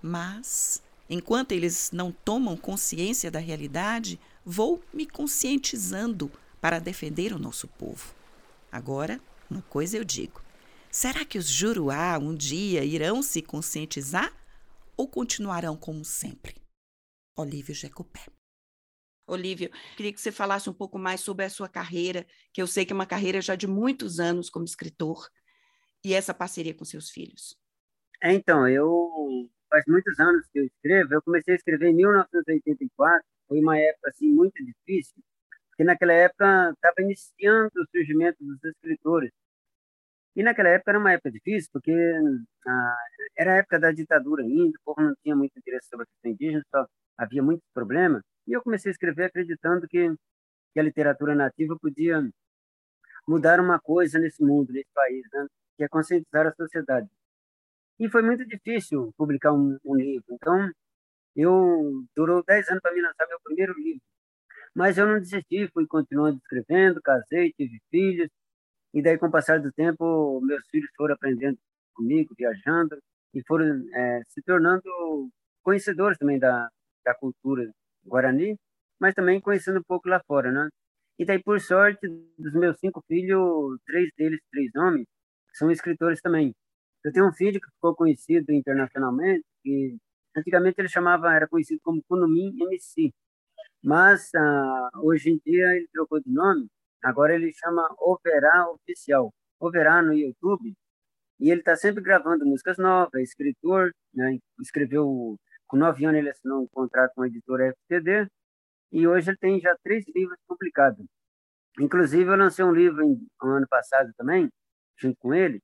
Mas, 0.00 0.82
enquanto 1.08 1.52
eles 1.52 1.90
não 1.92 2.10
tomam 2.10 2.56
consciência 2.56 3.30
da 3.30 3.38
realidade, 3.38 4.18
vou 4.44 4.82
me 4.92 5.06
conscientizando 5.06 6.30
para 6.60 6.78
defender 6.78 7.32
o 7.32 7.38
nosso 7.38 7.68
povo. 7.68 8.14
Agora, 8.70 9.20
uma 9.50 9.62
coisa 9.62 9.96
eu 9.96 10.04
digo: 10.04 10.42
será 10.90 11.24
que 11.24 11.38
os 11.38 11.46
Juruá 11.46 12.18
um 12.18 12.34
dia 12.34 12.84
irão 12.84 13.22
se 13.22 13.42
conscientizar 13.42 14.32
ou 14.96 15.06
continuarão 15.06 15.76
como 15.76 16.04
sempre? 16.04 16.61
Olívio 17.36 17.74
Jacopé. 17.74 18.20
Olívio, 19.26 19.70
queria 19.96 20.12
que 20.12 20.20
você 20.20 20.32
falasse 20.32 20.68
um 20.68 20.74
pouco 20.74 20.98
mais 20.98 21.20
sobre 21.20 21.44
a 21.44 21.50
sua 21.50 21.68
carreira, 21.68 22.26
que 22.52 22.60
eu 22.60 22.66
sei 22.66 22.84
que 22.84 22.92
é 22.92 22.94
uma 22.94 23.06
carreira 23.06 23.40
já 23.40 23.54
de 23.54 23.66
muitos 23.66 24.20
anos 24.20 24.50
como 24.50 24.64
escritor, 24.64 25.28
e 26.04 26.12
essa 26.12 26.34
parceria 26.34 26.74
com 26.74 26.84
seus 26.84 27.08
filhos. 27.10 27.56
É, 28.22 28.32
então, 28.32 28.68
eu 28.68 29.48
faz 29.70 29.84
muitos 29.86 30.18
anos 30.20 30.46
que 30.52 30.58
eu 30.58 30.66
escrevo. 30.66 31.14
Eu 31.14 31.22
comecei 31.22 31.54
a 31.54 31.56
escrever 31.56 31.88
em 31.88 31.94
1984. 31.94 33.24
Foi 33.48 33.60
uma 33.60 33.78
época 33.78 34.10
assim 34.10 34.28
muito 34.30 34.62
difícil, 34.64 35.22
porque 35.70 35.84
naquela 35.84 36.12
época 36.12 36.72
estava 36.74 37.00
iniciando 37.00 37.72
o 37.76 37.86
surgimento 37.90 38.36
dos 38.44 38.62
escritores. 38.62 39.30
E 40.36 40.42
naquela 40.42 40.70
época 40.70 40.90
era 40.90 40.98
uma 40.98 41.12
época 41.12 41.30
difícil, 41.30 41.70
porque 41.72 41.92
ah, 42.66 42.96
era 43.36 43.54
a 43.54 43.56
época 43.58 43.78
da 43.78 43.92
ditadura 43.92 44.42
ainda, 44.42 44.78
o 44.78 44.82
povo 44.84 45.02
não 45.02 45.14
tinha 45.22 45.36
muito 45.36 45.58
interesse 45.58 45.88
sobre 45.88 46.04
a 46.04 46.06
questão 46.06 46.30
indígena, 46.30 46.64
só 46.70 46.86
havia 47.18 47.42
muitos 47.42 47.66
problemas. 47.74 48.22
E 48.46 48.52
eu 48.52 48.62
comecei 48.62 48.90
a 48.90 48.92
escrever 48.92 49.24
acreditando 49.24 49.86
que, 49.88 50.14
que 50.72 50.80
a 50.80 50.82
literatura 50.82 51.34
nativa 51.34 51.76
podia 51.80 52.22
mudar 53.26 53.60
uma 53.60 53.78
coisa 53.80 54.18
nesse 54.18 54.42
mundo, 54.42 54.72
nesse 54.72 54.90
país, 54.94 55.24
né? 55.32 55.46
que 55.76 55.84
é 55.84 55.88
conscientizar 55.88 56.46
a 56.46 56.54
sociedade. 56.54 57.08
E 57.98 58.08
foi 58.08 58.22
muito 58.22 58.44
difícil 58.46 59.12
publicar 59.16 59.52
um, 59.52 59.78
um 59.84 59.94
livro. 59.94 60.24
Então, 60.30 60.70
eu 61.36 62.04
durou 62.16 62.42
10 62.44 62.68
anos 62.68 62.80
para 62.82 62.92
me 62.92 63.00
lançar 63.00 63.26
meu 63.28 63.38
primeiro 63.44 63.74
livro. 63.74 64.02
Mas 64.74 64.98
eu 64.98 65.06
não 65.06 65.18
desisti, 65.18 65.68
fui 65.72 65.86
continuando 65.86 66.38
escrevendo, 66.38 67.00
casei, 67.02 67.52
tive 67.52 67.80
filhos. 67.90 68.28
E 68.94 69.02
daí, 69.02 69.18
com 69.18 69.26
o 69.26 69.30
passar 69.30 69.60
do 69.60 69.72
tempo, 69.72 70.40
meus 70.42 70.66
filhos 70.68 70.90
foram 70.96 71.14
aprendendo 71.14 71.58
comigo, 71.94 72.34
viajando, 72.36 72.98
e 73.34 73.42
foram 73.46 73.82
é, 73.94 74.22
se 74.28 74.42
tornando 74.42 74.82
conhecedores 75.62 76.18
também 76.18 76.38
da, 76.38 76.68
da 77.04 77.14
cultura 77.14 77.70
guarani, 78.04 78.56
mas 79.00 79.14
também 79.14 79.40
conhecendo 79.40 79.80
um 79.80 79.82
pouco 79.82 80.08
lá 80.08 80.20
fora, 80.26 80.50
né? 80.52 80.68
E 81.18 81.24
daí, 81.24 81.42
por 81.42 81.60
sorte, 81.60 82.08
dos 82.38 82.54
meus 82.54 82.78
cinco 82.78 83.02
filhos, 83.06 83.78
três 83.86 84.10
deles, 84.16 84.40
três 84.50 84.74
homens, 84.76 85.06
são 85.54 85.70
escritores 85.70 86.20
também. 86.20 86.54
Eu 87.04 87.12
tenho 87.12 87.28
um 87.28 87.32
filho 87.32 87.60
que 87.60 87.70
ficou 87.70 87.94
conhecido 87.94 88.52
internacionalmente, 88.52 89.44
que 89.62 89.96
antigamente 90.36 90.80
ele 90.80 90.88
chamava, 90.88 91.34
era 91.34 91.48
conhecido 91.48 91.80
como 91.82 92.02
Kunumim 92.08 92.56
MC, 92.62 93.12
mas 93.82 94.30
ah, 94.34 94.90
hoje 95.02 95.30
em 95.30 95.40
dia 95.44 95.74
ele 95.76 95.88
trocou 95.92 96.20
de 96.20 96.30
nome, 96.30 96.68
agora 97.02 97.34
ele 97.34 97.52
chama 97.54 97.86
Overá 97.98 98.68
Oficial. 98.70 99.32
Overá 99.60 100.02
no 100.02 100.12
YouTube, 100.12 100.74
e 101.42 101.50
ele 101.50 101.60
está 101.60 101.76
sempre 101.76 102.02
gravando 102.02 102.46
músicas 102.46 102.78
novas, 102.78 103.14
é 103.14 103.22
escritor, 103.22 103.92
né? 104.14 104.38
escreveu, 104.60 105.36
com 105.72 105.78
nove 105.78 106.04
anos 106.04 106.18
ele 106.18 106.28
assinou 106.28 106.64
um 106.64 106.68
contrato 106.68 107.14
com 107.14 107.22
a 107.22 107.26
editora 107.26 107.72
FTD, 107.72 108.28
e 108.92 109.08
hoje 109.08 109.30
ele 109.30 109.38
tem 109.38 109.58
já 109.58 109.74
três 109.82 110.04
livros 110.14 110.38
publicados. 110.46 111.06
Inclusive, 111.80 112.30
eu 112.30 112.36
lancei 112.36 112.62
um 112.62 112.74
livro 112.74 113.02
em, 113.02 113.26
um 113.42 113.48
ano 113.48 113.66
passado 113.66 114.12
também, 114.18 114.50
junto 114.98 115.16
com 115.18 115.32
ele, 115.32 115.62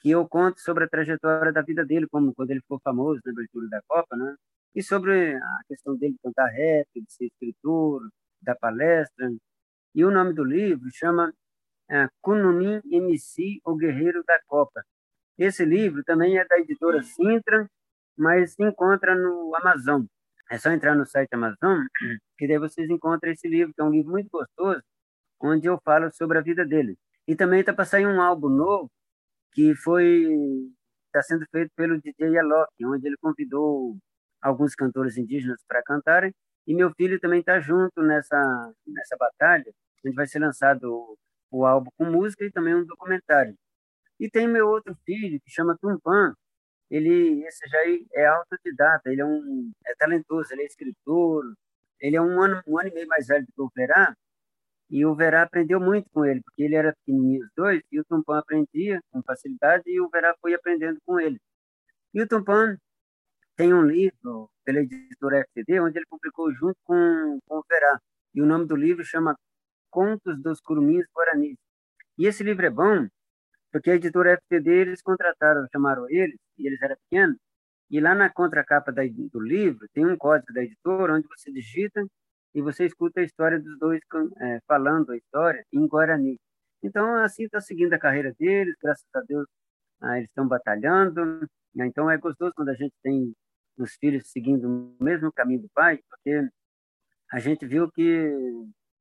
que 0.00 0.10
eu 0.10 0.26
conto 0.26 0.58
sobre 0.60 0.84
a 0.84 0.88
trajetória 0.88 1.52
da 1.52 1.60
vida 1.60 1.84
dele, 1.84 2.08
como 2.08 2.34
quando 2.34 2.52
ele 2.52 2.62
ficou 2.62 2.80
famoso 2.82 3.20
na 3.22 3.32
abertura 3.32 3.68
da 3.68 3.82
Copa, 3.86 4.16
né? 4.16 4.34
E 4.74 4.82
sobre 4.82 5.34
a 5.36 5.60
questão 5.68 5.94
dele 5.94 6.14
de 6.14 6.20
cantar 6.20 6.46
rap, 6.46 6.88
de 6.94 7.12
ser 7.12 7.26
escritor, 7.26 8.08
da 8.40 8.56
palestra. 8.56 9.30
E 9.94 10.06
o 10.06 10.10
nome 10.10 10.32
do 10.32 10.42
livro 10.42 10.88
chama 10.90 11.34
é, 11.90 12.08
MC, 12.90 13.60
o 13.62 13.76
Guerreiro 13.76 14.24
da 14.26 14.40
Copa. 14.46 14.82
Esse 15.36 15.66
livro 15.66 16.02
também 16.02 16.38
é 16.38 16.46
da 16.46 16.58
editora 16.58 17.02
Sintra, 17.02 17.68
mas 18.18 18.54
se 18.54 18.62
encontra 18.64 19.14
no 19.14 19.54
Amazon. 19.56 20.04
É 20.50 20.58
só 20.58 20.70
entrar 20.70 20.94
no 20.94 21.06
site 21.06 21.34
Amazon, 21.34 21.84
que 22.38 22.48
daí 22.48 22.58
vocês 22.58 22.88
encontram 22.90 23.32
esse 23.32 23.48
livro, 23.48 23.74
que 23.74 23.80
é 23.80 23.84
um 23.84 23.90
livro 23.90 24.10
muito 24.10 24.28
gostoso, 24.30 24.82
onde 25.40 25.66
eu 25.66 25.78
falo 25.84 26.10
sobre 26.12 26.38
a 26.38 26.42
vida 26.42 26.64
dele. 26.66 26.96
E 27.26 27.36
também 27.36 27.60
está 27.60 27.72
para 27.72 27.84
sair 27.84 28.06
um 28.06 28.20
álbum 28.20 28.48
novo, 28.48 28.90
que 29.52 29.74
foi 29.76 30.26
está 31.06 31.22
sendo 31.22 31.46
feito 31.50 31.70
pelo 31.76 32.00
DJ 32.00 32.38
Alok, 32.38 32.70
onde 32.84 33.06
ele 33.06 33.16
convidou 33.18 33.96
alguns 34.42 34.74
cantores 34.74 35.16
indígenas 35.16 35.62
para 35.66 35.82
cantarem, 35.82 36.32
e 36.66 36.74
meu 36.74 36.92
filho 36.94 37.18
também 37.20 37.40
está 37.40 37.60
junto 37.60 38.02
nessa 38.02 38.72
nessa 38.86 39.16
batalha, 39.18 39.72
onde 40.04 40.14
vai 40.14 40.26
ser 40.26 40.38
lançado 40.40 41.16
o, 41.50 41.64
álbum 41.66 41.90
com 41.96 42.04
música 42.04 42.44
e 42.44 42.52
também 42.52 42.74
um 42.74 42.84
documentário. 42.84 43.54
E 44.20 44.30
tem 44.30 44.48
meu 44.48 44.68
outro 44.68 44.96
filho, 45.04 45.40
que 45.40 45.50
chama 45.50 45.76
Tumpan, 45.80 46.34
ele 46.90 47.44
esse 47.46 47.68
já 47.68 47.78
é 48.14 48.26
autodidata, 48.26 49.10
ele 49.10 49.20
é 49.20 49.24
um 49.26 49.70
é 49.86 49.94
talentoso, 49.96 50.52
ele 50.52 50.62
é 50.62 50.66
escritor, 50.66 51.44
ele 52.00 52.16
é 52.16 52.22
um 52.22 52.40
ano 52.42 52.62
um 52.66 52.78
ano 52.78 52.88
e 52.88 52.94
meio 52.94 53.08
mais 53.08 53.26
velho 53.26 53.46
do 53.46 53.52
que 53.52 53.62
o 53.62 53.70
Verá, 53.74 54.14
e 54.90 55.04
o 55.04 55.14
Verá 55.14 55.42
aprendeu 55.42 55.80
muito 55.80 56.08
com 56.10 56.24
ele, 56.24 56.40
porque 56.42 56.62
ele 56.62 56.74
era 56.74 56.94
pequenininho 56.94 57.44
os 57.44 57.50
dois, 57.54 57.82
e 57.92 58.00
o 58.00 58.04
Tumpã 58.04 58.38
aprendia 58.38 59.00
com 59.10 59.22
facilidade, 59.22 59.84
e 59.86 60.00
o 60.00 60.08
Verá 60.08 60.34
foi 60.40 60.54
aprendendo 60.54 60.98
com 61.04 61.20
ele. 61.20 61.38
E 62.14 62.22
o 62.22 62.26
Tumpã 62.28 62.76
tem 63.56 63.74
um 63.74 63.82
livro 63.82 64.50
pela 64.64 64.80
editora 64.80 65.44
FTD, 65.44 65.80
onde 65.80 65.98
ele 65.98 66.06
publicou 66.08 66.52
junto 66.54 66.76
com, 66.84 67.38
com 67.46 67.58
o 67.58 67.64
Verá. 67.68 68.00
E 68.34 68.40
o 68.40 68.46
nome 68.46 68.66
do 68.66 68.76
livro 68.76 69.04
chama 69.04 69.36
Contos 69.90 70.40
dos 70.40 70.60
Curumins 70.60 71.06
Guaranis. 71.14 71.56
E 72.16 72.26
esse 72.26 72.42
livro 72.42 72.64
é 72.66 72.70
bom, 72.70 73.06
porque 73.72 73.90
a 73.90 73.94
editora 73.94 74.38
FTD, 74.38 74.70
eles 74.70 75.02
contrataram, 75.02 75.66
chamaram 75.72 76.08
eles, 76.10 76.36
e 76.58 76.66
eles 76.66 76.80
eram 76.82 76.96
pequenos, 77.08 77.36
e 77.90 78.00
lá 78.00 78.14
na 78.14 78.30
contracapa 78.30 78.92
da, 78.92 79.02
do 79.06 79.40
livro 79.40 79.88
tem 79.94 80.06
um 80.06 80.16
código 80.16 80.52
da 80.52 80.62
editora, 80.62 81.14
onde 81.14 81.26
você 81.28 81.50
digita 81.50 82.06
e 82.54 82.60
você 82.60 82.84
escuta 82.84 83.20
a 83.20 83.24
história 83.24 83.58
dos 83.58 83.78
dois 83.78 84.00
é, 84.40 84.60
falando 84.66 85.12
a 85.12 85.16
história 85.16 85.64
em 85.72 85.86
Guarani. 85.86 86.38
Então, 86.82 87.14
assim 87.16 87.44
está 87.44 87.60
seguindo 87.60 87.92
a 87.94 87.98
carreira 87.98 88.34
deles, 88.38 88.74
graças 88.82 89.06
a 89.14 89.20
Deus 89.20 89.46
ah, 90.00 90.18
eles 90.18 90.28
estão 90.28 90.46
batalhando. 90.46 91.48
Né? 91.74 91.86
Então, 91.86 92.10
é 92.10 92.18
gostoso 92.18 92.52
quando 92.54 92.70
a 92.70 92.74
gente 92.74 92.94
tem 93.02 93.34
os 93.78 93.94
filhos 93.96 94.30
seguindo 94.30 94.68
o 94.68 95.04
mesmo 95.04 95.32
caminho 95.32 95.62
do 95.62 95.68
pai, 95.74 96.00
porque 96.08 96.48
a 97.32 97.38
gente 97.40 97.66
viu 97.66 97.90
que 97.90 98.32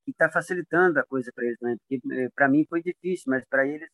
está 0.08 0.30
facilitando 0.30 1.00
a 1.00 1.06
coisa 1.06 1.32
para 1.34 1.46
eles. 1.46 1.58
Né? 1.62 1.78
Eh, 1.92 2.30
para 2.36 2.48
mim 2.48 2.66
foi 2.70 2.82
difícil, 2.82 3.26
mas 3.28 3.44
para 3.46 3.68
eles 3.68 3.90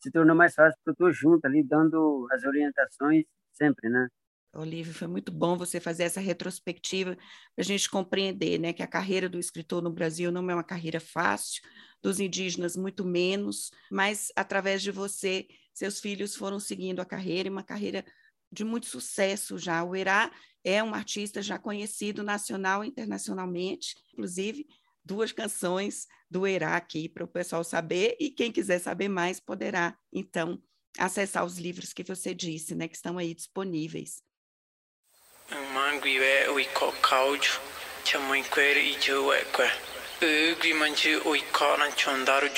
se 0.00 0.10
tornou 0.10 0.36
mais 0.36 0.54
fácil, 0.54 0.78
porque 0.84 1.02
eu 1.02 1.08
estou 1.08 1.12
junto 1.12 1.44
ali, 1.46 1.62
dando 1.62 2.26
as 2.30 2.44
orientações 2.44 3.24
sempre, 3.52 3.88
né? 3.88 4.08
Olívio, 4.54 4.94
foi 4.94 5.06
muito 5.06 5.30
bom 5.30 5.58
você 5.58 5.78
fazer 5.78 6.04
essa 6.04 6.20
retrospectiva 6.20 7.14
para 7.14 7.62
a 7.62 7.62
gente 7.62 7.88
compreender 7.88 8.58
né, 8.58 8.72
que 8.72 8.82
a 8.82 8.86
carreira 8.86 9.28
do 9.28 9.38
escritor 9.38 9.82
no 9.82 9.92
Brasil 9.92 10.32
não 10.32 10.48
é 10.50 10.54
uma 10.54 10.64
carreira 10.64 10.98
fácil, 10.98 11.62
dos 12.02 12.18
indígenas 12.18 12.74
muito 12.74 13.04
menos, 13.04 13.70
mas 13.90 14.32
através 14.34 14.82
de 14.82 14.90
você, 14.90 15.46
seus 15.74 16.00
filhos 16.00 16.34
foram 16.34 16.58
seguindo 16.58 17.00
a 17.00 17.04
carreira, 17.04 17.50
uma 17.50 17.62
carreira 17.62 18.04
de 18.50 18.64
muito 18.64 18.86
sucesso 18.86 19.58
já. 19.58 19.84
O 19.84 19.94
Erá 19.94 20.30
é 20.64 20.82
um 20.82 20.94
artista 20.94 21.42
já 21.42 21.58
conhecido 21.58 22.22
nacional 22.22 22.82
e 22.82 22.88
internacionalmente, 22.88 23.96
inclusive 24.12 24.66
duas 25.08 25.32
canções 25.32 26.06
do 26.30 26.46
Erá 26.46 26.76
aqui 26.76 27.08
para 27.08 27.24
o 27.24 27.28
pessoal 27.28 27.64
saber, 27.64 28.14
e 28.20 28.30
quem 28.30 28.52
quiser 28.52 28.78
saber 28.78 29.08
mais 29.08 29.40
poderá, 29.40 29.96
então, 30.12 30.62
acessar 30.98 31.44
os 31.44 31.58
livros 31.58 31.94
que 31.94 32.04
você 32.04 32.34
disse, 32.34 32.74
né, 32.74 32.86
que 32.86 32.94
estão 32.94 33.16
aí 33.16 33.34
disponíveis. 33.34 34.22
Chondaru 41.96 42.50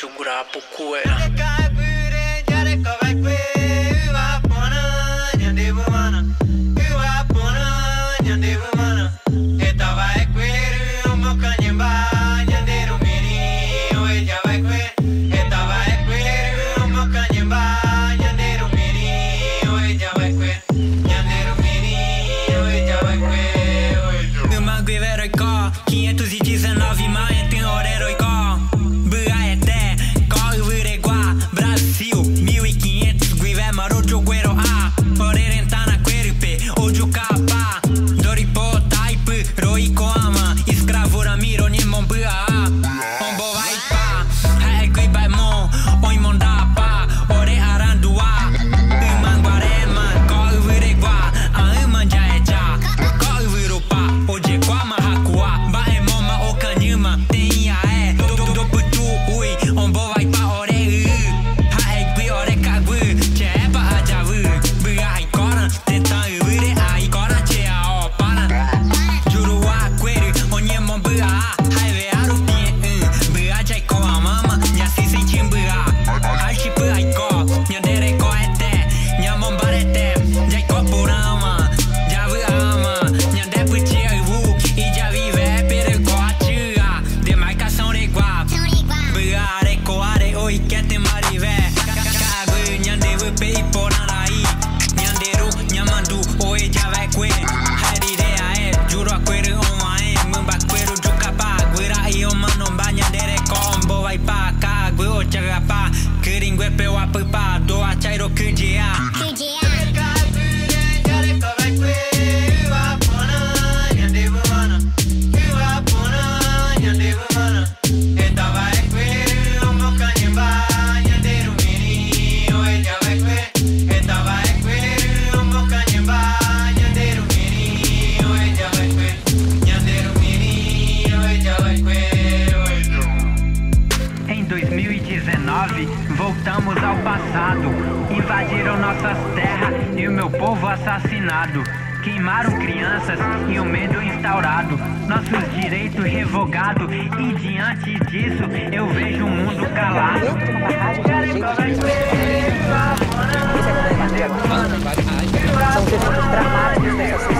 2019, 134.61 135.86
voltamos 136.16 136.76
ao 136.82 136.96
passado. 136.98 137.70
Invadiram 138.11 138.76
nossas 138.78 139.16
terras 139.34 139.74
e 139.96 140.06
o 140.06 140.12
meu 140.12 140.30
povo 140.30 140.66
assassinado. 140.66 141.62
Queimaram 142.02 142.52
crianças 142.58 143.18
e 143.48 143.58
o 143.58 143.64
medo 143.64 144.02
instaurado, 144.02 144.76
nossos 145.06 145.54
direitos 145.61 146.02
revogados, 146.02 146.90
e 146.90 147.34
diante 147.34 147.98
disso 148.06 148.42
eu 148.72 148.88
vejo 148.88 149.24
o 149.24 149.26
um 149.26 149.36
mundo 149.36 149.66
calado. 149.74 150.26
São 150.26 151.20
nessa 151.20 151.54
sexta-feira. 151.56 152.50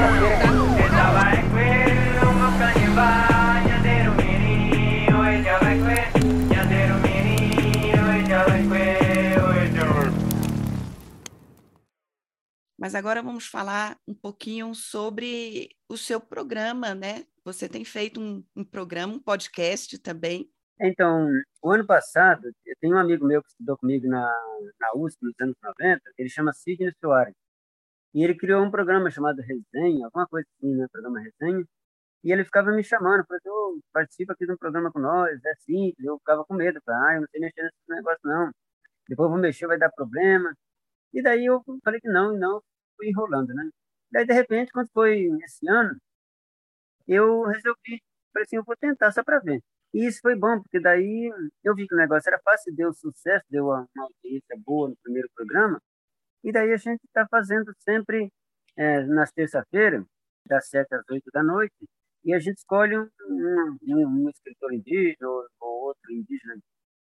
Tá? 0.09 0.70
Mas 12.81 12.95
agora 12.95 13.23
vamos 13.23 13.47
falar 13.47 13.99
um 14.09 14.15
pouquinho 14.15 14.75
sobre 14.75 15.69
o 15.87 15.99
seu 15.99 16.19
programa, 16.19 16.95
né? 16.95 17.27
Você 17.45 17.69
tem 17.69 17.85
feito 17.85 18.19
um, 18.19 18.43
um 18.57 18.65
programa, 18.65 19.13
um 19.13 19.19
podcast 19.19 19.99
também. 19.99 20.51
Então, 20.81 21.29
o 21.63 21.71
ano 21.71 21.87
passado, 21.87 22.51
eu 22.65 22.75
tenho 22.81 22.97
um 22.97 22.99
amigo 22.99 23.27
meu 23.27 23.43
que 23.43 23.51
estudou 23.51 23.77
comigo 23.77 24.09
na, 24.09 24.25
na 24.81 24.93
USP 24.95 25.23
nos 25.23 25.35
anos 25.43 25.57
90, 25.63 26.01
ele 26.17 26.31
chama 26.31 26.55
Sidney 26.55 26.91
Soares. 26.99 27.35
E 28.15 28.25
ele 28.25 28.35
criou 28.35 28.63
um 28.65 28.71
programa 28.71 29.11
chamado 29.11 29.43
Resenha, 29.43 30.07
alguma 30.07 30.27
coisa 30.27 30.49
assim, 30.57 30.75
né? 30.75 30.87
Programa 30.91 31.21
Resenha. 31.21 31.63
E 32.25 32.33
ele 32.33 32.45
ficava 32.47 32.73
me 32.73 32.83
chamando, 32.83 33.27
assim, 33.31 33.49
oh, 33.51 33.79
participa 33.93 34.33
aqui 34.33 34.47
de 34.47 34.53
um 34.53 34.57
programa 34.57 34.91
com 34.91 35.01
nós, 35.01 35.39
é 35.45 35.55
simples. 35.57 36.03
Eu 36.03 36.19
ficava 36.19 36.47
com 36.47 36.55
medo, 36.55 36.81
falei, 36.87 37.01
ah, 37.11 37.15
eu 37.17 37.21
não 37.21 37.29
sei 37.31 37.41
mexer 37.43 37.63
nesse 37.63 37.77
negócio, 37.91 38.21
não. 38.25 38.51
Depois 39.07 39.27
eu 39.27 39.31
vou 39.33 39.39
mexer, 39.39 39.67
vai 39.67 39.79
dar 39.79 39.91
problema. 39.91 40.55
E 41.13 41.23
daí 41.23 41.47
eu 41.47 41.63
falei 41.85 42.01
que 42.01 42.09
não, 42.09 42.35
e 42.37 42.39
não, 42.39 42.63
fui 42.97 43.09
enrolando, 43.09 43.55
né? 43.55 43.71
Daí, 44.13 44.27
de 44.27 44.35
repente, 44.35 44.73
quando 44.73 44.89
foi 44.93 45.27
esse 45.45 45.69
ano, 45.69 45.97
eu 47.07 47.43
resolvi, 47.45 48.03
falei 48.33 48.45
assim, 48.45 48.57
eu 48.57 48.65
vou 48.65 48.77
tentar 48.77 49.13
só 49.13 49.23
para 49.25 49.41
ver. 49.41 49.61
E 49.93 50.07
isso 50.07 50.21
foi 50.23 50.37
bom, 50.37 50.61
porque 50.63 50.81
daí 50.81 51.33
eu 51.65 51.75
vi 51.75 51.87
que 51.87 51.95
o 51.95 51.99
negócio 51.99 52.29
era 52.29 52.41
fácil, 52.45 52.75
deu 52.75 52.93
sucesso, 52.93 53.45
deu 53.51 53.67
uma 53.67 53.89
audiência 53.99 54.57
boa 54.65 54.89
no 54.91 54.97
primeiro 55.03 55.29
programa, 55.35 55.81
e 56.45 56.53
daí 56.53 56.73
a 56.73 56.77
gente 56.77 57.03
está 57.05 57.27
fazendo 57.29 57.73
sempre 57.81 58.31
é, 58.77 59.03
nas 59.07 59.33
terça-feiras, 59.33 60.05
das 60.47 60.69
sete 60.69 60.95
às 60.95 61.09
oito 61.11 61.31
da 61.33 61.43
noite, 61.43 61.75
e 62.25 62.35
a 62.35 62.39
gente 62.39 62.59
escolhe 62.59 62.99
um, 62.99 63.09
um, 63.29 64.25
um 64.27 64.31
escritor 64.31 64.73
indígena 64.73 65.29
ou, 65.29 65.47
ou 65.61 65.83
outro 65.89 66.13
indígena 66.13 66.57
de 66.57 66.63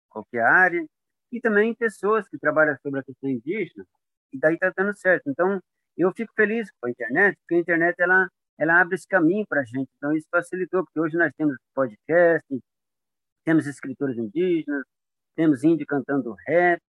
qualquer 0.09 0.43
área, 0.43 0.85
e 1.31 1.39
também 1.39 1.75
pessoas 1.75 2.27
que 2.27 2.37
trabalham 2.37 2.75
sobre 2.81 2.99
a 2.99 3.03
questão 3.03 3.29
indígena, 3.29 3.85
e 4.33 4.39
daí 4.39 4.55
está 4.55 4.71
dando 4.75 4.93
certo. 4.97 5.29
Então, 5.29 5.59
eu 5.97 6.11
fico 6.15 6.33
feliz 6.35 6.69
com 6.79 6.87
a 6.87 6.91
internet, 6.91 7.37
porque 7.41 7.55
a 7.55 7.59
internet 7.59 7.95
ela, 7.99 8.29
ela 8.57 8.81
abre 8.81 8.95
esse 8.95 9.07
caminho 9.07 9.45
para 9.47 9.61
a 9.61 9.65
gente. 9.65 9.89
Então, 9.97 10.15
isso 10.15 10.27
facilitou, 10.31 10.83
porque 10.83 10.99
hoje 10.99 11.17
nós 11.17 11.31
temos 11.37 11.55
podcast, 11.73 12.45
temos 13.43 13.67
escritores 13.67 14.17
indígenas, 14.17 14.83
temos 15.35 15.63
índio 15.63 15.85
cantando 15.87 16.35
rap, 16.47 16.81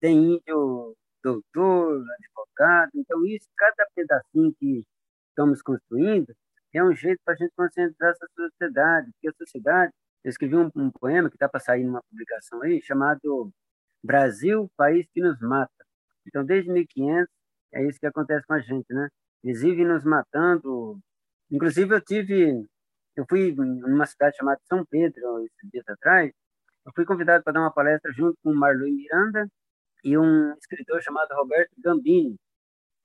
tem 0.00 0.34
índio 0.34 0.96
doutor, 1.22 2.04
advogado. 2.18 2.90
Então, 2.94 3.24
isso, 3.26 3.48
cada 3.56 3.86
pedacinho 3.94 4.54
que 4.58 4.84
estamos 5.28 5.62
construindo, 5.62 6.34
é 6.74 6.82
um 6.82 6.94
jeito 6.94 7.20
para 7.24 7.34
a 7.34 7.36
gente 7.36 7.52
conscientizar 7.56 8.10
essa 8.10 8.26
sociedade, 8.34 9.10
porque 9.12 9.28
a 9.28 9.32
sociedade, 9.32 9.92
eu 10.24 10.30
escrevi 10.30 10.56
um, 10.56 10.70
um 10.76 10.90
poema 10.90 11.28
que 11.28 11.36
está 11.36 11.48
para 11.48 11.60
sair 11.60 11.84
numa 11.84 12.02
publicação 12.02 12.62
aí, 12.62 12.80
chamado 12.82 13.52
Brasil, 14.02 14.70
País 14.76 15.06
que 15.12 15.20
nos 15.20 15.40
Mata. 15.40 15.72
Então, 16.26 16.44
desde 16.44 16.70
1500, 16.70 17.28
é 17.74 17.84
isso 17.88 17.98
que 17.98 18.06
acontece 18.06 18.46
com 18.46 18.54
a 18.54 18.60
gente, 18.60 18.92
né? 18.92 19.08
Eles 19.42 19.62
vivem 19.62 19.86
nos 19.86 20.04
matando. 20.04 20.98
Inclusive, 21.50 21.94
eu 21.94 22.00
tive, 22.00 22.66
eu 23.16 23.24
fui 23.28 23.52
numa 23.54 24.06
cidade 24.06 24.36
chamada 24.36 24.60
São 24.64 24.84
Pedro, 24.86 25.44
esses 25.44 25.70
dias 25.70 25.88
atrás, 25.88 26.32
eu 26.84 26.92
fui 26.94 27.04
convidado 27.04 27.44
para 27.44 27.52
dar 27.52 27.60
uma 27.60 27.72
palestra 27.72 28.12
junto 28.12 28.36
com 28.42 28.50
o 28.50 28.56
Marlon 28.56 28.90
Miranda 28.90 29.48
e 30.04 30.18
um 30.18 30.52
escritor 30.54 31.00
chamado 31.02 31.32
Roberto 31.34 31.70
Gambini, 31.78 32.36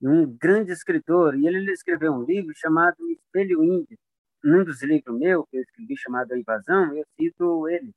um 0.02 0.26
grande 0.38 0.72
escritor, 0.72 1.36
e 1.36 1.48
ele 1.48 1.72
escreveu 1.72 2.14
um 2.14 2.24
livro 2.24 2.54
chamado 2.56 2.96
Espelho 3.12 3.64
Índio. 3.64 3.98
Num 4.44 4.64
dos 4.64 4.82
livros 4.84 5.18
meus, 5.18 5.46
que 5.50 5.58
eu 5.58 5.62
escrevi 5.62 5.98
chamado 5.98 6.34
A 6.34 6.38
Invasão, 6.38 6.96
eu 6.96 7.06
cito 7.20 7.68
ele. 7.70 7.92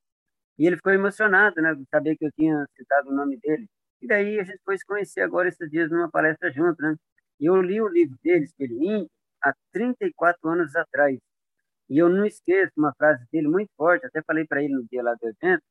E 0.59 0.67
ele 0.67 0.77
ficou 0.77 0.93
emocionado, 0.93 1.61
né, 1.63 1.75
de 1.75 1.85
saber 1.91 2.17
que 2.17 2.27
eu 2.27 2.33
tinha 2.33 2.67
citado 2.77 3.11
o 3.11 3.15
nome 3.15 3.39
dele. 3.39 3.67
E 4.03 4.07
daí 4.07 4.39
a 4.41 4.45
gente 4.45 4.61
foi 4.65 4.79
se 4.79 4.85
conhecer 4.85 5.23
agora 5.23 5.49
esses 5.49 5.71
dias 5.71 5.91
numa 5.91 6.11
palestra 6.11 6.51
junto, 6.53 6.83
né? 6.83 6.97
E 7.39 7.47
eu 7.47 7.61
li 7.63 7.81
o 7.81 7.89
livro 7.89 8.17
dele, 8.23 8.47
Índio, 8.61 9.11
há 9.43 9.55
34 9.73 10.49
anos 10.49 10.75
atrás. 10.77 11.19
E 11.89 11.99
eu 11.99 12.09
não 12.09 12.25
esqueço 12.27 12.73
uma 12.77 12.95
frase 12.95 13.25
dele 13.33 13.49
muito 13.49 13.71
forte, 13.77 14.07
até 14.07 14.23
falei 14.23 14.47
para 14.47 14.63
ele 14.63 14.75
no 14.75 14.87
dia 14.87 15.03
lá 15.03 15.15
do 15.15 15.29
evento, 15.29 15.63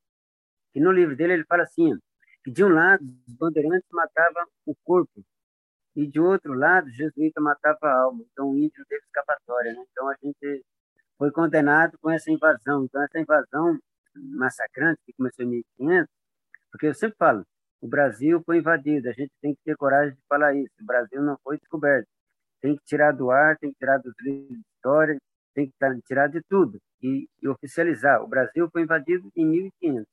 que 0.72 0.80
no 0.80 0.92
livro 0.92 1.16
dele 1.16 1.34
ele 1.34 1.44
fala 1.44 1.64
assim, 1.64 1.96
que 2.44 2.50
de 2.50 2.64
um 2.64 2.68
lado 2.68 3.02
os 3.02 3.34
bandeirantes 3.34 3.88
matavam 3.92 4.46
o 4.66 4.74
corpo, 4.84 5.24
e 5.96 6.06
de 6.06 6.20
outro 6.20 6.54
lado 6.54 6.88
jesuíta 6.90 7.40
matava 7.40 7.78
a 7.82 8.02
alma. 8.02 8.24
Então 8.32 8.50
o 8.50 8.56
índio 8.56 8.84
teve 8.88 9.02
escapatória, 9.04 9.72
né? 9.72 9.84
Então 9.90 10.08
a 10.08 10.14
gente 10.22 10.64
foi 11.18 11.30
condenado 11.30 11.98
com 12.00 12.10
essa 12.10 12.30
invasão. 12.30 12.84
Então 12.84 13.02
essa 13.02 13.18
invasão 13.18 13.78
massacrante 14.14 15.00
que 15.04 15.12
começou 15.12 15.44
em 15.44 15.64
1500, 15.78 16.08
porque 16.70 16.86
eu 16.86 16.94
sempre 16.94 17.16
falo, 17.18 17.44
o 17.80 17.88
Brasil 17.88 18.42
foi 18.44 18.58
invadido, 18.58 19.08
a 19.08 19.12
gente 19.12 19.32
tem 19.40 19.54
que 19.54 19.60
ter 19.64 19.76
coragem 19.76 20.14
de 20.14 20.20
falar 20.28 20.54
isso. 20.54 20.72
O 20.80 20.84
Brasil 20.84 21.22
não 21.22 21.38
foi 21.42 21.58
descoberto. 21.58 22.06
Tem 22.60 22.76
que 22.76 22.84
tirar 22.84 23.12
do 23.12 23.30
ar, 23.30 23.56
tem 23.58 23.72
que 23.72 23.78
tirar 23.78 23.98
dos 23.98 24.14
livros 24.20 24.48
de 24.48 24.62
história, 24.76 25.18
tem 25.54 25.70
que 25.70 26.02
tirar 26.06 26.28
de 26.28 26.42
tudo 26.48 26.78
e, 27.02 27.26
e 27.42 27.48
oficializar. 27.48 28.22
O 28.22 28.28
Brasil 28.28 28.68
foi 28.70 28.82
invadido 28.82 29.30
em 29.34 29.46
1500. 29.46 30.06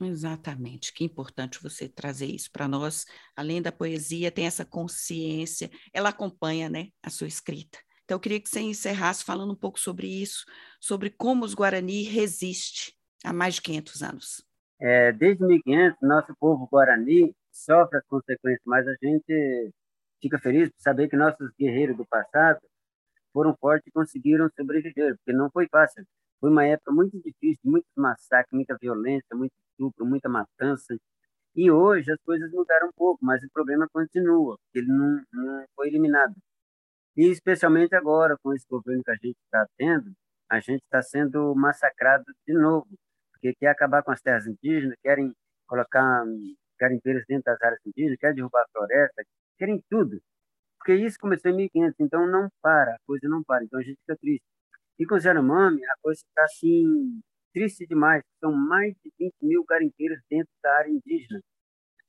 Exatamente, 0.00 0.92
que 0.92 1.04
importante 1.04 1.60
você 1.62 1.88
trazer 1.88 2.26
isso 2.26 2.50
para 2.52 2.68
nós. 2.68 3.04
Além 3.34 3.60
da 3.60 3.72
poesia, 3.72 4.30
tem 4.30 4.46
essa 4.46 4.64
consciência, 4.64 5.70
ela 5.92 6.10
acompanha 6.10 6.68
né, 6.68 6.88
a 7.02 7.10
sua 7.10 7.26
escrita. 7.26 7.78
Então, 8.04 8.16
eu 8.16 8.20
queria 8.20 8.40
que 8.40 8.48
você 8.48 8.60
encerrasse 8.60 9.24
falando 9.24 9.52
um 9.52 9.56
pouco 9.56 9.78
sobre 9.78 10.06
isso, 10.06 10.44
sobre 10.80 11.10
como 11.10 11.44
os 11.44 11.52
Guarani 11.52 12.04
resiste 12.04 12.96
há 13.24 13.32
mais 13.32 13.56
de 13.56 13.62
500 13.62 14.02
anos. 14.02 14.48
É, 14.80 15.12
desde 15.12 15.44
1500, 15.44 15.98
nosso 16.02 16.34
povo 16.38 16.68
guarani 16.70 17.34
sofre 17.50 17.98
as 17.98 18.06
consequências, 18.06 18.62
mas 18.64 18.86
a 18.86 18.94
gente 19.02 19.72
fica 20.22 20.38
feliz 20.38 20.70
por 20.70 20.80
saber 20.80 21.08
que 21.08 21.16
nossos 21.16 21.50
guerreiros 21.58 21.96
do 21.96 22.06
passado 22.06 22.60
foram 23.32 23.56
fortes 23.56 23.88
e 23.88 23.90
conseguiram 23.90 24.48
sobreviver, 24.56 25.16
porque 25.16 25.32
não 25.32 25.50
foi 25.50 25.66
fácil. 25.68 26.06
Foi 26.40 26.50
uma 26.50 26.64
época 26.64 26.92
muito 26.92 27.18
difícil, 27.20 27.60
muitos 27.64 27.90
massacres, 27.96 28.52
muita 28.52 28.76
violência, 28.80 29.36
muito 29.36 29.52
estupro, 29.70 30.06
muita 30.06 30.28
matança. 30.28 30.96
E 31.54 31.70
hoje 31.70 32.12
as 32.12 32.20
coisas 32.22 32.50
mudaram 32.52 32.88
um 32.88 32.92
pouco, 32.92 33.24
mas 33.24 33.42
o 33.42 33.50
problema 33.50 33.88
continua, 33.92 34.56
ele 34.74 34.86
não, 34.86 35.22
não 35.32 35.64
foi 35.74 35.88
eliminado. 35.88 36.34
E 37.16 37.26
especialmente 37.26 37.94
agora, 37.94 38.36
com 38.42 38.54
esse 38.54 38.66
governo 38.68 39.02
que 39.02 39.10
a 39.10 39.14
gente 39.14 39.36
está 39.44 39.66
tendo, 39.76 40.12
a 40.48 40.60
gente 40.60 40.82
está 40.84 41.02
sendo 41.02 41.54
massacrado 41.54 42.24
de 42.46 42.54
novo 42.54 42.88
porque 43.38 43.54
quer 43.54 43.68
acabar 43.68 44.02
com 44.02 44.10
as 44.10 44.20
terras 44.20 44.46
indígenas, 44.46 44.96
querem 45.02 45.32
colocar 45.66 46.24
garimpeiros 46.78 47.24
dentro 47.28 47.44
das 47.44 47.62
áreas 47.62 47.80
indígenas, 47.86 48.18
querem 48.18 48.36
derrubar 48.36 48.62
a 48.62 48.68
floresta, 48.72 49.24
querem 49.56 49.82
tudo. 49.88 50.20
Porque 50.78 50.94
isso 50.94 51.18
começou 51.18 51.50
em 51.50 51.56
1500, 51.56 52.00
então 52.00 52.26
não 52.26 52.48
para, 52.62 52.94
a 52.94 52.98
coisa 53.06 53.28
não 53.28 53.42
para, 53.44 53.64
então 53.64 53.78
a 53.78 53.82
gente 53.82 53.98
fica 54.00 54.16
triste. 54.16 54.44
E 54.98 55.06
com 55.06 55.14
o 55.14 55.18
Yanomami, 55.18 55.84
a 55.84 55.94
coisa 56.02 56.20
está 56.20 56.44
assim, 56.44 57.20
triste 57.52 57.86
demais, 57.86 58.22
são 58.40 58.52
mais 58.52 58.94
de 59.04 59.12
20 59.18 59.34
mil 59.42 59.64
garimpeiros 59.64 60.20
dentro 60.28 60.52
da 60.62 60.72
área 60.78 60.90
indígena, 60.90 61.40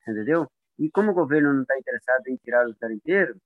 entendeu? 0.08 0.48
E 0.80 0.90
como 0.90 1.12
o 1.12 1.14
governo 1.14 1.54
não 1.54 1.62
está 1.62 1.78
interessado 1.78 2.28
em 2.28 2.38
tirar 2.38 2.68
os 2.68 2.76
garimpeiros, 2.78 3.38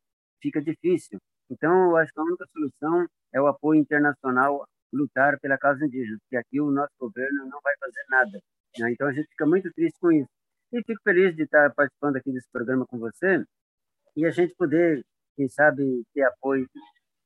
fica 0.42 0.62
difícil. 0.62 1.20
Então, 1.50 1.90
eu 1.90 1.98
acho 1.98 2.14
que 2.14 2.20
a 2.20 2.24
única 2.24 2.46
solução 2.54 3.08
é 3.34 3.42
o 3.42 3.48
apoio 3.48 3.82
internacional 3.82 4.66
lutar 4.94 5.40
pela 5.40 5.58
causa 5.58 5.86
indígena, 5.86 6.18
porque 6.22 6.38
aqui 6.38 6.62
o 6.62 6.72
nosso 6.72 6.94
governo 7.00 7.46
não 7.46 7.60
vai 7.62 7.74
fazer 7.80 8.04
nada. 8.10 8.40
Né? 8.78 8.92
Então 8.92 9.08
a 9.08 9.14
gente 9.14 9.28
fica 9.28 9.46
muito 9.46 9.72
triste 9.74 10.00
com 10.00 10.12
isso. 10.12 10.30
E 10.72 10.84
fico 10.84 11.02
feliz 11.04 11.36
de 11.36 11.44
estar 11.44 11.74
participando 11.74 12.18
aqui 12.18 12.32
desse 12.32 12.50
programa 12.52 12.86
com 12.86 12.98
você 12.98 13.44
e 14.16 14.26
a 14.26 14.32
gente 14.32 14.56
poder, 14.56 15.04
quem 15.36 15.48
sabe, 15.50 16.04
ter 16.14 16.24
apoio 16.24 16.68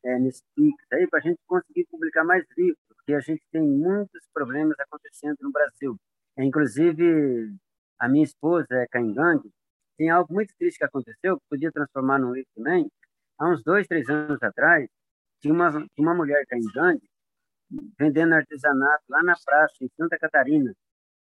é, 0.06 0.20
nesse 0.20 0.42
Pix 0.56 0.76
aí 0.94 1.08
para 1.08 1.20
a 1.20 1.22
gente 1.22 1.40
conseguir 1.48 1.86
publicar 1.90 2.24
mais 2.24 2.46
livros, 2.58 2.78
porque 2.88 3.14
a 3.14 3.20
gente 3.20 3.42
tem 3.52 3.62
muitos 3.62 4.24
problemas 4.34 4.76
acontecendo 4.80 5.38
no 5.42 5.52
Brasil. 5.52 5.98
É, 6.38 6.44
inclusive, 6.44 7.54
a 8.00 8.08
minha 8.08 8.24
esposa 8.24 8.68
é 8.72 8.88
Caingangue, 8.88 9.52
tem 9.98 10.10
algo 10.10 10.34
muito 10.34 10.54
triste 10.58 10.78
que 10.78 10.86
aconteceu, 10.86 11.38
que 11.38 11.46
podia 11.50 11.72
transformar 11.72 12.20
num 12.20 12.34
livro 12.34 12.50
também. 12.56 12.90
Há 13.40 13.50
uns 13.50 13.64
dois, 13.64 13.88
três 13.88 14.08
anos 14.10 14.42
atrás, 14.42 14.88
tinha 15.42 15.54
uma, 15.54 15.70
uma 15.98 16.14
mulher 16.14 16.46
Caingangue 16.48 17.08
vendendo 18.00 18.34
artesanato 18.34 19.04
lá 19.10 19.24
na 19.24 19.36
praça, 19.44 19.74
em 19.82 19.90
Santa 19.98 20.18
Catarina. 20.18 20.74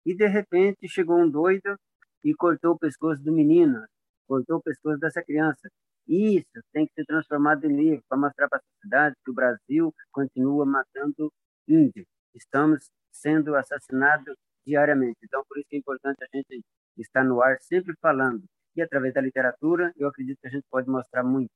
E, 0.05 0.15
de 0.15 0.27
repente, 0.27 0.87
chegou 0.87 1.17
um 1.17 1.29
doido 1.29 1.77
e 2.23 2.33
cortou 2.33 2.73
o 2.73 2.79
pescoço 2.79 3.21
do 3.23 3.31
menino, 3.31 3.85
cortou 4.27 4.57
o 4.57 4.61
pescoço 4.61 4.99
dessa 4.99 5.23
criança. 5.23 5.69
Isso 6.07 6.61
tem 6.71 6.85
que 6.85 6.93
ser 6.93 7.05
transformado 7.05 7.65
em 7.65 7.75
livro 7.75 8.03
para 8.07 8.17
mostrar 8.17 8.49
para 8.49 8.59
a 8.59 8.61
sociedade 8.61 9.15
que 9.23 9.31
o 9.31 9.33
Brasil 9.33 9.93
continua 10.11 10.65
matando 10.65 11.31
índios. 11.67 12.05
Estamos 12.35 12.89
sendo 13.11 13.55
assassinados 13.55 14.35
diariamente. 14.65 15.19
Então, 15.23 15.43
por 15.47 15.57
isso 15.57 15.67
é 15.71 15.77
importante 15.77 16.17
a 16.21 16.37
gente 16.37 16.61
estar 16.97 17.23
no 17.23 17.41
ar 17.41 17.57
sempre 17.61 17.93
falando. 18.01 18.43
E 18.75 18.81
através 18.81 19.13
da 19.13 19.21
literatura, 19.21 19.93
eu 19.95 20.07
acredito 20.07 20.39
que 20.41 20.47
a 20.47 20.51
gente 20.51 20.65
pode 20.69 20.89
mostrar 20.89 21.23
muito. 21.23 21.51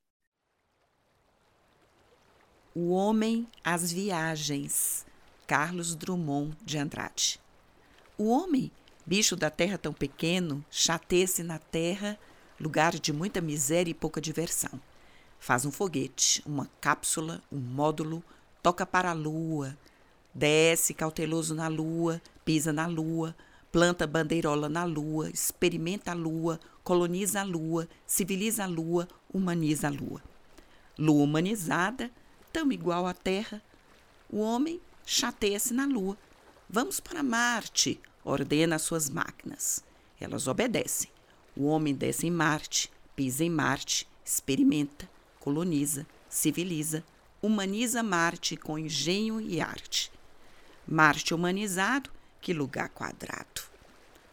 O 2.75 2.91
Homem 2.91 3.47
às 3.63 3.91
Viagens, 3.91 5.05
Carlos 5.47 5.95
Drummond 5.95 6.55
de 6.63 6.77
Andrade. 6.77 7.39
O 8.17 8.29
homem, 8.29 8.71
bicho 9.05 9.35
da 9.35 9.49
terra 9.49 9.77
tão 9.77 9.93
pequeno, 9.93 10.63
chateia-se 10.69 11.43
na 11.43 11.57
terra, 11.57 12.19
lugar 12.59 12.97
de 12.99 13.13
muita 13.13 13.41
miséria 13.41 13.91
e 13.91 13.93
pouca 13.93 14.21
diversão. 14.21 14.79
Faz 15.39 15.65
um 15.65 15.71
foguete, 15.71 16.41
uma 16.45 16.69
cápsula, 16.81 17.41
um 17.51 17.59
módulo, 17.59 18.23
toca 18.61 18.85
para 18.85 19.11
a 19.11 19.13
lua, 19.13 19.77
desce 20.33 20.93
cauteloso 20.93 21.53
na 21.53 21.67
lua, 21.67 22.21
pisa 22.43 22.73
na 22.73 22.87
lua, 22.87 23.35
planta 23.71 24.07
bandeirola 24.07 24.67
na 24.67 24.83
lua, 24.83 25.29
experimenta 25.29 26.11
a 26.11 26.15
lua, 26.15 26.59
coloniza 26.83 27.41
a 27.41 27.43
lua, 27.43 27.87
civiliza 28.05 28.63
a 28.63 28.67
lua, 28.67 29.07
humaniza 29.31 29.87
a 29.87 29.91
lua. 29.91 30.21
Lua 30.97 31.23
humanizada, 31.23 32.09
tão 32.51 32.71
igual 32.71 33.05
à 33.05 33.13
Terra. 33.13 33.61
O 34.29 34.39
homem 34.39 34.81
chateia-se 35.05 35.73
na 35.73 35.85
Lua. 35.85 36.17
Vamos 36.69 36.99
para 36.99 37.21
Marte, 37.21 37.99
ordena 38.25 38.77
as 38.77 38.81
suas 38.81 39.09
máquinas. 39.09 39.83
Elas 40.19 40.47
obedecem. 40.47 41.16
O 41.57 41.65
homem 41.65 41.95
desce 41.95 42.27
em 42.27 42.31
Marte, 42.31 42.91
pisa 43.15 43.43
em 43.43 43.49
Marte, 43.49 44.07
experimenta, 44.23 45.09
coloniza, 45.39 46.05
civiliza, 46.29 47.03
humaniza 47.41 48.03
Marte 48.03 48.55
com 48.55 48.77
engenho 48.77 49.41
e 49.41 49.59
arte. 49.59 50.11
Marte 50.87 51.33
humanizado, 51.33 52.11
que 52.39 52.53
lugar 52.53 52.89
quadrado. 52.89 53.63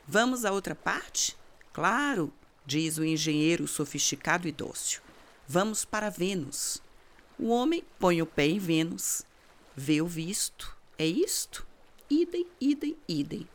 Vamos 0.06 0.44
à 0.44 0.52
outra 0.52 0.74
parte? 0.74 1.34
Claro, 1.72 2.30
diz 2.66 2.98
o 2.98 3.04
engenheiro 3.04 3.66
sofisticado 3.66 4.46
e 4.46 4.52
dócil. 4.52 5.00
Vamos 5.48 5.82
para 5.82 6.10
Vênus. 6.10 6.82
O 7.38 7.48
homem 7.48 7.82
põe 7.98 8.20
o 8.20 8.26
pé 8.26 8.46
em 8.48 8.58
Vênus, 8.58 9.24
vê 9.74 10.02
o 10.02 10.06
visto. 10.06 10.76
É 10.98 11.06
isto? 11.06 11.66
Idem, 12.10 12.46
idem, 12.60 12.94
idem. 13.08 13.48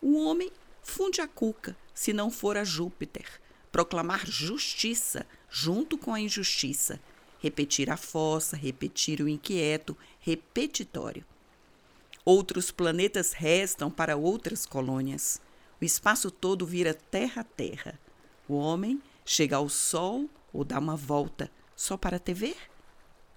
O 0.00 0.16
homem 0.24 0.52
funde 0.88 1.20
a 1.20 1.28
cuca, 1.28 1.76
se 1.94 2.12
não 2.12 2.30
for 2.30 2.56
a 2.56 2.64
Júpiter, 2.64 3.40
proclamar 3.70 4.26
justiça 4.26 5.26
junto 5.48 5.98
com 5.98 6.14
a 6.14 6.20
injustiça, 6.20 6.98
repetir 7.38 7.90
a 7.90 7.96
fossa, 7.96 8.56
repetir 8.56 9.20
o 9.20 9.28
inquieto, 9.28 9.96
repetitório. 10.18 11.24
Outros 12.24 12.70
planetas 12.70 13.32
restam 13.32 13.90
para 13.90 14.16
outras 14.16 14.66
colônias. 14.66 15.40
O 15.80 15.84
espaço 15.84 16.30
todo 16.30 16.66
vira 16.66 16.92
terra-terra. 16.92 17.98
O 18.48 18.54
homem 18.54 19.00
chega 19.24 19.56
ao 19.56 19.68
Sol 19.68 20.28
ou 20.52 20.64
dá 20.64 20.78
uma 20.78 20.96
volta 20.96 21.50
só 21.76 21.96
para 21.96 22.18
te 22.18 22.34
ver? 22.34 22.56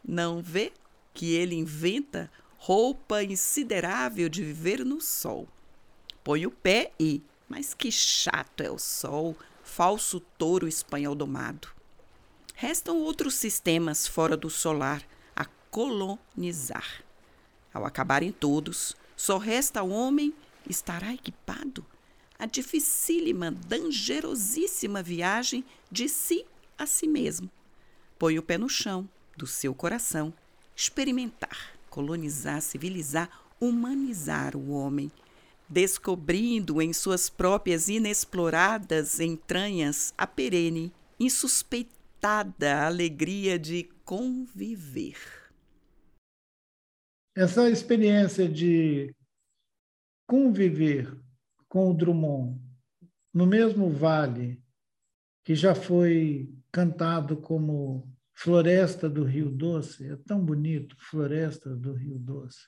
Não 0.03 0.41
vê 0.41 0.71
que 1.13 1.35
ele 1.35 1.55
inventa 1.55 2.31
roupa 2.57 3.23
insiderável 3.23 4.29
de 4.29 4.43
viver 4.43 4.85
no 4.85 5.01
sol. 5.01 5.47
Põe 6.23 6.45
o 6.45 6.51
pé 6.51 6.91
e, 6.99 7.21
mas 7.51 7.73
que 7.73 7.91
chato 7.91 8.61
é 8.61 8.71
o 8.71 8.79
sol, 8.79 9.35
falso 9.61 10.21
touro 10.37 10.69
espanhol 10.69 11.13
domado. 11.13 11.67
Restam 12.55 12.97
outros 12.99 13.35
sistemas 13.35 14.07
fora 14.07 14.37
do 14.37 14.49
solar 14.49 15.03
a 15.35 15.43
colonizar. 15.69 17.03
Ao 17.73 17.83
acabarem 17.85 18.31
todos, 18.31 18.95
só 19.17 19.37
resta 19.37 19.83
o 19.83 19.89
homem 19.89 20.33
estará 20.69 21.13
equipado 21.13 21.85
a 22.39 22.45
dificílima, 22.45 23.51
dangerosíssima 23.51 25.03
viagem 25.03 25.65
de 25.91 26.07
si 26.07 26.45
a 26.77 26.85
si 26.85 27.05
mesmo. 27.05 27.51
Põe 28.17 28.39
o 28.39 28.43
pé 28.43 28.57
no 28.57 28.69
chão, 28.69 29.07
do 29.35 29.45
seu 29.45 29.75
coração, 29.75 30.33
experimentar, 30.73 31.73
colonizar, 31.89 32.61
civilizar, 32.61 33.29
humanizar 33.59 34.55
o 34.55 34.71
homem, 34.71 35.11
descobrindo 35.71 36.81
em 36.81 36.91
suas 36.91 37.29
próprias 37.29 37.87
inexploradas 37.87 39.19
entranhas 39.19 40.13
a 40.17 40.27
perene, 40.27 40.93
insuspeitada 41.17 42.85
alegria 42.85 43.57
de 43.57 43.83
conviver. 44.03 45.17
Essa 47.35 47.69
experiência 47.69 48.49
de 48.49 49.15
conviver 50.27 51.17
com 51.69 51.89
o 51.89 51.93
Drummond 51.93 52.59
no 53.33 53.47
mesmo 53.47 53.89
vale 53.89 54.61
que 55.43 55.55
já 55.55 55.73
foi 55.73 56.53
cantado 56.71 57.37
como 57.37 58.11
Floresta 58.33 59.09
do 59.09 59.23
Rio 59.23 59.49
Doce, 59.49 60.07
é 60.07 60.15
tão 60.17 60.43
bonito, 60.43 60.95
Floresta 60.99 61.75
do 61.75 61.93
Rio 61.93 62.19
Doce. 62.19 62.67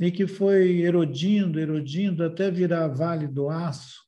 E 0.00 0.10
que 0.10 0.26
foi 0.26 0.80
erodindo, 0.80 1.60
erodindo, 1.60 2.24
até 2.24 2.50
virar 2.50 2.88
Vale 2.88 3.28
do 3.28 3.50
Aço, 3.50 4.00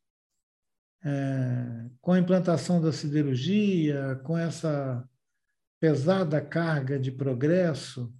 é, 1.04 1.90
com 2.00 2.12
a 2.12 2.18
implantação 2.18 2.80
da 2.80 2.90
siderurgia, 2.90 4.18
com 4.24 4.38
essa 4.38 5.06
pesada 5.78 6.40
carga 6.40 6.98
de 6.98 7.12
progresso, 7.12 8.10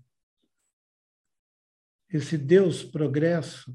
esse 2.11 2.37
Deus 2.37 2.85
progresso. 2.85 3.75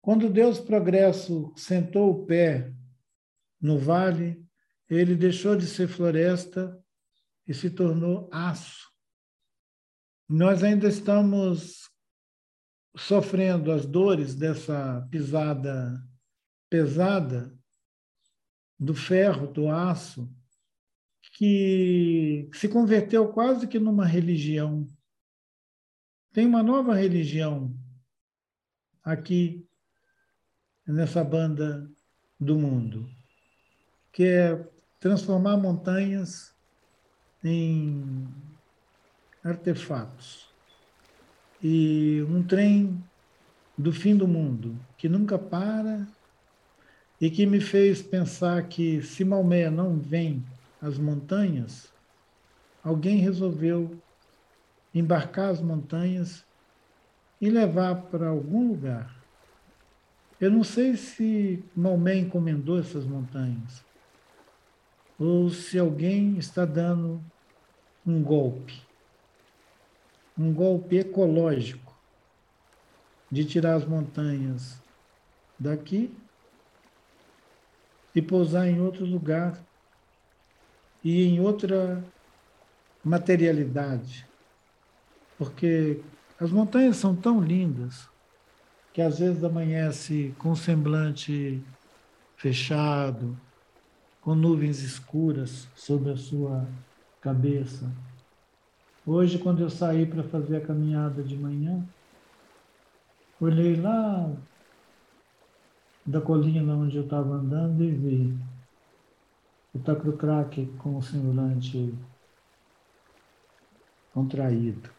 Quando 0.00 0.30
Deus 0.30 0.58
progresso 0.58 1.52
sentou 1.54 2.10
o 2.10 2.24
pé 2.24 2.72
no 3.60 3.78
vale, 3.78 4.42
ele 4.88 5.14
deixou 5.14 5.54
de 5.54 5.66
ser 5.66 5.86
floresta 5.86 6.82
e 7.46 7.52
se 7.52 7.68
tornou 7.68 8.30
aço. 8.32 8.88
Nós 10.26 10.62
ainda 10.62 10.88
estamos 10.88 11.90
sofrendo 12.98 13.72
as 13.72 13.86
dores 13.86 14.34
dessa 14.34 15.06
pisada 15.10 16.04
pesada 16.68 17.56
do 18.78 18.94
ferro, 18.94 19.46
do 19.46 19.68
aço, 19.68 20.30
que 21.32 22.48
se 22.52 22.68
converteu 22.68 23.32
quase 23.32 23.66
que 23.66 23.78
numa 23.78 24.04
religião. 24.04 24.88
Tem 26.32 26.46
uma 26.46 26.62
nova 26.62 26.94
religião 26.94 27.74
aqui 29.02 29.66
nessa 30.86 31.24
banda 31.24 31.90
do 32.38 32.58
mundo, 32.58 33.08
que 34.12 34.24
é 34.24 34.68
transformar 35.00 35.56
montanhas 35.56 36.54
em 37.42 38.28
artefatos. 39.42 40.47
E 41.62 42.24
um 42.28 42.42
trem 42.42 43.02
do 43.76 43.92
fim 43.92 44.16
do 44.16 44.28
mundo, 44.28 44.78
que 44.96 45.08
nunca 45.08 45.38
para 45.38 46.06
e 47.20 47.30
que 47.30 47.46
me 47.46 47.60
fez 47.60 48.00
pensar 48.00 48.68
que 48.68 49.02
se 49.02 49.24
Maomé 49.24 49.68
não 49.68 49.98
vem 49.98 50.44
às 50.80 50.98
montanhas, 50.98 51.92
alguém 52.82 53.18
resolveu 53.18 54.00
embarcar 54.94 55.50
as 55.50 55.60
montanhas 55.60 56.44
e 57.40 57.50
levar 57.50 58.02
para 58.02 58.28
algum 58.28 58.68
lugar. 58.68 59.16
Eu 60.40 60.50
não 60.50 60.62
sei 60.62 60.96
se 60.96 61.64
Maomé 61.74 62.18
encomendou 62.18 62.78
essas 62.78 63.04
montanhas, 63.04 63.84
ou 65.18 65.50
se 65.50 65.76
alguém 65.76 66.38
está 66.38 66.64
dando 66.64 67.20
um 68.06 68.22
golpe, 68.22 68.80
um 70.38 70.52
golpe 70.52 70.98
ecológico 70.98 71.96
de 73.30 73.44
tirar 73.44 73.74
as 73.74 73.84
montanhas 73.84 74.80
daqui 75.58 76.14
e 78.14 78.22
pousar 78.22 78.68
em 78.68 78.80
outro 78.80 79.04
lugar 79.04 79.58
e 81.02 81.24
em 81.24 81.40
outra 81.40 82.02
materialidade. 83.04 84.26
Porque 85.36 86.00
as 86.40 86.50
montanhas 86.50 86.96
são 86.96 87.14
tão 87.14 87.40
lindas 87.40 88.08
que 88.92 89.02
às 89.02 89.18
vezes 89.18 89.42
amanhece 89.44 90.34
com 90.38 90.54
semblante 90.54 91.62
fechado, 92.36 93.38
com 94.20 94.34
nuvens 94.34 94.82
escuras 94.82 95.68
sobre 95.74 96.12
a 96.12 96.16
sua 96.16 96.66
cabeça. 97.20 97.90
Hoje, 99.10 99.38
quando 99.38 99.62
eu 99.62 99.70
saí 99.70 100.04
para 100.04 100.22
fazer 100.22 100.58
a 100.58 100.60
caminhada 100.60 101.22
de 101.22 101.34
manhã, 101.34 101.82
olhei 103.40 103.74
lá 103.74 104.30
da 106.04 106.20
colina 106.20 106.74
onde 106.74 106.98
eu 106.98 107.04
estava 107.04 107.36
andando 107.36 107.82
e 107.82 107.90
vi 107.90 108.38
o 109.72 109.78
tacrocraque 109.78 110.66
com 110.76 110.98
o 110.98 111.02
semblante 111.02 111.94
contraído 114.12 114.90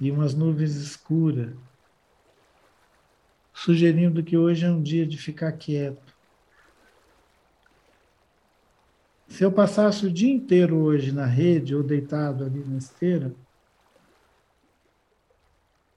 e 0.00 0.10
umas 0.10 0.32
nuvens 0.32 0.74
escuras, 0.74 1.54
sugerindo 3.52 4.24
que 4.24 4.38
hoje 4.38 4.64
é 4.64 4.70
um 4.70 4.82
dia 4.82 5.06
de 5.06 5.18
ficar 5.18 5.52
quieto. 5.52 6.11
Se 9.32 9.42
eu 9.44 9.50
passasse 9.50 10.04
o 10.04 10.12
dia 10.12 10.30
inteiro 10.30 10.76
hoje 10.76 11.10
na 11.10 11.24
rede 11.24 11.74
ou 11.74 11.82
deitado 11.82 12.44
ali 12.44 12.62
na 12.62 12.76
esteira, 12.76 13.34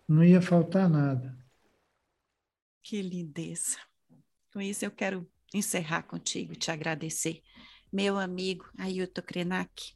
não 0.07 0.23
ia 0.23 0.41
faltar 0.41 0.89
nada. 0.89 1.37
Que 2.81 3.01
lindeza. 3.01 3.77
Com 4.53 4.61
isso 4.61 4.85
eu 4.85 4.91
quero 4.91 5.29
encerrar 5.53 6.03
contigo, 6.03 6.55
te 6.55 6.71
agradecer. 6.71 7.41
Meu 7.91 8.17
amigo 8.17 8.69
Ailton 8.77 9.21
Krenak, 9.21 9.93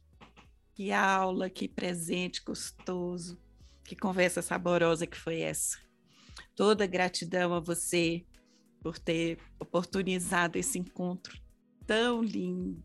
que 0.74 0.92
aula, 0.92 1.48
que 1.48 1.66
presente 1.66 2.42
gostoso, 2.44 3.40
que 3.82 3.96
conversa 3.96 4.42
saborosa 4.42 5.06
que 5.06 5.16
foi 5.16 5.40
essa. 5.40 5.78
Toda 6.54 6.86
gratidão 6.86 7.54
a 7.54 7.60
você 7.60 8.22
por 8.82 8.98
ter 8.98 9.38
oportunizado 9.58 10.58
esse 10.58 10.78
encontro 10.78 11.40
tão 11.86 12.22
lindo. 12.22 12.84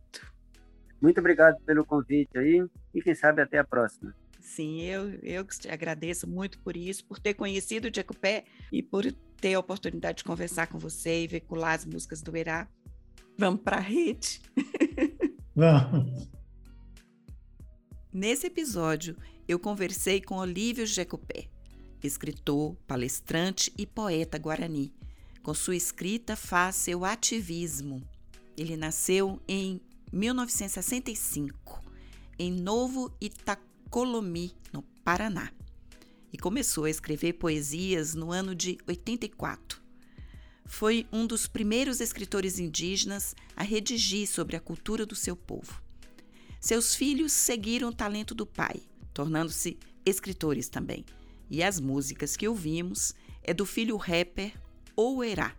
Muito 1.01 1.19
obrigado 1.19 1.59
pelo 1.65 1.85
convite 1.85 2.37
aí 2.37 2.65
e 2.93 3.01
quem 3.01 3.15
sabe 3.15 3.41
até 3.41 3.57
a 3.59 3.63
próxima. 3.63 4.13
Sim, 4.39 4.81
eu, 4.81 5.09
eu 5.23 5.43
te 5.43 5.69
agradeço 5.69 6.27
muito 6.29 6.59
por 6.59 6.77
isso, 6.77 7.03
por 7.05 7.17
ter 7.17 7.33
conhecido 7.33 7.87
o 7.87 7.91
Jacupé 7.93 8.45
e 8.71 8.83
por 8.83 9.11
ter 9.41 9.55
a 9.55 9.59
oportunidade 9.59 10.19
de 10.19 10.23
conversar 10.23 10.67
com 10.67 10.77
você 10.77 11.23
e 11.23 11.27
veicular 11.27 11.73
as 11.73 11.85
músicas 11.85 12.21
do 12.21 12.35
Herá. 12.35 12.67
Vamos 13.37 13.61
para 13.61 13.77
a 13.77 13.81
rede? 13.81 14.41
Vamos. 15.55 16.29
Nesse 18.13 18.47
episódio, 18.47 19.17
eu 19.47 19.59
conversei 19.59 20.21
com 20.21 20.37
Olívio 20.37 20.85
Jacupé, 20.85 21.49
escritor, 22.03 22.75
palestrante 22.87 23.73
e 23.77 23.85
poeta 23.85 24.37
guarani. 24.37 24.93
Com 25.43 25.53
sua 25.53 25.75
escrita 25.75 26.35
faz 26.35 26.75
seu 26.75 27.03
ativismo. 27.03 28.01
Ele 28.57 28.77
nasceu 28.77 29.41
em 29.47 29.81
1965, 30.15 31.83
em 32.39 32.49
Novo 32.49 33.13
Itacolomi, 33.19 34.55
no 34.71 34.81
Paraná, 35.03 35.51
e 36.31 36.37
começou 36.37 36.85
a 36.85 36.89
escrever 36.89 37.33
poesias 37.33 38.15
no 38.15 38.31
ano 38.31 38.55
de 38.55 38.77
84. 38.87 39.81
Foi 40.65 41.05
um 41.11 41.27
dos 41.27 41.47
primeiros 41.47 41.99
escritores 41.99 42.59
indígenas 42.59 43.35
a 43.57 43.63
redigir 43.63 44.25
sobre 44.25 44.55
a 44.55 44.61
cultura 44.61 45.05
do 45.05 45.15
seu 45.15 45.35
povo. 45.35 45.81
Seus 46.61 46.95
filhos 46.95 47.33
seguiram 47.33 47.89
o 47.89 47.93
talento 47.93 48.33
do 48.33 48.45
pai, 48.45 48.83
tornando-se 49.13 49.77
escritores 50.05 50.69
também. 50.69 51.05
E 51.49 51.61
as 51.61 51.77
músicas 51.77 52.37
que 52.37 52.47
ouvimos 52.47 53.13
é 53.43 53.53
do 53.53 53.65
filho 53.65 53.97
rapper 53.97 54.53
Ouerá, 54.95 55.53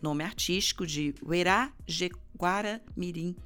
nome 0.00 0.24
artístico 0.24 0.86
de 0.86 1.14
Uerá 1.22 1.70
Jeguara 1.86 2.82
Mirim, 2.96 3.36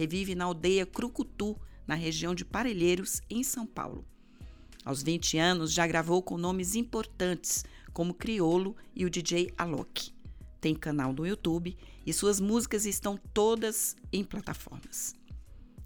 que 0.00 0.06
vive 0.06 0.34
na 0.34 0.46
aldeia 0.46 0.86
Crucutu, 0.86 1.60
na 1.86 1.94
região 1.94 2.34
de 2.34 2.42
Parelheiros, 2.42 3.20
em 3.28 3.42
São 3.42 3.66
Paulo. 3.66 4.02
Aos 4.82 5.02
20 5.02 5.36
anos, 5.36 5.74
já 5.74 5.86
gravou 5.86 6.22
com 6.22 6.38
nomes 6.38 6.74
importantes, 6.74 7.66
como 7.92 8.14
Criolo 8.14 8.74
e 8.96 9.04
o 9.04 9.10
DJ 9.10 9.52
Alok. 9.58 10.10
Tem 10.58 10.74
canal 10.74 11.12
no 11.12 11.26
YouTube 11.26 11.76
e 12.06 12.14
suas 12.14 12.40
músicas 12.40 12.86
estão 12.86 13.20
todas 13.34 13.94
em 14.10 14.24
plataformas. 14.24 15.14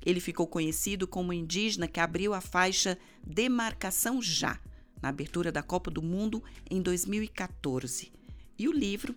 Ele 0.06 0.20
ficou 0.20 0.46
conhecido 0.46 1.08
como 1.08 1.32
indígena 1.32 1.88
que 1.88 1.98
abriu 1.98 2.34
a 2.34 2.40
faixa 2.40 2.96
Demarcação 3.26 4.22
Já, 4.22 4.60
na 5.02 5.08
abertura 5.08 5.50
da 5.50 5.60
Copa 5.60 5.90
do 5.90 6.00
Mundo 6.00 6.40
em 6.70 6.80
2014. 6.80 8.12
E 8.56 8.68
o 8.68 8.72
livro 8.72 9.12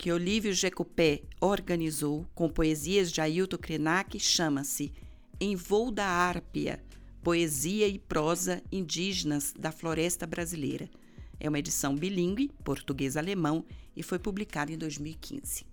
que 0.00 0.10
Olívio 0.10 0.54
Jecopé 0.54 1.20
organizou 1.42 2.26
com 2.34 2.48
poesias 2.48 3.12
de 3.12 3.20
Ailton 3.20 3.58
Krenak 3.58 4.18
chama-se 4.18 4.94
Em 5.38 5.54
Voo 5.54 5.90
da 5.90 6.06
Árpia, 6.06 6.82
Poesia 7.22 7.86
e 7.86 7.98
Prosa 7.98 8.62
Indígenas 8.72 9.52
da 9.52 9.70
Floresta 9.70 10.26
Brasileira. 10.26 10.88
É 11.38 11.50
uma 11.50 11.58
edição 11.58 11.94
bilíngue, 11.94 12.50
português-alemão, 12.64 13.62
e 13.94 14.02
foi 14.02 14.18
publicada 14.18 14.72
em 14.72 14.78
2015. 14.78 15.66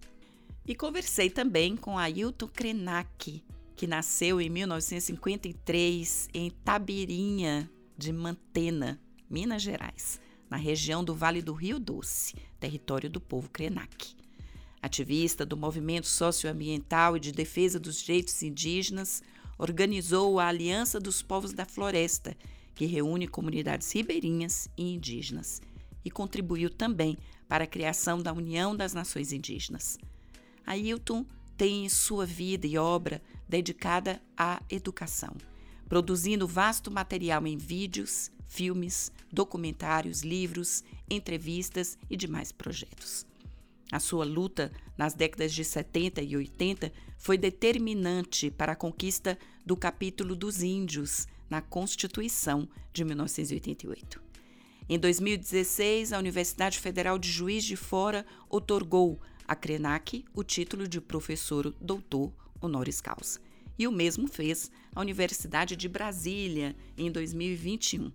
E 0.65 0.75
conversei 0.75 1.29
também 1.29 1.77
com 1.77 1.97
Ailton 1.97 2.49
Krenak, 2.49 3.41
que 3.77 3.87
nasceu 3.87 4.41
em 4.41 4.49
1953 4.49 6.27
em 6.33 6.51
Tabirinha 6.51 7.71
de 7.97 8.11
Mantena, 8.11 8.99
Minas 9.29 9.61
Gerais, 9.61 10.19
na 10.49 10.57
região 10.57 11.01
do 11.01 11.15
Vale 11.15 11.41
do 11.41 11.53
Rio 11.53 11.79
Doce, 11.79 12.35
território 12.59 13.09
do 13.09 13.21
povo 13.21 13.49
Krenak. 13.49 14.16
Ativista 14.81 15.45
do 15.45 15.57
movimento 15.57 16.07
socioambiental 16.07 17.17
e 17.17 17.19
de 17.19 17.31
defesa 17.31 17.79
dos 17.79 18.01
direitos 18.01 18.41
indígenas, 18.43 19.23
organizou 19.57 20.39
a 20.39 20.47
Aliança 20.47 20.99
dos 20.99 21.21
Povos 21.21 21.53
da 21.53 21.65
Floresta, 21.65 22.37
que 22.75 22.85
reúne 22.85 23.27
comunidades 23.27 23.91
ribeirinhas 23.91 24.69
e 24.77 24.93
indígenas, 24.93 25.61
e 26.05 26.11
contribuiu 26.11 26.69
também 26.69 27.17
para 27.47 27.63
a 27.63 27.67
criação 27.67 28.21
da 28.21 28.31
União 28.31 28.75
das 28.75 28.93
Nações 28.93 29.31
Indígenas. 29.31 29.97
Ailton 30.65 31.25
tem 31.57 31.89
sua 31.89 32.25
vida 32.25 32.67
e 32.67 32.77
obra 32.77 33.21
dedicada 33.49 34.21
à 34.37 34.61
educação, 34.69 35.35
produzindo 35.89 36.47
vasto 36.47 36.91
material 36.91 37.47
em 37.47 37.57
vídeos, 37.57 38.29
filmes, 38.47 39.11
documentários, 39.31 40.21
livros, 40.21 40.83
entrevistas 41.09 41.97
e 42.09 42.15
demais 42.15 42.51
projetos. 42.51 43.25
A 43.91 43.99
sua 43.99 44.25
luta 44.25 44.71
nas 44.97 45.13
décadas 45.13 45.53
de 45.53 45.63
70 45.63 46.21
e 46.21 46.35
80 46.35 46.91
foi 47.17 47.37
determinante 47.37 48.51
para 48.51 48.73
a 48.73 48.75
conquista 48.75 49.37
do 49.65 49.77
capítulo 49.77 50.35
dos 50.35 50.61
índios 50.61 51.27
na 51.49 51.61
Constituição 51.61 52.67
de 52.91 53.05
1988. 53.05 54.21
Em 54.89 54.97
2016, 54.97 56.13
a 56.13 56.19
Universidade 56.19 56.79
Federal 56.79 57.17
de 57.17 57.29
Juiz 57.29 57.63
de 57.63 57.75
Fora 57.75 58.25
otorgou 58.49 59.19
a 59.47 59.55
Krenak 59.55 60.25
o 60.33 60.43
título 60.43 60.87
de 60.87 60.99
professor 60.99 61.73
doutor 61.79 62.31
honoris 62.61 63.01
causa. 63.01 63.39
E 63.77 63.87
o 63.87 63.91
mesmo 63.91 64.27
fez 64.27 64.71
a 64.93 65.01
Universidade 65.01 65.75
de 65.75 65.87
Brasília 65.87 66.75
em 66.97 67.11
2021. 67.11 68.11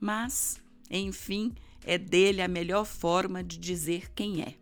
Mas, 0.00 0.60
enfim, 0.90 1.54
é 1.84 1.96
dele 1.96 2.42
a 2.42 2.48
melhor 2.48 2.84
forma 2.84 3.42
de 3.42 3.58
dizer 3.58 4.10
quem 4.12 4.42
é. 4.42 4.61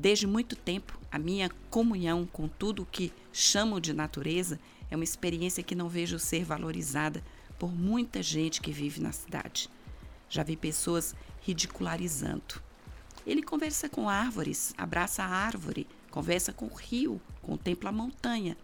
Desde 0.00 0.26
muito 0.26 0.56
tempo, 0.56 0.98
a 1.12 1.18
minha 1.18 1.50
comunhão 1.68 2.24
com 2.24 2.48
tudo 2.48 2.84
o 2.84 2.86
que 2.86 3.12
chamo 3.30 3.78
de 3.78 3.92
natureza 3.92 4.58
é 4.90 4.96
uma 4.96 5.04
experiência 5.04 5.62
que 5.62 5.74
não 5.74 5.90
vejo 5.90 6.18
ser 6.18 6.42
valorizada 6.42 7.22
por 7.58 7.70
muita 7.70 8.22
gente 8.22 8.62
que 8.62 8.72
vive 8.72 8.98
na 8.98 9.12
cidade. 9.12 9.68
Já 10.26 10.42
vi 10.42 10.56
pessoas 10.56 11.14
ridicularizando. 11.42 12.62
Ele 13.26 13.42
conversa 13.42 13.90
com 13.90 14.08
árvores, 14.08 14.72
abraça 14.78 15.22
a 15.22 15.28
árvore, 15.28 15.86
conversa 16.10 16.50
com 16.50 16.64
o 16.64 16.74
rio, 16.74 17.20
contempla 17.42 17.90
a 17.90 17.92
montanha, 17.92 18.56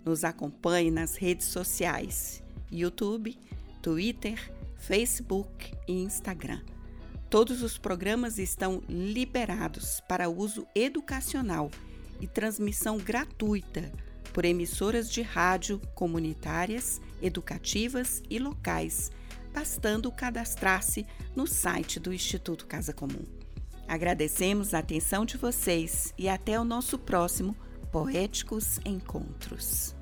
Nos 0.05 0.25
acompanhe 0.25 0.91
nas 0.91 1.17
redes 1.17 1.47
sociais: 1.47 2.43
YouTube, 2.71 3.39
Twitter, 3.81 4.53
Facebook 4.77 5.73
e 5.87 6.03
Instagram. 6.03 6.61
Todos 7.31 7.63
os 7.63 7.79
programas 7.79 8.39
estão 8.39 8.83
liberados 8.89 10.03
para 10.09 10.29
uso 10.29 10.67
educacional 10.75 11.71
e 12.21 12.27
transmissão 12.27 12.99
gratuita 12.99 13.93
por 14.33 14.45
emissoras 14.45 15.11
de 15.11 15.23
rádio 15.23 15.81
comunitárias, 15.95 17.01
educativas 17.21 18.23
e 18.29 18.39
locais, 18.39 19.11
bastando 19.53 20.11
cadastrar-se 20.11 21.07
no 21.37 21.47
site 21.47 22.01
do 22.01 22.13
Instituto 22.13 22.67
Casa 22.67 22.93
Comum. 22.93 23.25
Agradecemos 23.87 24.75
a 24.75 24.79
atenção 24.79 25.25
de 25.25 25.37
vocês 25.37 26.15
e 26.17 26.29
até 26.29 26.59
o 26.59 26.65
nosso 26.65 26.99
próximo 26.99 27.55
Poéticos 27.91 28.79
Encontros. 28.85 29.95